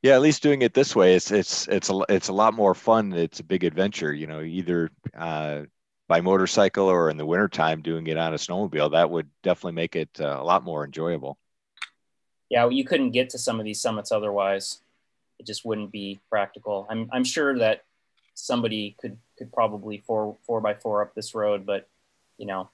Yeah, 0.03 0.15
at 0.15 0.21
least 0.21 0.43
doing 0.43 0.61
it 0.61 0.73
this 0.73 0.95
way, 0.95 1.15
it's 1.15 1.31
it's 1.31 1.67
it's 1.67 1.89
a 1.89 2.01
it's 2.09 2.27
a 2.29 2.33
lot 2.33 2.53
more 2.53 2.73
fun. 2.75 3.13
It's 3.13 3.39
a 3.39 3.43
big 3.43 3.63
adventure, 3.63 4.13
you 4.13 4.27
know, 4.27 4.41
either 4.41 4.89
uh, 5.17 5.63
by 6.07 6.21
motorcycle 6.21 6.87
or 6.87 7.09
in 7.09 7.17
the 7.17 7.25
wintertime 7.25 7.81
doing 7.81 8.05
it 8.07 8.15
on 8.17 8.33
a 8.33 8.37
snowmobile. 8.37 8.91
That 8.91 9.09
would 9.09 9.27
definitely 9.43 9.73
make 9.73 9.95
it 9.95 10.09
uh, 10.21 10.37
a 10.39 10.43
lot 10.43 10.63
more 10.63 10.85
enjoyable. 10.85 11.37
yeah, 12.49 12.69
you 12.69 12.85
couldn't 12.85 13.11
get 13.11 13.29
to 13.31 13.37
some 13.37 13.59
of 13.59 13.65
these 13.65 13.81
summits 13.81 14.11
otherwise. 14.11 14.79
It 15.39 15.45
just 15.47 15.65
wouldn't 15.65 15.91
be 15.91 16.19
practical. 16.29 16.87
I'm 16.89 17.09
I'm 17.11 17.23
sure 17.25 17.57
that 17.59 17.83
somebody 18.35 18.95
could 19.01 19.17
could 19.37 19.51
probably 19.51 19.97
four 20.05 20.37
four 20.45 20.61
by 20.61 20.75
four 20.75 21.01
up 21.01 21.15
this 21.15 21.33
road, 21.35 21.65
but 21.65 21.89
you 22.37 22.45
know, 22.45 22.69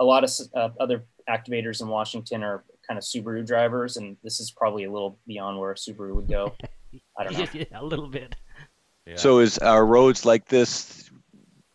a 0.00 0.04
lot 0.04 0.24
of 0.24 0.30
uh, 0.54 0.70
other 0.80 1.04
activators 1.28 1.80
in 1.80 1.88
Washington 1.88 2.42
are 2.42 2.64
kind 2.86 2.98
of 2.98 3.04
Subaru 3.04 3.46
drivers, 3.46 3.96
and 3.96 4.16
this 4.22 4.40
is 4.40 4.50
probably 4.50 4.84
a 4.84 4.90
little 4.90 5.18
beyond 5.26 5.58
where 5.58 5.72
a 5.72 5.74
Subaru 5.74 6.14
would 6.14 6.28
go. 6.28 6.54
I 7.18 7.24
don't 7.24 7.38
know. 7.38 7.46
Yeah, 7.52 7.64
a 7.74 7.84
little 7.84 8.08
bit. 8.08 8.34
Yeah. 9.06 9.16
So 9.16 9.38
is 9.40 9.58
our 9.58 9.84
roads 9.84 10.24
like 10.24 10.46
this? 10.46 11.10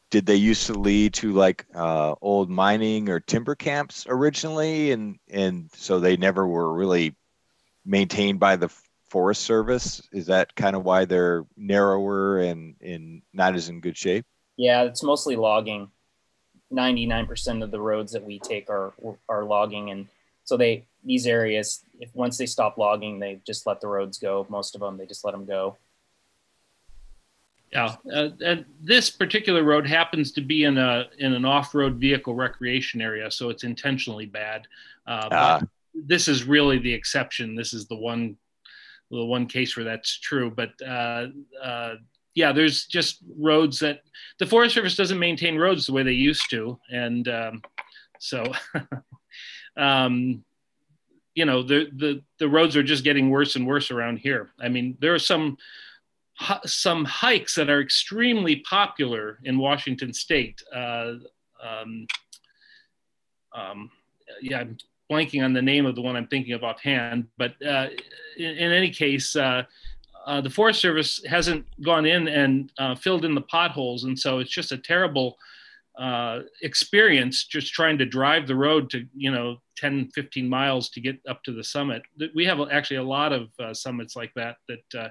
Did 0.09 0.25
they 0.25 0.35
used 0.35 0.67
to 0.67 0.73
lead 0.73 1.13
to 1.15 1.33
like 1.33 1.65
uh, 1.75 2.15
old 2.21 2.49
mining 2.49 3.09
or 3.09 3.19
timber 3.19 3.55
camps 3.55 4.05
originally, 4.07 4.91
and 4.91 5.17
and 5.29 5.69
so 5.73 5.99
they 5.99 6.15
never 6.17 6.47
were 6.47 6.73
really 6.73 7.15
maintained 7.85 8.39
by 8.39 8.55
the 8.55 8.69
Forest 9.09 9.41
Service? 9.41 10.01
Is 10.13 10.27
that 10.27 10.55
kind 10.55 10.75
of 10.75 10.83
why 10.83 11.05
they're 11.05 11.45
narrower 11.57 12.39
and 12.39 12.75
and 12.81 13.21
not 13.33 13.55
as 13.55 13.69
in 13.69 13.81
good 13.81 13.97
shape? 13.97 14.25
Yeah, 14.55 14.83
it's 14.83 15.03
mostly 15.03 15.35
logging. 15.35 15.89
Ninety-nine 16.69 17.27
percent 17.27 17.63
of 17.63 17.71
the 17.71 17.79
roads 17.79 18.11
that 18.11 18.23
we 18.23 18.39
take 18.39 18.69
are 18.69 18.93
are 19.29 19.45
logging, 19.45 19.89
and 19.91 20.07
so 20.43 20.57
they 20.57 20.83
these 21.05 21.25
areas, 21.25 21.83
if 22.01 22.13
once 22.13 22.37
they 22.37 22.45
stop 22.45 22.77
logging, 22.77 23.19
they 23.19 23.39
just 23.47 23.65
let 23.65 23.79
the 23.79 23.87
roads 23.87 24.17
go. 24.17 24.45
Most 24.49 24.75
of 24.75 24.81
them, 24.81 24.97
they 24.97 25.05
just 25.05 25.23
let 25.23 25.31
them 25.31 25.45
go. 25.45 25.77
Yeah, 27.71 27.95
uh, 28.13 28.29
and 28.45 28.65
this 28.81 29.09
particular 29.09 29.63
road 29.63 29.87
happens 29.87 30.31
to 30.33 30.41
be 30.41 30.65
in 30.65 30.77
a 30.77 31.05
in 31.19 31.33
an 31.33 31.45
off-road 31.45 31.95
vehicle 31.95 32.35
recreation 32.35 33.01
area, 33.01 33.31
so 33.31 33.49
it's 33.49 33.63
intentionally 33.63 34.25
bad. 34.25 34.67
Uh, 35.05 35.29
but 35.29 35.67
this 35.93 36.27
is 36.27 36.43
really 36.43 36.79
the 36.79 36.93
exception. 36.93 37.55
This 37.55 37.73
is 37.73 37.87
the 37.87 37.95
one 37.95 38.37
the 39.09 39.23
one 39.23 39.47
case 39.47 39.77
where 39.77 39.85
that's 39.85 40.19
true. 40.19 40.49
But 40.49 40.71
uh, 40.85 41.27
uh, 41.63 41.95
yeah, 42.37 42.51
there's 42.51 42.85
just 42.85 43.23
roads 43.35 43.79
that 43.79 44.01
the 44.37 44.45
Forest 44.45 44.75
Service 44.75 44.95
doesn't 44.95 45.17
maintain 45.17 45.57
roads 45.57 45.87
the 45.87 45.93
way 45.93 46.03
they 46.03 46.11
used 46.11 46.47
to, 46.51 46.77
and 46.91 47.27
um, 47.27 47.63
so 48.19 48.43
um, 49.77 50.43
you 51.33 51.45
know 51.45 51.63
the 51.63 51.89
the 51.95 52.21
the 52.37 52.47
roads 52.47 52.77
are 52.77 52.83
just 52.83 53.03
getting 53.03 53.31
worse 53.31 53.55
and 53.55 53.65
worse 53.65 53.89
around 53.89 54.17
here. 54.17 54.51
I 54.61 54.69
mean, 54.69 54.99
there 55.01 55.15
are 55.15 55.19
some 55.19 55.57
some 56.63 57.05
hikes 57.05 57.55
that 57.55 57.71
are 57.71 57.81
extremely 57.81 58.57
popular 58.57 59.39
in 59.43 59.57
Washington 59.57 60.13
State. 60.13 60.61
Uh, 60.71 61.13
um, 61.67 62.05
um, 63.55 63.89
yeah, 64.43 64.59
I'm 64.59 64.77
blanking 65.11 65.43
on 65.43 65.53
the 65.53 65.61
name 65.63 65.87
of 65.87 65.95
the 65.95 66.03
one 66.03 66.15
I'm 66.15 66.27
thinking 66.27 66.53
of 66.53 66.63
offhand, 66.63 67.29
but 67.39 67.55
uh, 67.65 67.87
in, 68.37 68.57
in 68.57 68.71
any 68.71 68.91
case, 68.91 69.35
uh, 69.35 69.63
uh, 70.27 70.41
the 70.41 70.49
Forest 70.49 70.81
Service 70.81 71.23
hasn't 71.25 71.65
gone 71.81 72.05
in 72.05 72.27
and 72.27 72.71
uh, 72.77 72.95
filled 72.95 73.23
in 73.23 73.33
the 73.33 73.41
potholes, 73.41 74.03
and 74.03 74.19
so 74.19 74.39
it's 74.39 74.51
just 74.51 74.73
a 74.73 74.77
terrible 74.77 75.37
uh, 75.97 76.41
experience 76.61 77.45
just 77.45 77.73
trying 77.73 77.97
to 77.97 78.05
drive 78.05 78.45
the 78.45 78.55
road 78.55 78.87
to 78.91 79.07
you 79.15 79.31
know 79.31 79.57
10 79.77 80.11
15 80.13 80.47
miles 80.47 80.89
to 80.89 81.01
get 81.01 81.19
up 81.27 81.43
to 81.43 81.51
the 81.51 81.63
summit 81.63 82.03
we 82.35 82.45
have 82.45 82.59
actually 82.71 82.97
a 82.97 83.03
lot 83.03 83.33
of 83.33 83.49
uh, 83.59 83.73
summits 83.73 84.15
like 84.15 84.31
that 84.35 84.57
that 84.67 84.99
uh, 84.99 85.09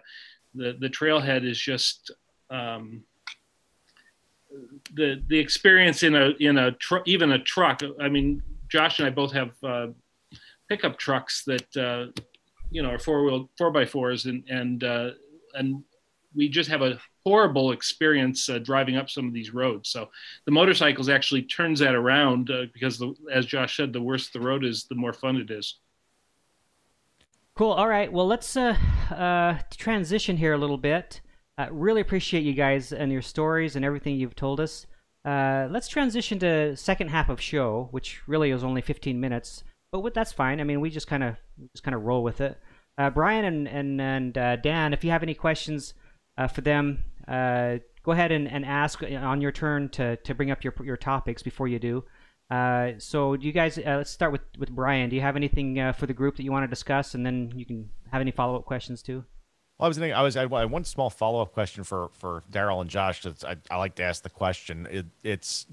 the 0.54 0.76
the 0.78 0.88
trailhead 0.88 1.44
is 1.44 1.58
just 1.58 2.12
um, 2.50 3.02
the 4.94 5.20
the 5.28 5.38
experience 5.38 6.04
in 6.04 6.14
a 6.14 6.30
in 6.38 6.56
a 6.56 6.70
tr- 6.72 7.04
even 7.04 7.32
a 7.32 7.38
truck. 7.40 7.82
I 8.00 8.08
mean, 8.08 8.42
Josh 8.68 9.00
and 9.00 9.08
I 9.08 9.10
both 9.10 9.32
have 9.32 9.50
pickup 10.68 10.98
trucks 10.98 11.44
that 11.44 11.76
uh, 11.76 12.06
you 12.70 12.82
know 12.82 12.90
our 12.90 12.98
four 12.98 13.24
wheel 13.24 13.50
four 13.58 13.70
by 13.70 13.84
fours, 13.84 14.26
and 14.26 14.44
and 14.48 14.84
uh, 14.84 15.10
and 15.54 15.82
we 16.34 16.48
just 16.48 16.70
have 16.70 16.82
a 16.82 16.98
horrible 17.24 17.72
experience 17.72 18.48
uh, 18.48 18.58
driving 18.58 18.96
up 18.96 19.10
some 19.10 19.26
of 19.26 19.32
these 19.32 19.52
roads. 19.52 19.88
So 19.88 20.10
the 20.44 20.52
motorcycles 20.52 21.08
actually 21.08 21.42
turns 21.42 21.80
that 21.80 21.94
around 21.94 22.50
uh, 22.50 22.66
because, 22.72 22.98
the, 22.98 23.14
as 23.32 23.46
Josh 23.46 23.76
said, 23.76 23.92
the 23.92 24.02
worse 24.02 24.28
the 24.28 24.40
road 24.40 24.64
is, 24.64 24.84
the 24.84 24.94
more 24.94 25.12
fun 25.12 25.36
it 25.36 25.50
is. 25.50 25.78
Cool. 27.56 27.72
All 27.72 27.88
right. 27.88 28.12
Well, 28.12 28.26
let's 28.26 28.54
uh, 28.56 28.76
uh, 29.10 29.58
transition 29.76 30.36
here 30.36 30.52
a 30.52 30.58
little 30.58 30.76
bit. 30.76 31.22
Really 31.70 32.02
appreciate 32.02 32.44
you 32.44 32.52
guys 32.52 32.92
and 32.92 33.10
your 33.10 33.22
stories 33.22 33.76
and 33.76 33.84
everything 33.84 34.16
you've 34.16 34.36
told 34.36 34.60
us. 34.60 34.86
Uh, 35.24 35.66
let's 35.70 35.88
transition 35.88 36.38
to 36.38 36.76
second 36.76 37.08
half 37.08 37.28
of 37.28 37.40
show, 37.40 37.88
which 37.90 38.20
really 38.28 38.50
is 38.50 38.62
only 38.62 38.80
15 38.80 39.18
minutes. 39.18 39.64
But 39.92 40.14
that's 40.14 40.32
fine. 40.32 40.60
I 40.60 40.64
mean, 40.64 40.80
we 40.80 40.90
just 40.90 41.06
kind 41.06 41.24
of 41.24 41.36
just 41.72 41.84
kind 41.84 41.94
of 41.94 42.02
roll 42.02 42.22
with 42.22 42.40
it. 42.40 42.58
Uh, 42.98 43.10
Brian 43.10 43.44
and 43.44 43.68
and 43.68 44.00
and 44.00 44.38
uh, 44.38 44.56
Dan, 44.56 44.92
if 44.92 45.04
you 45.04 45.10
have 45.10 45.22
any 45.22 45.34
questions 45.34 45.94
uh, 46.38 46.46
for 46.46 46.60
them, 46.60 47.04
uh, 47.28 47.76
go 48.02 48.12
ahead 48.12 48.32
and, 48.32 48.50
and 48.50 48.64
ask 48.64 49.02
on 49.02 49.40
your 49.40 49.52
turn 49.52 49.88
to, 49.90 50.16
to 50.16 50.34
bring 50.34 50.50
up 50.50 50.64
your 50.64 50.74
your 50.82 50.96
topics 50.96 51.42
before 51.42 51.68
you 51.68 51.78
do. 51.78 52.04
Uh, 52.50 52.92
so, 52.98 53.36
do 53.36 53.46
you 53.46 53.52
guys? 53.52 53.78
Uh, 53.78 53.96
let's 53.98 54.10
start 54.10 54.32
with 54.32 54.42
with 54.58 54.70
Brian. 54.70 55.10
Do 55.10 55.16
you 55.16 55.22
have 55.22 55.36
anything 55.36 55.92
for 55.94 56.06
the 56.06 56.14
group 56.14 56.36
that 56.36 56.42
you 56.42 56.52
want 56.52 56.64
to 56.64 56.68
discuss, 56.68 57.14
and 57.14 57.26
then 57.26 57.52
you 57.56 57.66
can 57.66 57.90
have 58.10 58.20
any 58.20 58.30
follow 58.30 58.56
up 58.56 58.64
questions 58.64 59.02
too. 59.02 59.24
Well, 59.78 59.86
I 59.86 59.88
was 59.88 59.98
thinking, 59.98 60.14
I 60.14 60.22
was 60.22 60.36
I 60.36 60.42
had 60.42 60.70
one 60.70 60.84
small 60.84 61.10
follow 61.10 61.42
up 61.42 61.52
question 61.52 61.84
for 61.84 62.08
for 62.14 62.42
Daryl 62.50 62.80
and 62.80 62.88
Josh. 62.88 63.26
I, 63.26 63.56
I 63.70 63.76
like 63.76 63.96
to 63.96 64.04
ask 64.04 64.22
the 64.22 64.30
question. 64.30 64.86
It, 64.90 65.06
it's 65.22 65.66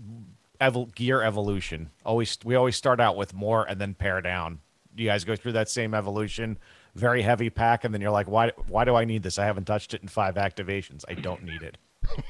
gear 0.95 1.21
evolution. 1.21 1.91
Always 2.05 2.37
we 2.43 2.55
always 2.55 2.75
start 2.75 2.99
out 2.99 3.15
with 3.15 3.33
more 3.33 3.65
and 3.65 3.79
then 3.79 3.93
pare 3.93 4.21
down. 4.21 4.59
You 4.95 5.07
guys 5.07 5.23
go 5.23 5.35
through 5.35 5.53
that 5.53 5.69
same 5.69 5.93
evolution? 5.93 6.57
Very 6.95 7.23
heavy 7.23 7.49
pack, 7.49 7.83
and 7.83 7.93
then 7.93 8.01
you're 8.01 8.11
like, 8.11 8.27
why 8.27 8.51
why 8.67 8.85
do 8.85 8.95
I 8.95 9.05
need 9.05 9.23
this? 9.23 9.39
I 9.39 9.45
haven't 9.45 9.65
touched 9.65 9.93
it 9.93 10.01
in 10.01 10.07
five 10.07 10.35
activations. 10.35 11.03
I 11.07 11.15
don't 11.15 11.43
need 11.43 11.61
it. 11.61 11.77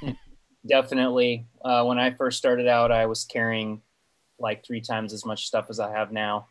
Definitely. 0.67 1.45
Uh, 1.63 1.83
when 1.83 1.99
I 1.99 2.11
first 2.11 2.37
started 2.37 2.67
out, 2.67 2.91
I 2.91 3.05
was 3.05 3.25
carrying 3.25 3.81
like 4.39 4.65
three 4.65 4.81
times 4.81 5.13
as 5.13 5.25
much 5.25 5.45
stuff 5.45 5.67
as 5.69 5.79
I 5.79 5.91
have 5.91 6.11
now. 6.11 6.47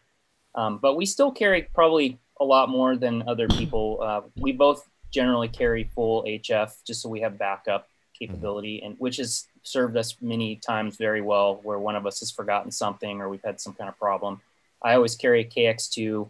Um, 0.55 0.79
but 0.79 0.97
we 0.97 1.07
still 1.07 1.31
carry 1.31 1.69
probably 1.75 2.19
a 2.39 2.45
lot 2.45 2.69
more 2.69 2.97
than 2.97 3.27
other 3.27 3.49
people. 3.49 3.99
Uh, 4.03 4.21
we 4.37 4.53
both 4.53 4.87
generally 5.11 5.49
carry 5.49 5.85
full 5.95 6.25
HF 6.25 6.73
just 6.87 7.01
so 7.03 7.09
we 7.09 7.21
have 7.21 7.39
backup 7.39 7.89
capability, 8.19 8.83
and 8.83 8.97
which 8.99 9.17
has 9.17 9.47
served 9.63 9.97
us 9.97 10.17
many 10.21 10.57
times 10.57 10.97
very 10.97 11.21
well. 11.21 11.61
Where 11.63 11.79
one 11.79 11.97
of 11.97 12.07
us 12.07 12.21
has 12.21 12.31
forgotten 12.31 12.71
something 12.71 13.21
or 13.21 13.29
we've 13.29 13.43
had 13.45 13.61
some 13.61 13.75
kind 13.75 13.89
of 13.89 13.99
problem. 13.99 14.41
I 14.83 14.95
always 14.95 15.15
carry 15.15 15.41
a 15.41 15.45
KX2 15.45 16.29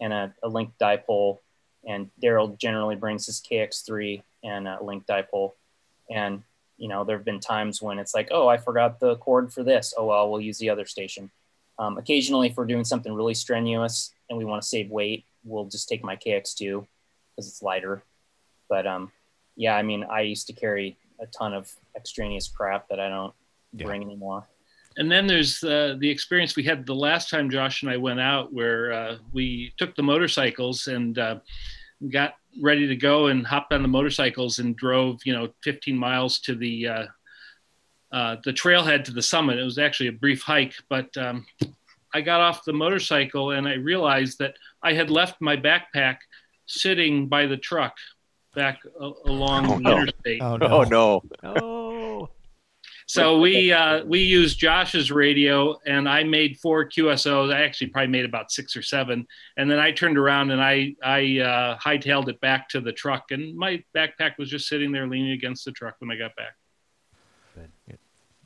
and 0.00 0.12
a, 0.12 0.34
a 0.42 0.48
linked 0.48 0.78
dipole, 0.78 1.38
and 1.86 2.10
Daryl 2.22 2.56
generally 2.58 2.96
brings 2.96 3.26
his 3.26 3.40
KX3 3.40 4.22
and 4.42 4.66
a 4.66 4.82
link 4.82 5.06
dipole. 5.06 5.52
And 6.10 6.42
you 6.78 6.88
know, 6.88 7.04
there 7.04 7.18
have 7.18 7.26
been 7.26 7.40
times 7.40 7.82
when 7.82 7.98
it's 7.98 8.14
like, 8.14 8.28
oh, 8.30 8.48
I 8.48 8.56
forgot 8.56 8.98
the 9.00 9.16
cord 9.16 9.52
for 9.52 9.62
this. 9.62 9.92
Oh 9.96 10.06
well, 10.06 10.30
we'll 10.30 10.40
use 10.40 10.58
the 10.58 10.70
other 10.70 10.86
station. 10.86 11.30
Um, 11.78 11.98
occasionally, 11.98 12.48
if 12.48 12.56
we're 12.56 12.66
doing 12.66 12.84
something 12.84 13.12
really 13.12 13.34
strenuous 13.34 14.12
and 14.28 14.38
we 14.38 14.44
want 14.44 14.62
to 14.62 14.68
save 14.68 14.90
weight, 14.90 15.24
we'll 15.44 15.66
just 15.66 15.88
take 15.88 16.02
my 16.02 16.16
KX2 16.16 16.86
because 17.30 17.48
it's 17.48 17.62
lighter. 17.62 18.02
But 18.68 18.86
um, 18.86 19.12
yeah, 19.56 19.76
I 19.76 19.82
mean, 19.82 20.04
I 20.04 20.22
used 20.22 20.46
to 20.46 20.52
carry 20.54 20.96
a 21.20 21.26
ton 21.26 21.54
of 21.54 21.70
extraneous 21.96 22.48
crap 22.48 22.88
that 22.88 23.00
I 23.00 23.08
don't 23.08 23.34
yeah. 23.72 23.86
bring 23.86 24.02
anymore. 24.02 24.48
And 24.96 25.10
then 25.10 25.26
there's 25.26 25.62
uh, 25.62 25.96
the 25.98 26.10
experience 26.10 26.56
we 26.56 26.64
had 26.64 26.84
the 26.84 26.94
last 26.94 27.30
time 27.30 27.48
Josh 27.48 27.82
and 27.82 27.90
I 27.90 27.96
went 27.96 28.20
out, 28.20 28.52
where 28.52 28.92
uh, 28.92 29.16
we 29.32 29.72
took 29.78 29.94
the 29.94 30.02
motorcycles 30.02 30.88
and 30.88 31.18
uh, 31.18 31.38
got 32.10 32.34
ready 32.60 32.86
to 32.88 32.96
go 32.96 33.28
and 33.28 33.46
hopped 33.46 33.72
on 33.72 33.82
the 33.82 33.88
motorcycles 33.88 34.58
and 34.58 34.76
drove, 34.76 35.20
you 35.24 35.32
know, 35.32 35.48
15 35.62 35.96
miles 35.96 36.40
to 36.40 36.54
the 36.54 36.88
uh, 36.88 37.06
uh, 38.12 38.36
the 38.44 38.52
trailhead 38.52 39.04
to 39.04 39.12
the 39.12 39.22
summit. 39.22 39.58
It 39.58 39.64
was 39.64 39.78
actually 39.78 40.08
a 40.08 40.12
brief 40.12 40.42
hike, 40.42 40.74
but 40.88 41.16
um, 41.16 41.46
I 42.12 42.20
got 42.20 42.40
off 42.40 42.64
the 42.64 42.72
motorcycle 42.72 43.52
and 43.52 43.68
I 43.68 43.74
realized 43.74 44.40
that 44.40 44.54
I 44.82 44.94
had 44.94 45.10
left 45.10 45.40
my 45.40 45.56
backpack 45.56 46.16
sitting 46.66 47.28
by 47.28 47.46
the 47.46 47.56
truck 47.56 47.94
back 48.54 48.80
along 49.26 49.66
oh, 49.66 49.74
the 49.76 49.80
no. 49.80 49.98
interstate. 49.98 50.42
Oh 50.42 50.56
no! 50.56 50.66
Oh 50.66 50.84
no! 50.84 51.22
oh. 51.62 52.28
So 53.10 53.40
we 53.40 53.72
uh, 53.72 54.04
we 54.04 54.20
used 54.20 54.60
Josh's 54.60 55.10
radio, 55.10 55.76
and 55.84 56.08
I 56.08 56.22
made 56.22 56.58
four 56.58 56.84
QSOs. 56.88 57.52
I 57.52 57.62
actually 57.62 57.88
probably 57.88 58.06
made 58.06 58.24
about 58.24 58.52
six 58.52 58.76
or 58.76 58.82
seven, 58.82 59.26
and 59.56 59.68
then 59.68 59.80
I 59.80 59.90
turned 59.90 60.16
around 60.16 60.52
and 60.52 60.62
I 60.62 60.94
I 61.02 61.40
uh, 61.40 61.78
hightailed 61.78 62.28
it 62.28 62.40
back 62.40 62.68
to 62.68 62.80
the 62.80 62.92
truck, 62.92 63.32
and 63.32 63.56
my 63.56 63.82
backpack 63.96 64.38
was 64.38 64.48
just 64.48 64.68
sitting 64.68 64.92
there 64.92 65.08
leaning 65.08 65.32
against 65.32 65.64
the 65.64 65.72
truck 65.72 65.96
when 65.98 66.12
I 66.12 66.16
got 66.16 66.36
back. 66.36 66.54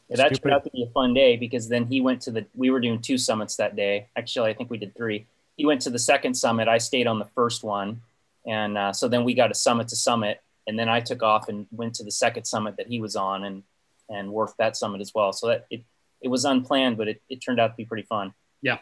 Yeah, 0.09 0.16
that 0.16 0.28
Stupid. 0.28 0.42
turned 0.42 0.55
out 0.55 0.64
to 0.64 0.70
be 0.70 0.82
a 0.82 0.92
fun 0.92 1.12
day 1.12 1.36
because 1.36 1.68
then 1.68 1.84
he 1.84 2.00
went 2.00 2.22
to 2.22 2.30
the. 2.30 2.46
We 2.55 2.70
were 2.70 2.80
doing 2.80 3.00
two 3.00 3.18
summits 3.18 3.57
that 3.57 3.76
day. 3.76 4.09
Actually, 4.16 4.50
I 4.50 4.55
think 4.55 4.70
we 4.70 4.78
did 4.78 4.96
three. 4.96 5.26
He 5.59 5.66
went 5.66 5.82
to 5.82 5.90
the 5.90 5.98
second 5.98 6.34
summit. 6.34 6.68
I 6.68 6.78
stayed 6.78 7.07
on 7.07 7.18
the 7.18 7.28
first 7.34 7.64
one, 7.64 8.00
and 8.47 8.76
uh, 8.76 8.92
so 8.92 9.09
then 9.09 9.24
we 9.24 9.34
got 9.34 9.51
a 9.51 9.55
summit 9.55 9.88
to 9.88 9.97
summit, 9.97 10.40
and 10.66 10.78
then 10.78 10.88
I 10.88 11.01
took 11.01 11.22
off 11.22 11.49
and 11.49 11.66
went 11.70 11.95
to 11.97 12.05
the 12.05 12.11
second 12.11 12.45
summit 12.45 12.76
that 12.76 12.86
he 12.86 13.01
was 13.01 13.16
on, 13.16 13.45
and 13.45 13.62
and 14.09 14.30
worked 14.30 14.59
that 14.59 14.76
summit 14.76 15.01
as 15.01 15.12
well. 15.14 15.32
So 15.32 15.49
that 15.49 15.66
it 15.70 15.84
it 16.20 16.28
was 16.28 16.45
unplanned, 16.45 16.97
but 16.97 17.09
it, 17.09 17.22
it 17.28 17.36
turned 17.36 17.61
out 17.61 17.68
to 17.68 17.74
be 17.76 17.84
pretty 17.84 18.05
fun. 18.05 18.32
Yeah. 18.62 18.78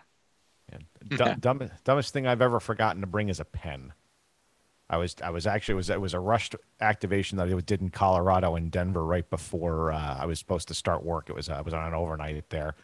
yeah. 0.71 1.35
Dumb, 1.41 1.71
dumbest 1.85 2.13
thing 2.13 2.27
I've 2.27 2.41
ever 2.41 2.61
forgotten 2.61 3.01
to 3.01 3.07
bring 3.07 3.29
is 3.29 3.41
a 3.41 3.45
pen. 3.45 3.93
I 4.89 4.99
was 4.99 5.17
I 5.25 5.31
was 5.31 5.47
actually 5.47 5.73
it 5.73 5.77
was 5.77 5.91
it 5.91 6.01
was 6.01 6.15
a 6.15 6.21
rushed 6.21 6.55
activation 6.81 7.39
that 7.39 7.49
I 7.49 7.61
did 7.61 7.81
in 7.81 7.89
Colorado 7.89 8.55
and 8.57 8.71
Denver 8.71 9.05
right 9.05 9.29
before 9.29 9.91
uh, 9.91 10.19
I 10.21 10.27
was 10.27 10.39
supposed 10.39 10.69
to 10.69 10.75
start 10.75 11.03
work. 11.03 11.31
It 11.31 11.35
was 11.35 11.49
I 11.49 11.63
was 11.63 11.73
on 11.73 11.89
an 11.89 11.95
overnight 11.95 12.51
there, 12.51 12.75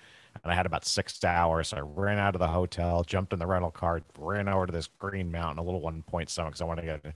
and 0.43 0.53
I 0.53 0.55
had 0.55 0.67
about 0.67 0.85
six 0.85 1.23
hours. 1.25 1.69
So 1.69 1.79
I 1.79 1.81
ran 1.81 2.19
out 2.19 2.35
of 2.35 2.39
the 2.39 2.49
hotel, 2.49 3.05
jumped 3.05 3.33
in 3.33 3.39
the 3.39 3.47
rental 3.47 3.71
car, 3.71 4.03
ran 4.19 4.49
over 4.49 4.67
to 4.67 4.73
this 4.73 4.89
Green 4.99 5.31
Mountain, 5.31 5.59
a 5.59 5.63
little 5.63 5.81
one 5.81 6.03
point 6.03 6.31
summit 6.31 6.51
because 6.51 6.61
I 6.61 6.65
wanted 6.65 6.83
to 6.83 6.87
get 6.87 7.15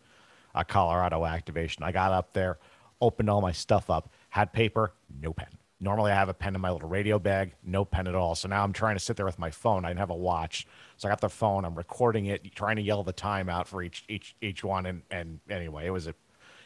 a, 0.55 0.65
Colorado 0.65 1.25
activation. 1.25 1.83
I 1.83 1.93
got 1.93 2.13
up 2.13 2.33
there, 2.33 2.59
opened 3.01 3.31
all 3.31 3.41
my 3.41 3.53
stuff 3.53 3.89
up, 3.91 4.11
had 4.31 4.53
paper, 4.53 4.93
no 5.21 5.33
pen. 5.33 5.49
Normally, 5.81 6.13
I 6.13 6.15
have 6.15 6.29
a 6.29 6.35
pen 6.35 6.55
in 6.55 6.61
my 6.61 6.71
little 6.71 6.89
radio 6.89 7.19
bag, 7.19 7.55
no 7.65 7.85
pen 7.85 8.07
at 8.07 8.15
all. 8.15 8.37
So 8.37 8.49
now 8.49 8.63
I'm 8.63 8.73
trying 8.73 8.95
to 8.95 9.01
sit 9.01 9.17
there 9.17 9.27
with 9.27 9.39
my 9.39 9.51
phone. 9.51 9.85
I 9.85 9.89
didn't 9.89 9.99
have 9.99 10.11
a 10.11 10.15
watch, 10.15 10.67
so 10.97 11.09
I 11.09 11.11
got 11.11 11.21
the 11.21 11.29
phone. 11.29 11.65
I'm 11.65 11.75
recording 11.75 12.27
it, 12.27 12.55
trying 12.55 12.77
to 12.77 12.83
yell 12.83 13.03
the 13.03 13.13
time 13.13 13.49
out 13.49 13.67
for 13.67 13.83
each 13.83 14.05
each 14.09 14.37
each 14.41 14.63
one. 14.63 14.87
And 14.87 15.03
and 15.11 15.41
anyway, 15.51 15.87
it 15.87 15.91
was 15.91 16.07
a 16.07 16.15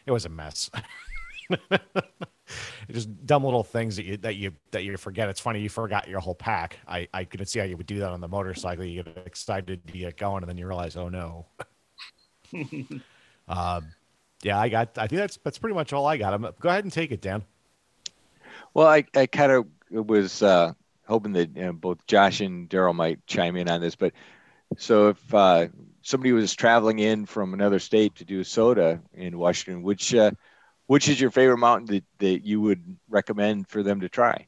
it 0.05 0.11
was 0.11 0.27
a 0.27 0.29
mess. 0.29 0.71
just 2.91 3.27
dumb 3.27 3.45
little 3.45 3.65
things 3.65 3.97
that 3.97 4.05
you 4.05 4.17
that 4.19 4.37
you 4.37 4.53
that 4.71 4.85
you 4.85 4.97
forget. 4.97 5.29
It's 5.29 5.41
funny 5.41 5.61
you 5.61 5.69
forgot 5.69 6.09
your 6.09 6.21
whole 6.21 6.35
pack. 6.35 6.79
I 6.87 7.09
I 7.13 7.25
couldn't 7.25 7.47
see 7.47 7.59
how 7.59 7.65
you 7.65 7.77
would 7.77 7.87
do 7.87 7.99
that 8.01 8.11
on 8.11 8.21
the 8.21 8.29
motorcycle. 8.29 8.85
You 8.85 9.03
get 9.03 9.27
excited 9.27 9.87
to 9.87 9.93
get 9.93 10.17
going, 10.17 10.43
and 10.43 10.49
then 10.49 10.59
you 10.59 10.67
realize, 10.67 10.97
oh 10.97 11.09
no. 11.09 11.47
um, 13.49 13.89
yeah, 14.43 14.59
I 14.59 14.69
got. 14.69 14.97
I 14.99 15.07
think 15.07 15.21
that's 15.21 15.39
that's 15.43 15.59
pretty 15.59 15.75
much 15.75 15.93
all 15.93 16.07
I 16.07 16.17
got. 16.17 16.35
I'm, 16.35 16.47
go 16.61 16.69
ahead 16.69 16.85
and 16.85 16.93
take 16.93 17.11
it, 17.11 17.21
Dan. 17.21 17.43
Well, 18.75 18.87
I, 18.87 19.05
I 19.15 19.27
kind 19.27 19.53
of 19.53 19.67
was 19.91 20.43
uh, 20.43 20.73
hoping 21.07 21.33
that 21.33 21.57
you 21.57 21.63
know, 21.63 21.73
both 21.73 22.07
Josh 22.07 22.41
and 22.41 22.69
Daryl 22.69 22.95
might 22.95 23.27
chime 23.27 23.57
in 23.57 23.69
on 23.69 23.81
this, 23.81 23.97
but 23.97 24.13
so 24.77 25.09
if 25.09 25.35
uh, 25.35 25.69
somebody 26.03 26.33
was 26.33 26.55
traveling 26.55 26.99
in 26.99 27.27
from 27.27 27.55
another 27.55 27.79
state 27.79 28.17
to 28.17 28.25
do 28.25 28.45
SOTA 28.45 29.01
in 29.15 29.39
Washington, 29.39 29.83
which 29.83 30.15
uh, 30.15 30.33
which 30.87 31.09
is 31.09 31.21
your 31.21 31.31
favorite 31.31 31.59
mountain 31.59 31.87
that, 31.87 32.05
that 32.19 32.47
you 32.47 32.61
would 32.61 32.97
recommend 33.09 33.69
for 33.69 33.83
them 33.83 34.01
to 34.01 34.09
try? 34.09 34.47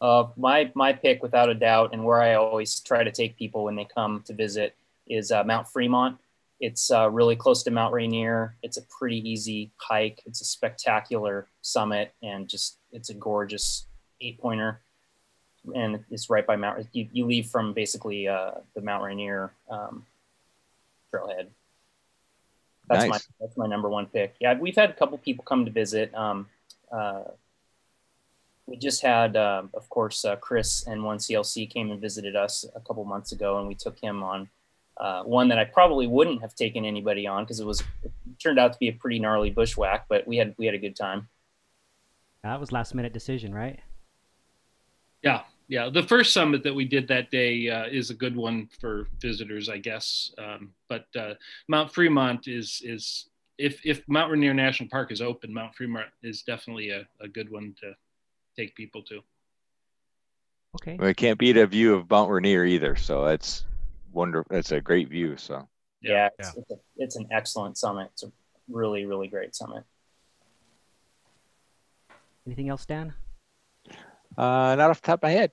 Uh, 0.00 0.28
my 0.36 0.70
my 0.74 0.92
pick, 0.92 1.22
without 1.22 1.50
a 1.50 1.54
doubt, 1.54 1.90
and 1.92 2.04
where 2.04 2.22
I 2.22 2.34
always 2.34 2.80
try 2.80 3.04
to 3.04 3.10
take 3.10 3.36
people 3.36 3.64
when 3.64 3.76
they 3.76 3.84
come 3.84 4.22
to 4.26 4.32
visit 4.32 4.74
is 5.06 5.30
uh, 5.30 5.44
Mount 5.44 5.68
Fremont. 5.68 6.18
It's 6.60 6.90
uh, 6.90 7.10
really 7.10 7.36
close 7.36 7.62
to 7.64 7.70
Mount 7.70 7.92
Rainier. 7.92 8.54
It's 8.62 8.76
a 8.76 8.82
pretty 8.82 9.28
easy 9.28 9.70
hike. 9.78 10.22
It's 10.26 10.40
a 10.42 10.44
spectacular 10.44 11.48
summit 11.62 12.12
and 12.22 12.48
just 12.48 12.76
it's 12.92 13.08
a 13.08 13.14
gorgeous 13.14 13.86
eight 14.20 14.38
pointer. 14.38 14.80
And 15.74 16.04
it's 16.10 16.28
right 16.28 16.46
by 16.46 16.56
Mount. 16.56 16.86
You, 16.92 17.08
you 17.12 17.26
leave 17.26 17.46
from 17.46 17.72
basically 17.72 18.28
uh, 18.28 18.52
the 18.74 18.82
Mount 18.82 19.02
Rainier 19.04 19.52
um, 19.70 20.04
trailhead. 21.12 21.46
That's 22.90 23.08
nice. 23.08 23.10
my 23.10 23.18
that's 23.40 23.56
my 23.56 23.66
number 23.66 23.88
one 23.88 24.06
pick. 24.06 24.34
Yeah, 24.40 24.58
we've 24.58 24.74
had 24.74 24.90
a 24.90 24.92
couple 24.92 25.16
people 25.18 25.44
come 25.44 25.64
to 25.64 25.70
visit. 25.70 26.12
Um, 26.12 26.48
uh, 26.90 27.22
we 28.66 28.76
just 28.76 29.00
had, 29.02 29.36
uh, 29.36 29.62
of 29.74 29.88
course, 29.88 30.24
uh, 30.24 30.36
Chris 30.36 30.86
and 30.86 31.04
One 31.04 31.18
CLC 31.18 31.70
came 31.70 31.90
and 31.90 32.00
visited 32.00 32.34
us 32.34 32.64
a 32.74 32.80
couple 32.80 33.04
months 33.04 33.32
ago, 33.32 33.58
and 33.58 33.68
we 33.68 33.74
took 33.76 33.98
him 33.98 34.22
on 34.22 34.48
uh, 34.96 35.22
one 35.22 35.48
that 35.48 35.58
I 35.58 35.64
probably 35.64 36.08
wouldn't 36.08 36.40
have 36.40 36.54
taken 36.54 36.84
anybody 36.84 37.26
on 37.26 37.44
because 37.44 37.60
it 37.60 37.66
was 37.66 37.80
it 38.02 38.12
turned 38.42 38.58
out 38.58 38.72
to 38.72 38.78
be 38.78 38.88
a 38.88 38.92
pretty 38.92 39.20
gnarly 39.20 39.50
bushwhack, 39.50 40.06
but 40.08 40.26
we 40.26 40.36
had 40.36 40.54
we 40.58 40.66
had 40.66 40.74
a 40.74 40.78
good 40.78 40.96
time. 40.96 41.28
That 42.42 42.58
was 42.58 42.72
last 42.72 42.94
minute 42.94 43.12
decision, 43.12 43.54
right? 43.54 43.78
Yeah, 45.22 45.42
yeah. 45.70 45.88
The 45.88 46.02
first 46.02 46.32
summit 46.32 46.64
that 46.64 46.74
we 46.74 46.84
did 46.84 47.06
that 47.08 47.30
day 47.30 47.70
uh, 47.70 47.86
is 47.86 48.10
a 48.10 48.14
good 48.14 48.36
one 48.36 48.68
for 48.80 49.06
visitors, 49.20 49.68
I 49.68 49.78
guess. 49.78 50.34
Um, 50.36 50.72
but 50.88 51.06
uh, 51.16 51.34
Mount 51.68 51.94
Fremont 51.94 52.48
is 52.48 52.82
is 52.84 53.30
if 53.56 53.80
if 53.86 54.02
Mount 54.08 54.32
Rainier 54.32 54.52
National 54.52 54.88
Park 54.88 55.12
is 55.12 55.22
open, 55.22 55.54
Mount 55.54 55.76
Fremont 55.76 56.08
is 56.24 56.42
definitely 56.42 56.90
a, 56.90 57.06
a 57.20 57.28
good 57.28 57.50
one 57.50 57.74
to 57.80 57.94
take 58.58 58.74
people 58.74 59.02
to. 59.04 59.20
Okay. 60.74 60.96
Well, 60.98 61.08
it 61.08 61.16
can't 61.16 61.38
beat 61.38 61.56
a 61.56 61.66
view 61.66 61.94
of 61.94 62.10
Mount 62.10 62.30
Rainier 62.30 62.64
either, 62.64 62.96
so 62.96 63.26
it's 63.26 63.64
wonderful. 64.12 64.56
It's 64.56 64.72
a 64.72 64.80
great 64.80 65.08
view. 65.08 65.36
So 65.36 65.68
yeah, 66.02 66.30
it's, 66.36 66.48
yeah. 66.48 66.62
It's, 66.62 66.70
a, 66.72 66.76
it's 66.96 67.16
an 67.16 67.28
excellent 67.30 67.78
summit. 67.78 68.08
It's 68.12 68.24
a 68.24 68.32
really, 68.68 69.06
really 69.06 69.28
great 69.28 69.54
summit. 69.54 69.84
Anything 72.44 72.70
else, 72.70 72.86
Dan? 72.86 73.14
Uh, 74.36 74.74
not 74.76 74.90
off 74.90 75.00
the 75.00 75.06
top 75.06 75.20
of 75.20 75.22
my 75.24 75.30
head. 75.30 75.52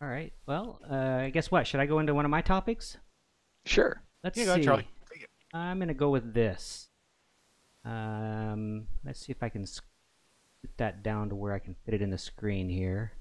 All 0.00 0.08
right. 0.08 0.32
Well, 0.46 0.80
uh, 0.88 1.28
guess 1.28 1.50
what? 1.50 1.66
Should 1.66 1.80
I 1.80 1.86
go 1.86 1.98
into 1.98 2.14
one 2.14 2.24
of 2.24 2.30
my 2.30 2.40
topics? 2.40 2.96
Sure. 3.66 4.00
Let's 4.22 4.38
Here 4.38 4.46
you 4.46 4.52
go, 4.52 4.56
see. 4.56 4.64
Charlie. 4.64 4.88
I'm 5.52 5.78
gonna 5.78 5.94
go 5.94 6.10
with 6.10 6.34
this. 6.34 6.88
Um, 7.84 8.86
let's 9.04 9.20
see 9.20 9.32
if 9.32 9.42
I 9.42 9.48
can 9.48 9.64
put 9.64 10.76
that 10.76 11.02
down 11.02 11.30
to 11.30 11.34
where 11.34 11.52
I 11.52 11.58
can 11.58 11.74
fit 11.84 11.94
it 11.94 12.02
in 12.02 12.10
the 12.10 12.18
screen 12.18 12.68
here. 12.68 13.12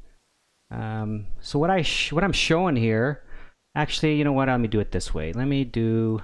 Um, 0.69 1.27
so 1.39 1.57
what 1.57 1.69
I 1.69 1.81
sh- 1.81 2.11
what 2.11 2.23
I'm 2.23 2.33
showing 2.33 2.75
here, 2.75 3.23
actually, 3.75 4.15
you 4.15 4.23
know 4.23 4.33
what? 4.33 4.49
Let 4.49 4.59
me 4.59 4.67
do 4.67 4.79
it 4.79 4.91
this 4.91 5.13
way. 5.13 5.31
Let 5.33 5.47
me 5.47 5.63
do 5.63 6.21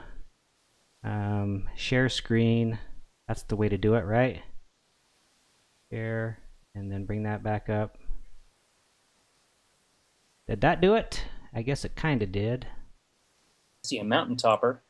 um, 1.04 1.70
share 1.76 2.10
screen. 2.10 2.78
That's 3.28 3.44
the 3.44 3.56
way 3.56 3.70
to 3.70 3.78
do 3.78 3.96
it, 3.96 4.02
right? 4.02 4.42
Share, 5.92 6.40
and 6.76 6.92
then 6.92 7.06
bring 7.06 7.24
that 7.24 7.44
back 7.44 7.70
up. 7.70 7.98
Did 10.48 10.62
that 10.62 10.82
do 10.82 10.96
it? 10.96 11.24
I 11.54 11.62
guess 11.62 11.86
it 11.86 11.96
kind 11.96 12.22
of 12.22 12.32
did. 12.32 12.68
see 13.84 14.00
a 14.00 14.04
mountain 14.04 14.36
topper. 14.38 14.82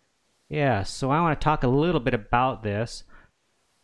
Yeah, 0.49 0.83
so 0.83 1.09
I 1.09 1.19
want 1.21 1.39
to 1.39 1.43
talk 1.43 1.63
a 1.63 1.67
little 1.67 1.99
bit 1.99 2.13
about 2.13 2.63
this. 2.63 3.03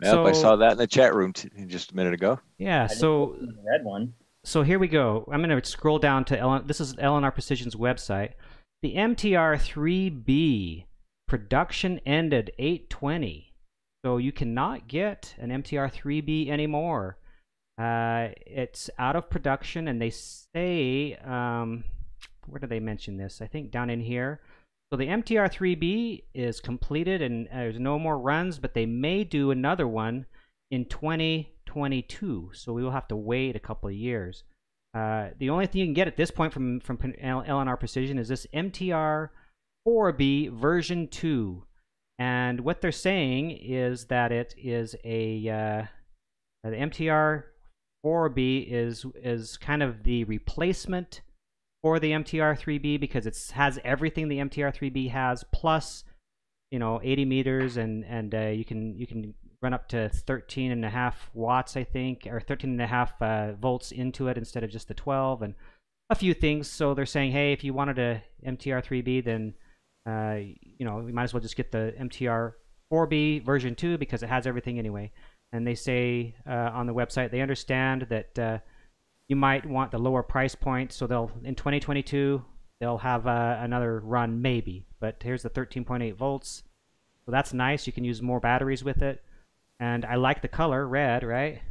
Yep, 0.02 0.18
I 0.20 0.32
saw 0.32 0.56
that 0.58 0.74
in 0.74 0.78
the 0.78 0.88
chat 0.88 1.14
room 1.14 1.34
t- 1.34 1.50
just 1.68 1.92
a 1.92 1.96
minute 1.96 2.14
ago. 2.14 2.40
Yeah, 2.58 2.84
I 2.90 2.94
so 2.94 3.36
see 3.40 3.48
red 3.70 3.84
one. 3.84 4.14
so 4.44 4.62
here 4.62 4.80
we 4.80 4.88
go. 4.88 5.28
I'm 5.32 5.44
going 5.44 5.60
to 5.62 5.70
scroll 5.70 6.00
down 6.00 6.26
to 6.26 6.40
L- 6.40 6.64
this 6.64 6.80
is 6.80 6.96
LNR 6.96 7.34
Precision's 7.34 7.76
website. 7.76 8.34
The 8.82 8.96
MTR 8.96 9.58
3B 9.58 10.86
production 11.28 12.00
ended 12.06 12.52
820. 12.58 13.54
So 14.06 14.18
you 14.18 14.32
cannot 14.32 14.88
get 14.88 15.36
an 15.38 15.50
MTR 15.50 15.92
3B 15.92 16.50
anymore. 16.50 17.18
Uh, 17.80 18.30
it's 18.46 18.90
out 19.00 19.16
of 19.16 19.30
production, 19.30 19.88
and 19.88 20.02
they 20.02 20.10
say, 20.10 21.16
um, 21.24 21.84
where 22.48 22.60
do 22.60 22.68
they 22.68 22.80
mention 22.80 23.18
this? 23.18 23.42
I 23.42 23.48
think 23.48 23.72
down 23.72 23.90
in 23.90 24.02
here. 24.02 24.42
So 24.92 24.98
the 24.98 25.06
MTR 25.06 25.50
3B 25.50 26.24
is 26.34 26.60
completed, 26.60 27.22
and 27.22 27.48
there's 27.48 27.80
no 27.80 27.98
more 27.98 28.20
runs, 28.20 28.60
but 28.60 28.74
they 28.74 28.86
may 28.86 29.24
do 29.24 29.52
another 29.52 29.88
one 29.88 30.26
in 30.72 30.86
2022. 30.86 32.52
So 32.54 32.74
we 32.74 32.84
will 32.84 32.92
have 32.92 33.08
to 33.10 33.16
wait 33.16 33.56
a 33.56 33.60
couple 33.60 33.88
of 33.88 33.96
years. 33.96 34.44
Uh, 34.94 35.30
the 35.38 35.52
only 35.52 35.68
thing 35.68 35.82
you 35.82 35.88
can 35.88 35.94
get 35.94 36.08
at 36.08 36.18
this 36.18 36.32
point 36.32 36.52
from 36.52 36.80
from 36.80 36.98
LNR 36.98 37.80
Precision 37.80 38.18
is 38.18 38.28
this 38.28 38.48
MTR 38.54 39.30
4B 39.88 40.52
version 40.52 41.08
2. 41.08 41.64
And 42.18 42.62
what 42.62 42.82
they're 42.82 42.92
saying 42.92 43.52
is 43.52 44.06
that 44.06 44.32
it 44.32 44.56
is 44.58 44.96
a 45.06 45.48
uh, 45.48 46.68
the 46.68 46.76
MTR 46.76 47.44
4B 48.06 48.68
is 48.72 49.06
is 49.16 49.58
kind 49.58 49.84
of 49.84 50.04
the 50.04 50.24
replacement 50.26 51.22
for 51.82 52.00
the 52.00 52.12
MTR 52.12 52.60
3B 52.60 53.00
because 53.00 53.26
it 53.26 53.38
has 53.54 53.80
everything 53.84 54.28
the 54.28 54.40
MTR 54.40 54.76
3B 54.76 55.12
has 55.12 55.44
plus 55.52 56.04
you 56.72 56.80
know 56.80 57.00
80 57.04 57.26
meters 57.26 57.78
and 57.78 58.06
and 58.06 58.34
uh, 58.36 58.48
you 58.48 58.66
can 58.66 58.98
you 58.98 59.08
can 59.08 59.34
run 59.62 59.74
up 59.74 59.88
to 59.90 60.10
13 60.10 60.72
and 60.72 60.86
a 60.86 60.90
half 60.90 61.30
watts 61.34 61.76
I 61.76 61.84
think 61.84 62.28
or 62.30 62.40
13 62.40 62.72
and 62.72 62.82
a 62.82 62.88
half 62.88 63.22
uh, 63.22 63.54
volts 63.54 63.92
into 63.92 64.28
it 64.28 64.38
instead 64.38 64.64
of 64.64 64.70
just 64.70 64.88
the 64.88 64.94
12 64.94 65.42
and 65.42 65.56
a 66.10 66.16
few 66.16 66.34
things. 66.34 66.70
So 66.70 66.94
they're 66.94 67.06
saying 67.06 67.32
hey 67.32 67.54
if 67.54 67.64
you 67.64 67.74
wanted 67.74 68.00
a 68.00 68.24
MTR 68.46 68.84
3B 68.84 69.24
then 69.26 69.54
uh, 70.08 70.38
you 70.62 70.86
know 70.86 70.98
we 70.98 71.12
might 71.12 71.24
as 71.24 71.34
well 71.34 71.42
just 71.42 71.58
get 71.58 71.72
the 71.72 71.94
MTR 72.00 72.54
4B 72.92 73.44
version 73.44 73.76
2 73.76 73.98
because 73.98 74.24
it 74.24 74.30
has 74.30 74.48
everything 74.48 74.80
anyway 74.80 75.12
and 75.52 75.66
they 75.66 75.76
say 75.76 76.36
uh, 76.48 76.70
on 76.74 76.86
the 76.88 76.94
website 76.94 77.32
they 77.32 77.42
understand 77.42 78.08
that 78.10 78.38
uh, 78.40 78.58
you 79.28 79.36
might 79.36 79.66
want 79.66 79.92
the 79.92 79.98
lower 79.98 80.24
price 80.24 80.56
point. 80.56 80.92
So 80.92 81.08
they'll 81.08 81.32
in 81.44 81.56
2022 81.56 82.44
they'll 82.80 82.98
have 83.00 83.28
uh, 83.28 83.58
another 83.60 84.00
run 84.00 84.42
maybe 84.42 84.86
but 85.00 85.22
here's 85.24 85.44
the 85.44 85.50
13.8 85.50 86.16
volts. 86.16 86.64
So 87.26 87.32
that's 87.32 87.54
nice. 87.54 87.86
You 87.88 87.94
can 87.94 88.04
use 88.04 88.22
more 88.22 88.40
batteries 88.40 88.84
with 88.84 89.02
it. 89.02 89.24
And 89.80 90.04
i 90.06 90.16
like 90.16 90.42
the 90.42 90.48
color 90.48 90.88
red 90.88 91.24
right? 91.24 91.62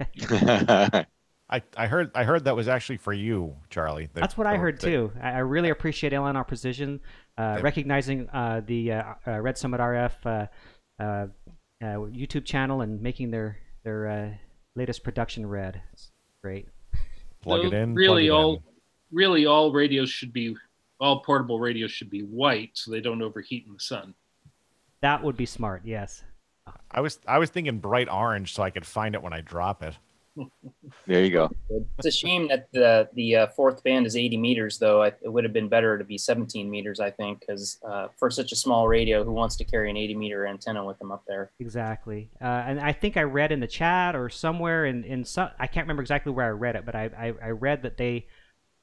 I, 1.52 1.62
I 1.76 1.86
heard 1.88 2.12
I 2.14 2.22
heard 2.24 2.44
that 2.44 2.54
was 2.54 2.68
actually 2.68 2.98
for 2.98 3.12
you, 3.12 3.56
Charlie. 3.70 4.08
The- 4.14 4.20
that's 4.20 4.38
what 4.38 4.46
i 4.46 4.56
heard 4.56 4.80
the- 4.80 4.86
too. 4.86 5.12
I, 5.20 5.30
I 5.32 5.38
really 5.38 5.70
appreciate 5.70 6.12
lnr 6.12 6.46
precision 6.46 7.00
uh, 7.36 7.56
Yeah. 7.56 7.60
recognizing 7.62 8.28
uh, 8.30 8.60
the 8.64 8.92
uh, 8.92 9.02
uh, 9.26 9.40
red 9.40 9.58
summit 9.58 9.80
rf 9.80 10.48
uh, 11.82 11.96
youtube 12.10 12.44
channel 12.44 12.80
and 12.82 13.00
making 13.00 13.30
their 13.30 13.58
their 13.84 14.06
uh, 14.08 14.30
latest 14.76 15.02
production 15.02 15.46
red 15.46 15.80
it's 15.92 16.10
great 16.42 16.66
Plug 17.42 17.64
it 17.64 17.72
in. 17.72 17.94
Really, 17.94 18.26
it 18.26 18.30
all 18.30 18.56
in. 18.56 18.62
really 19.10 19.46
all 19.46 19.72
radios 19.72 20.10
should 20.10 20.32
be 20.32 20.54
all 21.00 21.20
portable 21.20 21.58
radios 21.58 21.90
should 21.90 22.10
be 22.10 22.20
white 22.20 22.70
so 22.74 22.90
they 22.90 23.00
don't 23.00 23.22
overheat 23.22 23.64
in 23.66 23.72
the 23.72 23.80
sun. 23.80 24.14
that 25.00 25.22
would 25.22 25.36
be 25.36 25.46
smart 25.46 25.82
yes 25.84 26.22
I 26.90 27.00
was 27.00 27.18
I 27.26 27.38
was 27.38 27.50
thinking 27.50 27.78
bright 27.78 28.08
orange 28.08 28.52
so 28.54 28.62
I 28.62 28.70
could 28.70 28.86
find 28.86 29.14
it 29.14 29.22
when 29.22 29.32
I 29.32 29.40
drop 29.40 29.82
it. 29.82 29.94
There 31.06 31.24
you 31.24 31.30
go. 31.30 31.50
It's 31.98 32.06
a 32.06 32.10
shame 32.10 32.48
that 32.48 32.68
the 32.72 33.08
the 33.14 33.36
uh, 33.36 33.46
fourth 33.48 33.82
band 33.82 34.06
is 34.06 34.16
80 34.16 34.36
meters, 34.36 34.78
though. 34.78 35.02
I, 35.02 35.08
it 35.22 35.32
would 35.32 35.44
have 35.44 35.52
been 35.52 35.68
better 35.68 35.98
to 35.98 36.04
be 36.04 36.18
17 36.18 36.70
meters, 36.70 37.00
I 37.00 37.10
think, 37.10 37.40
because 37.40 37.78
uh, 37.88 38.08
for 38.18 38.30
such 38.30 38.52
a 38.52 38.56
small 38.56 38.88
radio, 38.88 39.24
who 39.24 39.32
wants 39.32 39.56
to 39.56 39.64
carry 39.64 39.90
an 39.90 39.96
80 39.96 40.14
meter 40.14 40.46
antenna 40.46 40.84
with 40.84 40.98
them 40.98 41.12
up 41.12 41.24
there? 41.26 41.50
Exactly, 41.58 42.30
uh, 42.40 42.44
and 42.44 42.80
I 42.80 42.92
think 42.92 43.16
I 43.16 43.22
read 43.22 43.52
in 43.52 43.60
the 43.60 43.66
chat 43.66 44.16
or 44.16 44.28
somewhere 44.28 44.86
in 44.86 45.04
in 45.04 45.24
some 45.24 45.50
I 45.58 45.66
can't 45.66 45.84
remember 45.84 46.02
exactly 46.02 46.32
where 46.32 46.46
I 46.46 46.50
read 46.50 46.76
it, 46.76 46.84
but 46.84 46.94
I 46.94 47.10
I, 47.16 47.34
I 47.42 47.50
read 47.50 47.82
that 47.82 47.96
they 47.96 48.26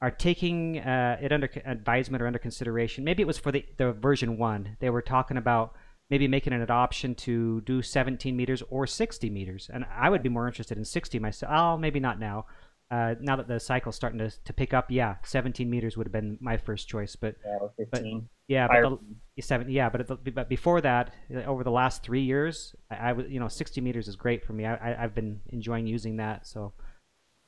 are 0.00 0.10
taking 0.10 0.78
uh, 0.78 1.18
it 1.20 1.32
under 1.32 1.50
advisement 1.64 2.22
or 2.22 2.26
under 2.26 2.38
consideration. 2.38 3.04
Maybe 3.04 3.22
it 3.22 3.26
was 3.26 3.38
for 3.38 3.52
the 3.52 3.64
the 3.76 3.92
version 3.92 4.38
one. 4.38 4.76
They 4.80 4.90
were 4.90 5.02
talking 5.02 5.36
about 5.36 5.74
maybe 6.10 6.26
making 6.28 6.52
it 6.52 6.60
an 6.60 6.70
option 6.70 7.14
to 7.14 7.60
do 7.62 7.82
17 7.82 8.36
meters 8.36 8.62
or 8.70 8.86
60 8.86 9.30
meters, 9.30 9.70
and 9.72 9.84
I 9.94 10.10
would 10.10 10.22
be 10.22 10.28
more 10.28 10.46
interested 10.46 10.78
in 10.78 10.84
60 10.84 11.18
myself. 11.18 11.52
Oh, 11.54 11.76
maybe 11.76 12.00
not 12.00 12.18
now. 12.18 12.46
Uh, 12.90 13.14
now 13.20 13.36
that 13.36 13.46
the 13.46 13.60
cycle's 13.60 13.94
starting 13.94 14.18
to, 14.18 14.30
to 14.44 14.52
pick 14.54 14.72
up, 14.72 14.90
yeah, 14.90 15.16
17 15.22 15.68
meters 15.68 15.98
would 15.98 16.06
have 16.06 16.12
been 16.12 16.38
my 16.40 16.56
first 16.56 16.88
choice, 16.88 17.14
but 17.14 17.34
or 17.44 17.70
15. 17.76 18.26
yeah, 18.48 18.66
but 18.66 18.98
the, 19.36 19.42
seven, 19.42 19.70
yeah, 19.70 19.90
but, 19.90 20.00
it, 20.00 20.34
but 20.34 20.48
before 20.48 20.80
that, 20.80 21.12
uh, 21.34 21.40
over 21.40 21.62
the 21.62 21.70
last 21.70 22.02
three 22.02 22.22
years, 22.22 22.74
I, 22.90 23.10
I 23.10 23.12
was, 23.12 23.26
you 23.28 23.40
know, 23.40 23.48
60 23.48 23.82
meters 23.82 24.08
is 24.08 24.16
great 24.16 24.42
for 24.42 24.54
me. 24.54 24.64
I, 24.64 24.76
I, 24.76 25.04
I've 25.04 25.14
been 25.14 25.40
enjoying 25.48 25.86
using 25.86 26.16
that. 26.16 26.46
So, 26.46 26.72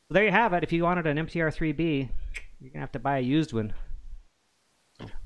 so 0.08 0.14
there 0.14 0.24
you 0.24 0.30
have 0.30 0.52
it. 0.52 0.62
If 0.62 0.72
you 0.72 0.82
wanted 0.82 1.06
an 1.06 1.16
MTR 1.16 1.56
3B, 1.56 2.10
you're 2.60 2.72
gonna 2.72 2.80
have 2.80 2.92
to 2.92 2.98
buy 2.98 3.16
a 3.16 3.22
used 3.22 3.54
one. 3.54 3.72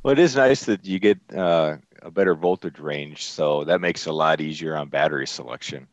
Well, 0.03 0.13
it 0.13 0.19
is 0.19 0.37
nice 0.37 0.65
that 0.65 0.85
you 0.85 0.99
get 0.99 1.19
uh, 1.35 1.77
a 2.03 2.11
better 2.11 2.35
voltage 2.35 2.79
range, 2.79 3.25
so 3.25 3.65
that 3.65 3.81
makes 3.81 4.07
it 4.07 4.11
a 4.11 4.13
lot 4.13 4.41
easier 4.41 4.77
on 4.77 4.89
battery 4.89 5.27
selection. 5.27 5.89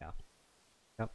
Yeah. 0.00 0.10
Yep. 1.00 1.10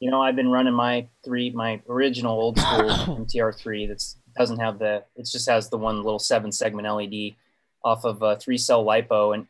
You 0.00 0.10
know, 0.10 0.20
I've 0.20 0.36
been 0.36 0.50
running 0.50 0.74
my 0.74 1.06
three, 1.24 1.50
my 1.50 1.80
original 1.88 2.32
old 2.32 2.58
school 2.58 2.90
MTR3 3.26 3.88
that's 3.88 4.16
doesn't 4.36 4.60
have 4.60 4.78
the, 4.78 5.04
it 5.16 5.28
just 5.30 5.48
has 5.48 5.68
the 5.68 5.78
one 5.78 6.02
little 6.02 6.18
seven 6.18 6.50
segment 6.52 6.88
LED 6.88 7.34
off 7.84 8.04
of 8.04 8.22
a 8.22 8.36
three 8.36 8.58
cell 8.58 8.84
LiPo 8.84 9.34
and 9.34 9.46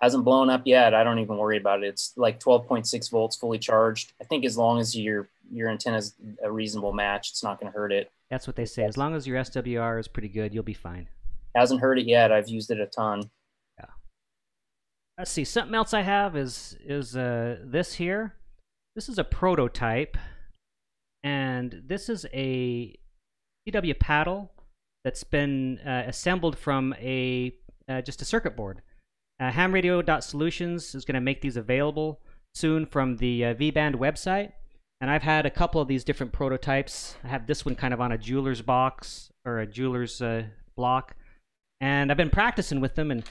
hasn't 0.00 0.24
blown 0.24 0.50
up 0.50 0.62
yet. 0.64 0.94
I 0.94 1.04
don't 1.04 1.18
even 1.18 1.36
worry 1.36 1.56
about 1.56 1.82
it. 1.82 1.88
It's 1.88 2.12
like 2.16 2.40
12.6 2.40 3.10
volts 3.10 3.36
fully 3.36 3.58
charged. 3.58 4.12
I 4.20 4.24
think 4.24 4.44
as 4.44 4.56
long 4.56 4.78
as 4.78 4.96
your, 4.96 5.28
your 5.52 5.68
antenna 5.68 5.98
is 5.98 6.14
a 6.42 6.50
reasonable 6.50 6.92
match, 6.92 7.30
it's 7.30 7.42
not 7.42 7.60
going 7.60 7.72
to 7.72 7.78
hurt 7.78 7.92
it. 7.92 8.10
That's 8.30 8.46
what 8.46 8.56
they 8.56 8.66
say. 8.66 8.84
As 8.84 8.96
long 8.96 9.14
as 9.14 9.26
your 9.26 9.38
SWR 9.38 10.00
is 10.00 10.08
pretty 10.08 10.28
good, 10.28 10.52
you'll 10.52 10.64
be 10.64 10.74
fine. 10.74 11.08
Hasn't 11.56 11.80
heard 11.80 11.98
it 11.98 12.06
yet. 12.06 12.32
I've 12.32 12.48
used 12.48 12.70
it 12.70 12.80
a 12.80 12.86
ton. 12.86 13.22
Yeah. 13.78 13.86
Let's 15.16 15.30
see. 15.30 15.44
Something 15.44 15.74
else 15.74 15.94
I 15.94 16.02
have 16.02 16.36
is 16.36 16.76
is 16.84 17.16
uh, 17.16 17.56
this 17.64 17.94
here. 17.94 18.34
This 18.94 19.08
is 19.08 19.18
a 19.18 19.24
prototype, 19.24 20.16
and 21.24 21.82
this 21.86 22.08
is 22.08 22.26
a 22.32 22.94
CW 23.66 23.98
paddle 23.98 24.52
that's 25.04 25.24
been 25.24 25.78
uh, 25.78 26.04
assembled 26.06 26.58
from 26.58 26.94
a 26.98 27.54
uh, 27.88 28.02
just 28.02 28.20
a 28.20 28.24
circuit 28.24 28.56
board. 28.56 28.82
Uh, 29.40 29.50
hamradio.solutions 29.50 30.94
is 30.94 31.04
going 31.04 31.14
to 31.14 31.20
make 31.20 31.40
these 31.40 31.56
available 31.56 32.20
soon 32.54 32.86
from 32.86 33.16
the 33.18 33.44
uh, 33.44 33.54
V-band 33.54 33.94
website. 33.96 34.52
And 35.00 35.10
I've 35.10 35.22
had 35.22 35.44
a 35.44 35.50
couple 35.50 35.80
of 35.80 35.88
these 35.88 36.04
different 36.04 36.32
prototypes. 36.32 37.16
I 37.22 37.28
have 37.28 37.46
this 37.46 37.64
one 37.64 37.74
kind 37.74 37.92
of 37.92 38.00
on 38.00 38.12
a 38.12 38.18
jeweler's 38.18 38.62
box 38.62 39.30
or 39.44 39.58
a 39.58 39.66
jeweler's 39.66 40.22
uh, 40.22 40.44
block, 40.74 41.14
and 41.80 42.10
I've 42.10 42.16
been 42.16 42.30
practicing 42.30 42.80
with 42.80 42.94
them 42.94 43.10
and 43.10 43.24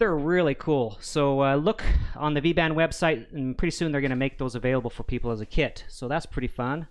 they're 0.00 0.16
really 0.16 0.54
cool. 0.54 0.96
So 1.00 1.42
uh, 1.42 1.56
look 1.56 1.84
on 2.16 2.34
the 2.34 2.40
V-band 2.40 2.74
website, 2.74 3.32
and 3.32 3.56
pretty 3.56 3.70
soon 3.70 3.92
they're 3.92 4.00
going 4.00 4.10
to 4.10 4.16
make 4.16 4.38
those 4.38 4.54
available 4.54 4.90
for 4.90 5.02
people 5.02 5.30
as 5.30 5.42
a 5.42 5.46
kit. 5.46 5.84
So 5.88 6.08
that's 6.08 6.24
pretty 6.26 6.48
fun. 6.48 6.88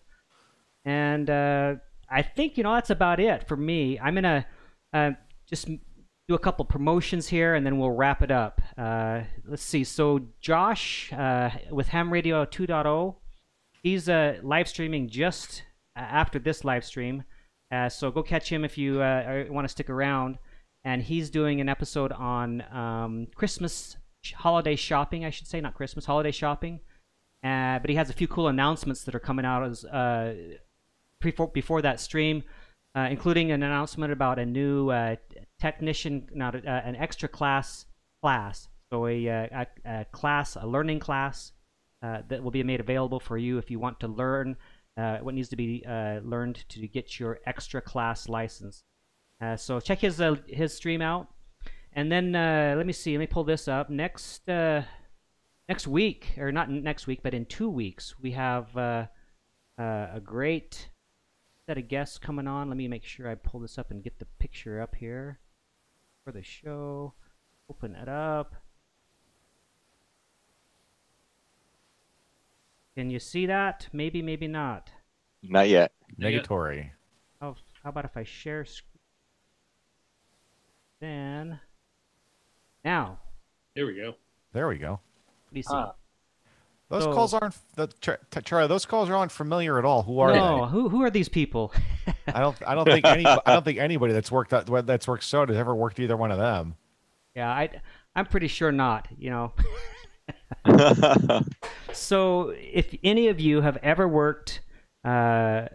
And 0.86 1.30
uh, 1.30 1.76
I 2.10 2.22
think 2.22 2.58
you 2.58 2.64
know 2.64 2.74
that's 2.74 2.90
about 2.90 3.20
it 3.20 3.48
for 3.48 3.58
me. 3.58 4.00
I'm 4.00 4.16
gonna 4.16 4.46
uh, 4.94 5.12
just 5.48 5.68
do 5.68 6.36
a 6.36 6.40
couple 6.40 6.64
promotions 6.66 7.28
here, 7.28 7.56
and 7.56 7.66
then 7.66 7.78
we'll 7.78 7.92
wrap 7.92 8.22
it 8.22 8.32
up. 8.32 8.62
Uh, 8.78 9.22
let's 9.46 9.64
see. 9.64 9.84
So 9.84 10.28
Josh 10.40 11.12
uh, 11.12 11.50
with 11.72 11.90
Ham 11.90 12.14
Radio 12.14 12.46
2.0, 12.46 13.16
he's 13.84 14.08
uh, 14.08 14.38
live 14.42 14.68
streaming 14.68 15.10
just 15.10 15.64
after 15.96 16.40
this 16.40 16.64
live 16.64 16.86
stream. 16.86 17.24
So 17.90 18.10
go 18.10 18.24
catch 18.24 18.52
him 18.52 18.66
if 18.66 18.78
you 18.78 18.98
want 18.98 19.66
to 19.66 19.70
stick 19.70 19.90
around. 19.90 20.40
And 20.84 21.04
he's 21.04 21.30
doing 21.30 21.60
an 21.60 21.70
episode 21.70 22.12
on 22.12 22.64
um, 22.72 23.28
Christmas 23.36 23.98
holiday 24.34 24.76
shopping, 24.76 25.26
I 25.26 25.30
should 25.30 25.48
say, 25.48 25.60
not 25.62 25.74
Christmas 25.74 26.06
holiday 26.06 26.32
shopping. 26.32 26.80
Uh, 27.44 27.80
but 27.80 27.90
he 27.90 27.96
has 27.96 28.10
a 28.10 28.14
few 28.14 28.28
cool 28.28 28.48
announcements 28.48 29.04
that 29.04 29.16
are 29.16 29.20
coming 29.20 29.46
out 29.46 29.64
as 29.64 29.86
uh, 29.86 30.36
before 31.22 31.48
before 31.48 31.82
that 31.82 32.00
stream, 32.00 32.44
uh, 32.96 33.08
including 33.10 33.52
an 33.52 33.64
announcement 33.64 34.12
about 34.12 34.40
a 34.40 34.46
new 34.46 34.90
uh, 34.90 35.16
technician, 35.60 36.28
not 36.34 36.56
uh, 36.56 36.60
an 36.66 36.96
extra 36.96 37.30
class 37.30 37.86
class. 38.22 38.68
So 38.92 39.06
a, 39.08 39.28
a, 39.28 39.68
a 39.86 40.06
class, 40.12 40.56
a 40.56 40.66
learning 40.66 41.00
class 41.00 41.54
uh, 42.02 42.22
that 42.28 42.44
will 42.44 42.52
be 42.52 42.64
made 42.64 42.80
available 42.80 43.20
for 43.20 43.38
you 43.38 43.58
if 43.58 43.70
you 43.70 43.80
want 43.80 44.00
to 44.00 44.08
learn 44.08 44.58
uh, 44.98 45.20
what 45.20 45.36
needs 45.36 45.50
to 45.50 45.56
be 45.56 45.84
uh, 45.88 46.20
learned 46.24 46.66
to 46.70 46.88
get 46.88 47.20
your 47.20 47.40
extra 47.46 47.82
class 47.82 48.28
license. 48.28 48.84
Uh, 49.42 49.56
so 49.56 49.80
check 49.80 50.00
his 50.00 50.20
uh, 50.20 50.36
his 50.48 50.74
stream 50.74 51.02
out, 51.02 51.28
and 51.94 52.12
then 52.12 52.36
uh, 52.36 52.74
let 52.76 52.86
me 52.86 52.94
see. 52.94 53.14
Let 53.14 53.20
me 53.20 53.28
pull 53.28 53.44
this 53.46 53.68
up. 53.68 53.90
Next 53.90 54.48
next 54.48 55.88
week, 55.88 56.34
or 56.38 56.52
not 56.52 56.70
next 56.70 57.08
week, 57.08 57.22
but 57.24 57.34
in 57.34 57.46
two 57.46 57.70
weeks, 57.70 58.16
we 58.22 58.32
have 58.32 58.76
a 58.76 59.10
great 60.24 60.90
set 61.68 61.78
of 61.78 61.88
guests 61.88 62.18
coming 62.18 62.48
on. 62.48 62.68
Let 62.68 62.78
me 62.78 62.88
make 62.88 63.06
sure 63.06 63.30
I 63.30 63.36
pull 63.36 63.60
this 63.60 63.78
up 63.78 63.92
and 63.92 64.04
get 64.04 64.20
the 64.20 64.26
picture 64.40 64.82
up 64.82 64.96
here 64.96 65.40
for 66.26 66.34
the 66.34 66.44
show. 66.44 67.14
Open 67.70 67.96
it 67.96 68.10
up. 68.10 68.56
Can 72.98 73.10
you 73.10 73.20
see 73.20 73.46
that? 73.46 73.88
Maybe, 73.94 74.22
maybe 74.22 74.48
not. 74.48 74.90
Not 75.44 75.70
yet. 75.70 75.94
Negatory. 76.20 76.90
Oh, 77.42 77.56
how 77.84 77.92
about 77.92 78.04
if 78.04 78.18
I 78.18 78.24
share 78.24 78.66
screen? 78.66 78.99
Then, 81.00 81.60
now, 82.84 83.20
There 83.76 83.86
we 83.86 83.96
go. 83.96 84.16
There 84.54 84.68
we 84.68 84.78
go. 84.78 84.92
what 84.92 85.54
do 85.54 85.58
you 85.60 85.64
see? 85.64 85.70
Ah. 85.72 85.94
Those 86.90 87.04
So- 87.04 87.14
calls 87.14 87.34
aren't 87.36 87.56
the 87.76 87.88
Charlie. 88.44 88.68
Those 88.68 88.86
calls 88.86 89.10
aren't 89.10 89.32
familiar 89.32 89.78
at 89.78 89.86
all. 89.86 90.02
Who 90.04 90.20
are 90.20 90.34
no, 90.34 90.66
they? 90.66 90.72
who 90.72 90.90
who 90.90 91.04
are 91.04 91.12
these 91.12 91.30
people? 91.30 91.72
I 92.28 92.40
don't. 92.40 92.58
I 92.66 92.74
don't 92.74 92.86
think 92.86 93.06
any. 93.06 93.26
I 93.28 93.40
don't 93.46 93.64
think 93.64 93.78
anybody 93.78 94.12
that's 94.12 94.32
worked 94.32 94.54
out 94.54 94.66
that's 94.88 95.08
worked 95.08 95.24
SOTA 95.24 95.50
has 95.50 95.58
ever 95.58 95.76
worked 95.76 96.00
either 96.00 96.18
one 96.18 96.32
of 96.32 96.40
them. 96.40 96.76
yeah, 97.36 97.50
I 97.52 97.70
I'm 98.16 98.26
pretty 98.26 98.48
sure 98.48 98.72
not. 98.72 99.08
You 99.18 99.30
know. 99.30 99.54
So, 101.94 102.54
if 102.56 102.96
any 103.04 103.28
of 103.28 103.40
you 103.40 103.62
have 103.62 103.78
ever 103.78 104.08
worked 104.08 104.62
uh, 105.04 105.68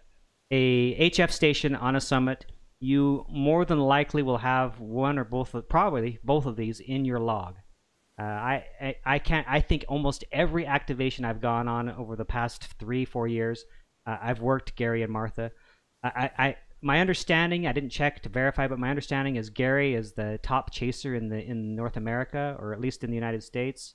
a 0.50 1.10
HF 1.10 1.30
station 1.30 1.74
on 1.74 1.96
a 1.96 2.00
summit, 2.00 2.46
you 2.84 3.24
more 3.28 3.64
than 3.64 3.80
likely 3.80 4.22
will 4.22 4.38
have 4.38 4.80
one 4.80 5.18
or 5.18 5.24
both, 5.24 5.54
of, 5.54 5.68
probably 5.68 6.18
both 6.22 6.46
of 6.46 6.56
these 6.56 6.80
in 6.80 7.04
your 7.04 7.18
log. 7.18 7.56
Uh, 8.18 8.22
I, 8.22 8.64
I 8.80 8.96
I 9.04 9.18
can't. 9.18 9.46
I 9.50 9.60
think 9.60 9.84
almost 9.88 10.24
every 10.30 10.66
activation 10.66 11.24
I've 11.24 11.40
gone 11.40 11.66
on 11.66 11.90
over 11.90 12.14
the 12.14 12.24
past 12.24 12.68
three 12.78 13.04
four 13.04 13.26
years, 13.26 13.64
uh, 14.06 14.18
I've 14.22 14.40
worked 14.40 14.76
Gary 14.76 15.02
and 15.02 15.12
Martha. 15.12 15.50
I, 16.04 16.30
I, 16.38 16.56
my 16.80 17.00
understanding, 17.00 17.66
I 17.66 17.72
didn't 17.72 17.90
check 17.90 18.22
to 18.22 18.28
verify, 18.28 18.68
but 18.68 18.78
my 18.78 18.90
understanding 18.90 19.34
is 19.34 19.50
Gary 19.50 19.94
is 19.94 20.12
the 20.12 20.38
top 20.42 20.70
chaser 20.70 21.16
in 21.16 21.28
the 21.28 21.42
in 21.42 21.74
North 21.74 21.96
America, 21.96 22.56
or 22.60 22.72
at 22.72 22.80
least 22.80 23.02
in 23.02 23.10
the 23.10 23.16
United 23.16 23.42
States. 23.42 23.94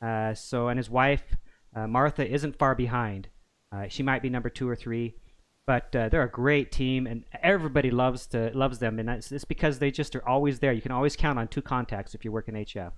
Uh, 0.00 0.32
so, 0.34 0.68
and 0.68 0.78
his 0.78 0.90
wife 0.90 1.36
uh, 1.74 1.86
Martha 1.86 2.26
isn't 2.26 2.58
far 2.58 2.74
behind. 2.74 3.28
Uh, 3.72 3.88
she 3.88 4.02
might 4.02 4.22
be 4.22 4.30
number 4.30 4.48
two 4.48 4.68
or 4.68 4.76
three, 4.76 5.14
but 5.66 5.94
uh, 5.94 6.08
they're 6.08 6.22
a 6.22 6.30
great 6.30 6.70
team, 6.72 7.06
and 7.06 7.24
everybody 7.42 7.90
loves 7.90 8.26
to 8.28 8.50
loves 8.54 8.78
them, 8.78 8.98
and 8.98 9.08
that's 9.08 9.32
it's 9.32 9.44
because 9.44 9.78
they 9.80 9.90
just 9.90 10.14
are 10.16 10.26
always 10.26 10.60
there. 10.60 10.72
You 10.72 10.80
can 10.80 10.92
always 10.92 11.16
count 11.16 11.38
on 11.38 11.48
two 11.48 11.62
contacts 11.62 12.14
if 12.14 12.24
you 12.24 12.32
work 12.32 12.48
in 12.48 12.54
HF. 12.54 12.92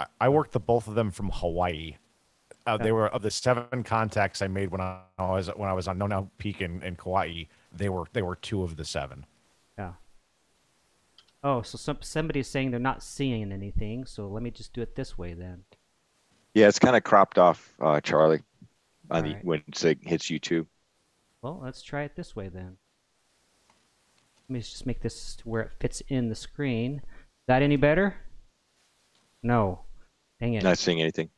I, 0.00 0.06
I 0.20 0.28
worked 0.28 0.52
the 0.52 0.60
both 0.60 0.86
of 0.86 0.94
them 0.94 1.10
from 1.10 1.30
Hawaii. 1.30 1.96
Uh, 2.66 2.76
they 2.78 2.92
were 2.92 3.08
of 3.08 3.22
the 3.22 3.30
seven 3.30 3.82
contacts 3.82 4.40
I 4.40 4.46
made 4.48 4.70
when 4.70 4.80
I 4.80 5.00
was 5.18 5.48
when 5.56 5.68
I 5.68 5.72
was 5.72 5.88
on 5.88 5.98
Nounou 5.98 6.28
Peak 6.38 6.60
in, 6.60 6.82
in 6.82 6.96
Kauai. 6.96 7.44
They 7.72 7.88
were 7.88 8.04
they 8.12 8.22
were 8.22 8.36
two 8.36 8.62
of 8.62 8.76
the 8.76 8.84
seven. 8.84 9.26
Yeah. 9.78 9.92
Oh, 11.42 11.62
so 11.62 11.76
some 11.76 11.98
somebody's 12.00 12.48
saying 12.48 12.70
they're 12.70 12.80
not 12.80 13.02
seeing 13.02 13.52
anything. 13.52 14.04
So 14.06 14.28
let 14.28 14.42
me 14.42 14.50
just 14.50 14.72
do 14.72 14.82
it 14.82 14.94
this 14.94 15.18
way 15.18 15.34
then. 15.34 15.64
yeah, 16.54 16.68
it's 16.68 16.78
kind 16.78 16.96
of 16.96 17.04
cropped 17.04 17.38
off, 17.38 17.74
uh, 17.80 18.00
Charlie, 18.00 18.42
on 19.10 19.24
the, 19.24 19.28
Alright. 19.30 19.44
when 19.44 19.62
it 19.68 19.98
hits 20.02 20.26
YouTube. 20.30 20.66
Well, 21.44 21.60
let's 21.62 21.82
try 21.82 22.04
it 22.04 22.16
this 22.16 22.34
way 22.34 22.48
then. 22.48 22.78
Let 24.48 24.54
me 24.54 24.60
just 24.60 24.86
make 24.86 25.02
this 25.02 25.36
to 25.36 25.46
where 25.46 25.60
it 25.60 25.72
fits 25.78 26.00
in 26.08 26.30
the 26.30 26.34
screen. 26.34 27.02
Is 27.04 27.46
that 27.48 27.60
any 27.60 27.76
better? 27.76 28.16
No. 29.42 29.80
Dang 30.40 30.54
it. 30.54 30.62
Not 30.62 30.78
seeing 30.78 31.02
anything. 31.02 31.28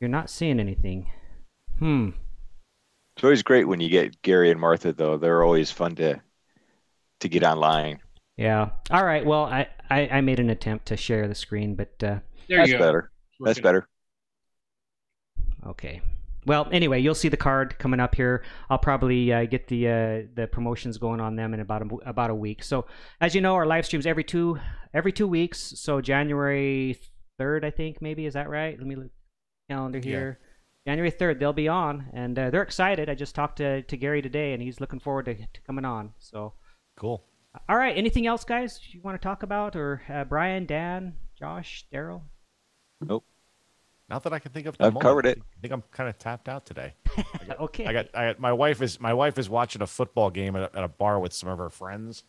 You're 0.00 0.10
not 0.10 0.28
seeing 0.28 0.58
anything. 0.58 1.08
Hmm. 1.78 2.08
It's 3.14 3.22
always 3.22 3.44
great 3.44 3.68
when 3.68 3.78
you 3.78 3.88
get 3.88 4.20
Gary 4.22 4.50
and 4.50 4.58
Martha, 4.58 4.92
though. 4.92 5.16
They're 5.16 5.44
always 5.44 5.70
fun 5.70 5.94
to 5.96 6.20
to 7.20 7.28
get 7.28 7.44
online. 7.44 8.00
Yeah. 8.36 8.70
All 8.90 9.04
right. 9.04 9.24
Well, 9.24 9.44
I, 9.44 9.68
I, 9.88 10.08
I 10.08 10.20
made 10.20 10.40
an 10.40 10.50
attempt 10.50 10.86
to 10.86 10.96
share 10.96 11.28
the 11.28 11.34
screen, 11.36 11.76
but 11.76 11.92
uh, 12.02 12.18
There 12.48 12.58
That's 12.58 12.72
you 12.72 12.78
go. 12.78 12.84
better. 12.84 13.10
That's 13.38 13.60
better. 13.60 13.86
okay. 15.64 16.00
Well, 16.46 16.68
anyway, 16.72 17.00
you'll 17.00 17.14
see 17.14 17.28
the 17.28 17.36
card 17.36 17.78
coming 17.78 18.00
up 18.00 18.14
here. 18.14 18.42
I'll 18.70 18.78
probably 18.78 19.32
uh, 19.32 19.44
get 19.44 19.68
the 19.68 19.88
uh, 19.88 20.22
the 20.34 20.48
promotions 20.50 20.96
going 20.98 21.20
on 21.20 21.36
them 21.36 21.52
in 21.54 21.60
about 21.60 21.82
a, 21.82 21.94
about 22.08 22.30
a 22.30 22.34
week. 22.34 22.62
So, 22.64 22.86
as 23.20 23.34
you 23.34 23.40
know, 23.40 23.54
our 23.54 23.66
live 23.66 23.84
streams 23.84 24.06
every 24.06 24.24
two 24.24 24.58
every 24.94 25.12
two 25.12 25.28
weeks. 25.28 25.74
So 25.76 26.00
January 26.00 26.98
third, 27.38 27.64
I 27.64 27.70
think 27.70 28.00
maybe 28.00 28.24
is 28.26 28.34
that 28.34 28.48
right? 28.48 28.76
Let 28.78 28.86
me 28.86 28.96
look 28.96 29.10
calendar 29.68 29.98
Yeah. 29.98 30.04
here. 30.04 30.38
January 30.86 31.10
third, 31.10 31.38
they'll 31.38 31.52
be 31.52 31.68
on, 31.68 32.06
and 32.14 32.38
uh, 32.38 32.48
they're 32.50 32.62
excited. 32.62 33.10
I 33.10 33.14
just 33.14 33.34
talked 33.34 33.58
to, 33.58 33.82
to 33.82 33.96
Gary 33.98 34.22
today, 34.22 34.54
and 34.54 34.62
he's 34.62 34.80
looking 34.80 34.98
forward 34.98 35.26
to, 35.26 35.34
to 35.34 35.60
coming 35.66 35.84
on. 35.84 36.14
So, 36.18 36.54
Cool. 36.98 37.22
all 37.68 37.76
right. 37.76 37.96
Anything 37.96 38.26
else, 38.26 38.44
guys? 38.44 38.80
You 38.90 39.02
want 39.02 39.20
to 39.20 39.22
talk 39.22 39.42
about, 39.42 39.76
or 39.76 40.00
uh, 40.08 40.24
Brian, 40.24 40.64
Dan, 40.64 41.16
Josh, 41.38 41.86
Daryl? 41.92 42.22
Not 44.10 44.24
that 44.24 44.32
I 44.32 44.38
can 44.40 44.50
think 44.52 44.66
of. 44.66 44.74
at 44.74 44.78
the 44.78 44.84
I've 44.86 44.92
moment. 44.94 45.02
covered 45.08 45.26
it. 45.26 45.38
I 45.38 45.60
think 45.62 45.72
I'm 45.72 45.82
kind 45.92 46.08
of 46.08 46.18
tapped 46.18 46.48
out 46.48 46.66
today. 46.66 46.94
Okay. 47.58 47.84
I 47.84 47.92
got, 47.92 48.06
I 48.14 48.26
got 48.28 48.40
my 48.40 48.52
wife 48.52 48.80
is 48.80 49.00
my 49.00 49.12
wife 49.12 49.36
is 49.36 49.50
watching 49.50 49.82
a 49.82 49.86
football 49.86 50.30
game 50.30 50.56
at 50.56 50.62
a, 50.72 50.78
at 50.78 50.84
a 50.84 50.88
bar 50.88 51.18
with 51.20 51.32
some 51.32 51.48
of 51.48 51.58
her 51.58 51.68
friends, 51.68 52.24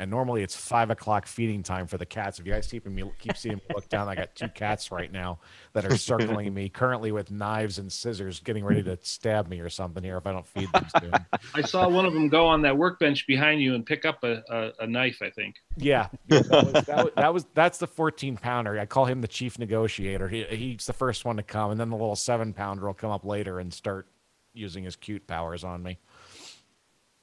and 0.00 0.10
normally 0.10 0.42
it's 0.42 0.56
five 0.56 0.88
o'clock 0.88 1.26
feeding 1.26 1.62
time 1.62 1.86
for 1.86 1.98
the 1.98 2.06
cats. 2.06 2.38
If 2.38 2.46
you 2.46 2.52
guys 2.54 2.66
keep 2.66 2.86
me 2.86 3.04
keep 3.18 3.36
seeing 3.36 3.56
me 3.56 3.62
look 3.74 3.86
down, 3.90 4.08
I 4.08 4.14
got 4.14 4.34
two 4.34 4.48
cats 4.48 4.90
right 4.90 5.12
now 5.12 5.40
that 5.74 5.84
are 5.84 5.94
circling 5.96 6.54
me 6.54 6.70
currently 6.70 7.12
with 7.12 7.30
knives 7.30 7.78
and 7.78 7.92
scissors, 7.92 8.40
getting 8.40 8.64
ready 8.64 8.82
to 8.84 8.98
stab 9.02 9.46
me 9.48 9.60
or 9.60 9.68
something 9.68 10.02
here 10.02 10.16
if 10.16 10.26
I 10.26 10.32
don't 10.32 10.46
feed 10.46 10.72
them 10.72 10.86
soon. 10.98 11.12
I 11.54 11.60
saw 11.60 11.86
one 11.86 12.06
of 12.06 12.14
them 12.14 12.28
go 12.28 12.46
on 12.46 12.62
that 12.62 12.78
workbench 12.78 13.26
behind 13.26 13.60
you 13.60 13.74
and 13.74 13.84
pick 13.84 14.06
up 14.06 14.24
a, 14.24 14.42
a, 14.48 14.84
a 14.84 14.86
knife. 14.86 15.20
I 15.20 15.28
think. 15.28 15.56
Yeah, 15.76 16.08
that 16.28 16.48
was, 16.48 16.72
that 16.86 17.04
was, 17.04 17.12
that 17.16 17.34
was 17.34 17.46
that's 17.52 17.76
the 17.76 17.86
14 17.86 18.38
pounder. 18.38 18.80
I 18.80 18.86
call 18.86 19.04
him 19.04 19.20
the 19.20 19.28
chief 19.28 19.58
negotiator. 19.58 20.28
He, 20.28 20.44
he's 20.44 20.86
the 20.86 20.94
first 20.94 21.26
one 21.26 21.36
to 21.36 21.42
come, 21.42 21.72
and 21.72 21.78
then 21.78 21.90
the 21.90 21.96
little 21.96 22.16
seven 22.16 22.54
pounder 22.54 22.86
will 22.86 22.94
come 22.94 23.10
up 23.10 23.26
later 23.26 23.60
and 23.60 23.70
start 23.70 24.06
using 24.54 24.84
his 24.84 24.96
cute 24.96 25.26
powers 25.26 25.62
on 25.62 25.82
me. 25.82 25.98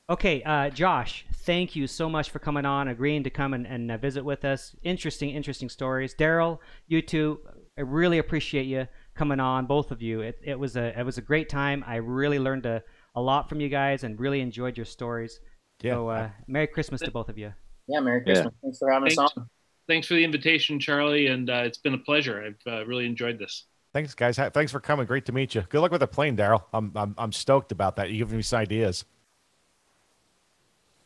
Okay, 0.10 0.42
uh, 0.44 0.70
Josh, 0.70 1.26
thank 1.34 1.76
you 1.76 1.86
so 1.86 2.10
much 2.10 2.30
for 2.30 2.40
coming 2.40 2.66
on, 2.66 2.88
agreeing 2.88 3.24
to 3.26 3.30
come 3.30 3.54
and, 3.54 3.68
and 3.68 3.92
uh, 3.92 3.98
visit 3.98 4.24
with 4.24 4.46
us. 4.46 4.74
Interesting, 4.84 5.32
interesting 5.32 5.68
stories. 5.68 6.16
Daryl, 6.16 6.60
you 6.88 7.02
too. 7.02 7.42
I 7.78 7.82
really 7.82 8.18
appreciate 8.20 8.64
you 8.68 8.88
coming 9.16 9.42
on, 9.42 9.66
both 9.66 9.92
of 9.92 10.02
you. 10.02 10.22
It, 10.22 10.40
it 10.42 10.58
was 10.58 10.78
a 10.78 10.98
it 10.98 11.04
was 11.04 11.18
a 11.18 11.22
great 11.22 11.50
time. 11.50 11.84
I 11.86 11.98
really 11.98 12.40
learned 12.40 12.66
a, 12.66 12.82
a 13.16 13.22
lot 13.22 13.50
from 13.50 13.60
you 13.60 13.68
guys 13.68 14.06
and 14.06 14.18
really 14.18 14.40
enjoyed 14.40 14.78
your 14.78 14.86
stories. 14.86 15.42
Yeah, 15.82 15.96
So, 15.96 16.08
uh, 16.08 16.30
Merry 16.48 16.68
Christmas 16.68 17.02
to 17.02 17.12
both 17.12 17.28
of 17.28 17.38
you. 17.38 17.54
Yeah, 17.88 18.00
Merry 18.00 18.24
Yeah. 18.26 18.34
Christmas. 18.34 18.54
Thanks 18.64 18.80
for 18.80 18.92
having 18.92 19.12
us 19.12 19.18
on. 19.18 19.50
Thanks 19.90 20.08
for 20.08 20.14
the 20.14 20.24
invitation, 20.24 20.80
Charlie, 20.80 21.28
and 21.28 21.50
uh, 21.50 21.64
it's 21.66 21.78
been 21.78 21.94
a 21.94 22.00
pleasure. 22.00 22.44
I've 22.44 22.74
uh, 22.74 22.86
really 22.86 23.06
enjoyed 23.06 23.40
this. 23.40 23.66
Thanks, 23.94 24.14
guys. 24.14 24.38
Thanks 24.38 24.72
for 24.72 24.80
coming. 24.80 25.06
Great 25.06 25.26
to 25.26 25.32
meet 25.34 25.54
you. 25.54 25.62
Good 25.70 25.82
luck 25.82 25.92
with 25.92 26.02
the 26.02 26.08
plane, 26.08 26.38
Daryl. 26.38 26.64
I'm, 26.74 26.92
I'm 26.96 27.14
I'm 27.18 27.32
stoked 27.34 27.74
about 27.74 27.98
that. 27.98 28.10
You 28.10 28.20
giving 28.20 28.38
me 28.38 28.44
some 28.44 28.60
ideas. 28.60 29.04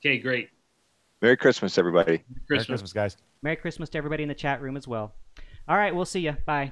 Okay, 0.04 0.18
great. 0.18 0.50
Merry 1.22 1.38
Christmas, 1.38 1.78
everybody. 1.78 2.12
Merry 2.12 2.24
Christmas. 2.48 2.68
Christmas, 2.68 2.94
guys. 2.94 3.18
Merry 3.44 3.56
Christmas 3.56 3.90
to 3.90 3.98
everybody 3.98 4.24
in 4.24 4.30
the 4.30 4.36
chat 4.36 4.62
room 4.62 4.76
as 4.76 4.88
well. 4.88 5.14
All 5.68 5.78
right, 5.78 5.94
we'll 5.94 6.06
see 6.06 6.22
you. 6.22 6.36
Bye. 6.46 6.72